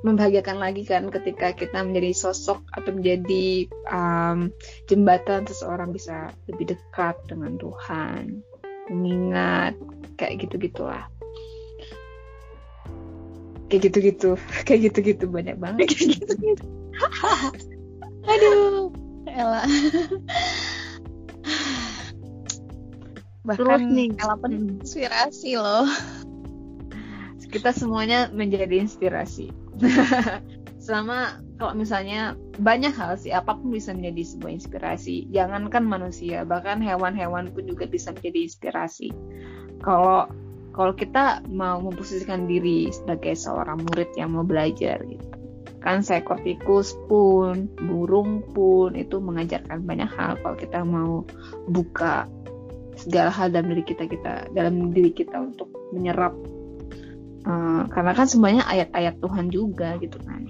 membahagiakan 0.05 0.61
lagi 0.61 0.85
kan 0.85 1.09
ketika 1.09 1.57
kita 1.57 1.81
menjadi 1.81 2.13
sosok 2.13 2.61
atau 2.71 2.93
menjadi 2.93 3.65
um, 3.89 4.53
jembatan 4.85 5.49
seseorang 5.49 5.89
bisa 5.89 6.29
lebih 6.45 6.77
dekat 6.77 7.17
dengan 7.25 7.57
Tuhan 7.57 8.45
mengingat 8.85 9.73
kayak 10.13 10.45
gitu 10.45 10.61
gitulah 10.61 11.09
kayak 13.65 13.81
gitu 13.89 13.97
gitu 13.97 14.29
kayak 14.69 14.93
gitu 14.93 14.99
gitu 15.01 15.25
banyak 15.25 15.57
banget. 15.57 15.89
Kayak 15.89 16.21
gitu 16.21 16.33
gitu 16.37 16.65
aduh. 18.25 18.89
Ella. 19.29 19.61
Bahkan 23.45 23.79
nih. 23.93 24.09
Ella 24.17 24.35
pun 24.39 24.51
inspirasi 24.81 25.59
loh. 25.59 25.85
Kita 27.45 27.71
semuanya 27.71 28.27
menjadi 28.35 28.83
inspirasi. 28.83 29.53
Selama 30.85 31.39
kalau 31.55 31.73
misalnya 31.73 32.35
banyak 32.59 32.91
hal 32.93 33.15
sih 33.15 33.31
apa 33.31 33.55
pun 33.55 33.71
bisa 33.71 33.95
menjadi 33.95 34.35
sebuah 34.35 34.51
inspirasi. 34.59 35.31
Jangankan 35.31 35.87
manusia 35.87 36.43
bahkan 36.43 36.83
hewan-hewan 36.83 37.49
pun 37.55 37.63
juga 37.63 37.87
bisa 37.87 38.11
menjadi 38.11 38.39
inspirasi. 38.51 39.09
Kalau 39.81 40.27
kalau 40.75 40.91
kita 40.91 41.39
mau 41.47 41.79
memposisikan 41.79 42.43
diri 42.51 42.91
sebagai 42.91 43.39
seorang 43.39 43.79
murid 43.87 44.11
yang 44.19 44.35
mau 44.35 44.43
belajar 44.43 44.99
gitu 45.07 45.44
kan 45.85 46.01
seekor 46.01 46.41
tikus 46.41 46.97
pun 47.05 47.69
burung 47.77 48.41
pun 48.57 48.97
itu 48.97 49.21
mengajarkan 49.21 49.85
banyak 49.85 50.09
hal 50.17 50.33
kalau 50.41 50.57
kita 50.57 50.81
mau 50.81 51.21
buka 51.69 52.25
segala 52.97 53.29
hal 53.29 53.53
dalam 53.53 53.69
diri 53.69 53.85
kita 53.85 54.09
kita 54.09 54.49
dalam 54.57 54.89
diri 54.89 55.13
kita 55.13 55.37
untuk 55.37 55.69
menyerap. 55.93 56.33
Uh, 57.45 57.85
karena 57.93 58.17
kan 58.17 58.25
semuanya 58.25 58.65
ayat-ayat 58.65 59.21
Tuhan 59.21 59.53
juga 59.53 60.01
gitu 60.01 60.17
kan. 60.25 60.49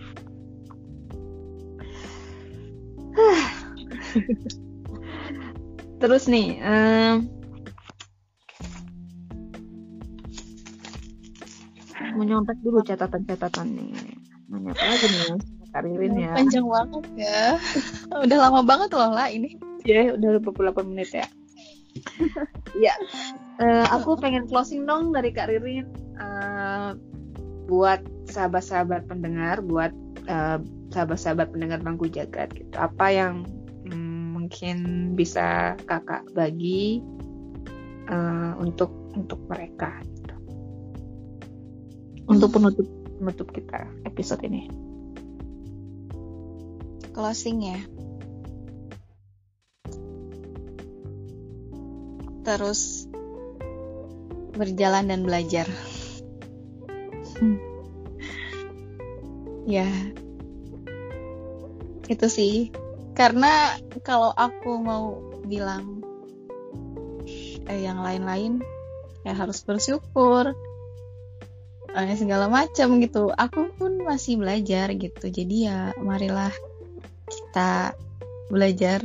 Terus 6.00 6.32
nih 6.32 6.64
um, 6.64 7.28
menyontek 12.16 12.56
dulu 12.64 12.80
catatan-catatan 12.88 13.76
nih 13.76 14.15
nanya 14.50 14.72
apa 14.78 14.84
lagi 14.86 15.08
nih 15.10 15.56
karirin 15.76 16.16
ya? 16.16 16.32
panjang 16.32 16.68
banget 16.72 17.06
ya. 17.20 17.42
Udah 18.24 18.38
lama 18.48 18.62
banget 18.64 18.90
loh 18.96 19.12
lah 19.12 19.28
ini. 19.28 19.60
Ya 19.86 20.10
yeah, 20.10 20.18
udah 20.18 20.42
28 20.42 20.92
menit 20.92 21.12
ya. 21.12 21.28
Ya 22.76 22.92
uh, 23.64 23.88
aku 23.88 24.20
pengen 24.20 24.52
closing 24.52 24.84
dong 24.84 25.16
dari 25.16 25.32
Kak 25.32 25.48
Ririn. 25.48 25.88
Uh, 26.20 27.00
buat 27.72 28.04
sahabat-sahabat 28.30 29.10
pendengar, 29.10 29.58
buat 29.66 29.90
eh, 30.30 30.62
sahabat-sahabat 30.94 31.50
pendengar 31.50 31.82
bangku 31.82 32.06
jagat 32.06 32.54
gitu. 32.54 32.70
Apa 32.78 33.10
yang 33.10 33.42
um, 33.90 34.38
mungkin 34.38 34.78
bisa 35.18 35.74
kakak 35.90 36.30
bagi 36.38 37.02
uh, 38.06 38.54
untuk 38.62 38.94
untuk 39.18 39.42
mereka 39.50 39.98
gitu. 40.14 40.36
Untuk 42.30 42.54
penutup 42.54 42.86
penutup 43.18 43.52
kita 43.52 43.88
episode 44.04 44.44
ini. 44.44 44.68
Closing 47.16 47.64
ya. 47.64 47.80
terus 52.46 53.10
berjalan 54.56 55.10
dan 55.10 55.26
belajar. 55.26 55.68
Ya, 59.66 59.90
itu 62.06 62.28
sih. 62.30 62.70
Karena 63.18 63.74
kalau 64.06 64.30
aku 64.30 64.78
mau 64.78 65.34
bilang 65.50 66.06
eh, 67.66 67.82
yang 67.82 68.06
lain-lain, 68.06 68.62
ya 69.26 69.34
harus 69.34 69.66
bersyukur, 69.66 70.54
eh, 71.96 72.16
segala 72.20 72.52
macam 72.52 73.00
gitu. 73.00 73.32
Aku 73.32 73.72
pun 73.80 74.04
masih 74.04 74.38
belajar 74.38 74.92
gitu. 74.94 75.26
Jadi 75.32 75.72
ya, 75.72 75.96
marilah 75.98 76.52
kita 77.26 77.96
belajar 78.52 79.02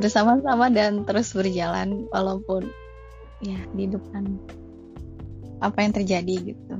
bersama-sama 0.00 0.72
dan 0.72 1.04
terus 1.04 1.34
berjalan 1.36 2.08
walaupun 2.08 2.72
ya 3.44 3.60
di 3.76 3.84
depan 3.88 4.38
apa 5.60 5.78
yang 5.84 5.92
terjadi 5.92 6.34
gitu 6.54 6.74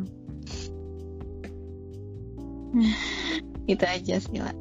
itu 3.73 3.85
aja 3.85 4.17
sih 4.25 4.41
lah 4.41 4.57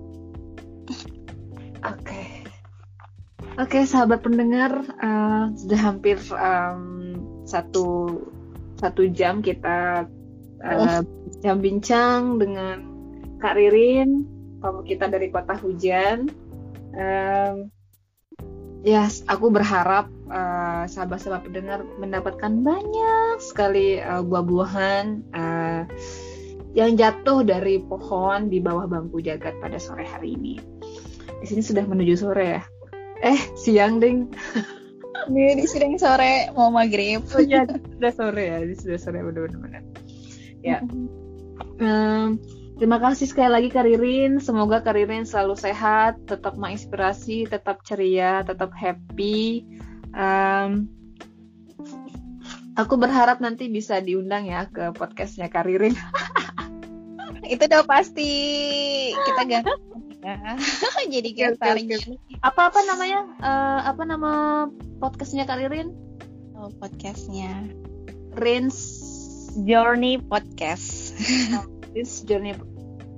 oke 1.88 2.24
oke 3.60 3.80
sahabat 3.88 4.20
pendengar 4.24 4.84
uh, 5.00 5.52
sudah 5.56 5.80
hampir 5.80 6.20
um, 6.36 7.16
satu 7.47 8.20
satu 8.80 9.08
jam 9.12 9.39
kita 9.39 10.08
uh, 10.64 11.01
bincang-bincang 11.03 12.39
dengan 12.39 12.78
Kak 13.39 13.55
Ririn 13.55 14.28
kamu 14.60 14.84
kita 14.84 15.07
dari 15.07 15.32
kota 15.32 15.55
hujan 15.55 16.28
um, 16.95 17.72
ya 18.84 19.07
aku 19.28 19.51
berharap 19.51 20.07
uh, 20.32 20.88
sahabat-sahabat 20.88 21.47
pendengar 21.47 21.84
mendapatkan 21.99 22.64
banyak 22.64 23.36
sekali 23.43 23.99
uh, 23.99 24.24
buah-buahan 24.24 25.05
uh, 25.36 25.84
yang 26.78 26.95
jatuh 26.95 27.41
dari 27.41 27.82
pohon 27.82 28.47
di 28.47 28.62
bawah 28.62 28.86
bangku 28.86 29.20
jagat 29.20 29.57
pada 29.57 29.82
sore 29.82 30.05
hari 30.05 30.38
ini. 30.38 30.62
Di 31.41 31.45
sini 31.49 31.66
sudah 31.66 31.82
menuju 31.88 32.14
sore 32.20 32.45
ya. 32.60 32.64
Eh, 33.26 33.39
siang 33.57 33.97
ding. 33.99 34.30
Ini 35.30 35.57
di 35.60 35.66
sini 35.66 35.97
sore 35.97 36.53
mau 36.53 36.70
maghrib. 36.70 37.26
Oh 37.36 37.41
ya, 37.41 37.66
sudah 37.68 38.14
sore 38.14 38.43
ya, 38.53 38.57
ini 38.64 38.76
sudah 38.78 38.97
sore 39.01 39.20
benar-benar. 39.20 39.84
Ya. 40.62 40.84
Um, 41.80 42.39
Terima 42.80 42.95
kasih 42.95 43.28
sekali 43.28 43.51
lagi 43.51 43.70
Karirin. 43.76 44.39
Semoga 44.39 44.80
Karirin 44.80 45.28
selalu 45.28 45.60
sehat, 45.60 46.16
tetap 46.24 46.55
menginspirasi, 46.55 47.43
tetap 47.43 47.84
ceria, 47.84 48.39
tetap 48.47 48.72
happy. 48.72 49.68
Um, 50.16 50.88
aku 52.80 52.95
berharap 52.95 53.43
nanti 53.43 53.68
bisa 53.68 53.99
diundang 53.99 54.47
ya 54.47 54.72
ke 54.72 54.95
podcastnya 54.95 55.51
Karirin. 55.51 55.91
Itu 57.51 57.68
udah 57.68 57.84
pasti 57.84 58.32
kita 59.12 59.43
ganti. 59.43 59.72
Jadi 61.20 61.30
kita 61.36 61.76
Apa 62.39 62.72
apa 62.72 62.80
namanya? 62.88 63.28
Uh, 63.43 63.80
apa 63.91 64.07
nama 64.07 64.32
podcastnya 65.03 65.43
Karirin? 65.43 65.91
Oh, 66.55 66.72
podcastnya 66.80 67.68
Rins 68.39 68.99
Journey 69.66 70.22
Podcast. 70.22 71.16
This 71.95 72.22
Journey 72.24 72.55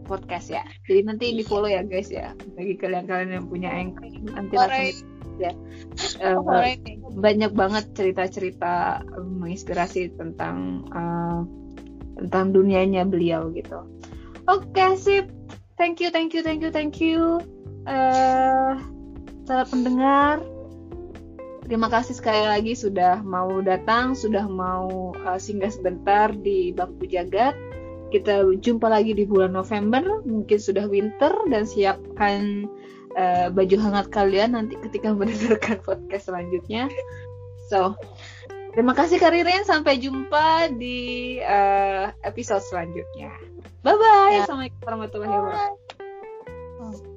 Podcast 0.07 0.51
ya. 0.51 0.63
Jadi 0.87 0.99
nanti 1.07 1.25
di 1.35 1.43
follow 1.45 1.69
ya 1.69 1.85
guys 1.85 2.11
ya. 2.11 2.33
Bagi 2.55 2.75
kalian-kalian 2.79 3.31
yang 3.41 3.47
punya 3.47 3.69
anchor 3.71 4.07
nanti 4.31 4.53
langsung 4.55 5.09
ya. 5.39 5.51
Uh, 6.21 6.77
banyak 7.17 7.51
banget 7.55 7.85
cerita-cerita 7.97 9.01
menginspirasi 9.17 10.13
tentang 10.15 10.85
uh, 10.93 11.41
tentang 12.21 12.53
dunianya 12.53 13.07
beliau 13.07 13.49
gitu. 13.55 13.87
Oke 14.49 14.69
okay, 14.77 14.93
sip. 14.97 15.25
Thank 15.79 15.97
you, 15.97 16.13
thank 16.13 16.37
you, 16.37 16.45
thank 16.45 16.61
you, 16.61 16.69
thank 16.69 17.01
you. 17.01 17.41
Uh, 17.89 18.77
sahabat 19.49 19.67
pendengar, 19.73 20.37
terima 21.72 21.88
kasih 21.88 22.19
sekali 22.19 22.43
lagi 22.43 22.76
sudah 22.76 23.24
mau 23.24 23.63
datang, 23.63 24.11
sudah 24.11 24.43
mau 24.43 25.15
uh, 25.15 25.39
singgah 25.39 25.72
sebentar 25.72 26.36
di 26.36 26.76
Bangku 26.76 27.07
Jagat. 27.07 27.55
Kita 28.11 28.43
jumpa 28.59 28.91
lagi 28.91 29.15
di 29.15 29.24
bulan 29.24 29.55
November, 29.55 30.03
mungkin 30.28 30.59
sudah 30.59 30.84
winter 30.91 31.32
dan 31.47 31.63
siapkan 31.63 32.67
uh, 33.15 33.47
baju 33.55 33.76
hangat 33.80 34.11
kalian 34.11 34.51
nanti 34.51 34.76
ketika 34.84 35.15
mendengarkan 35.15 35.80
podcast 35.80 36.28
selanjutnya. 36.28 36.91
So, 37.72 37.95
terima 38.76 38.91
kasih 38.91 39.24
Karirin, 39.24 39.63
sampai 39.63 39.95
jumpa 39.95 40.76
di 40.76 41.39
uh, 41.39 42.11
episode 42.28 42.67
selanjutnya. 42.67 43.32
Bye 43.80 43.95
bye. 43.95 44.36
Ya. 44.36 44.43
Assalamualaikum 44.43 44.84
warahmatullahi 44.84 45.32
wabarakatuh. 45.32 47.11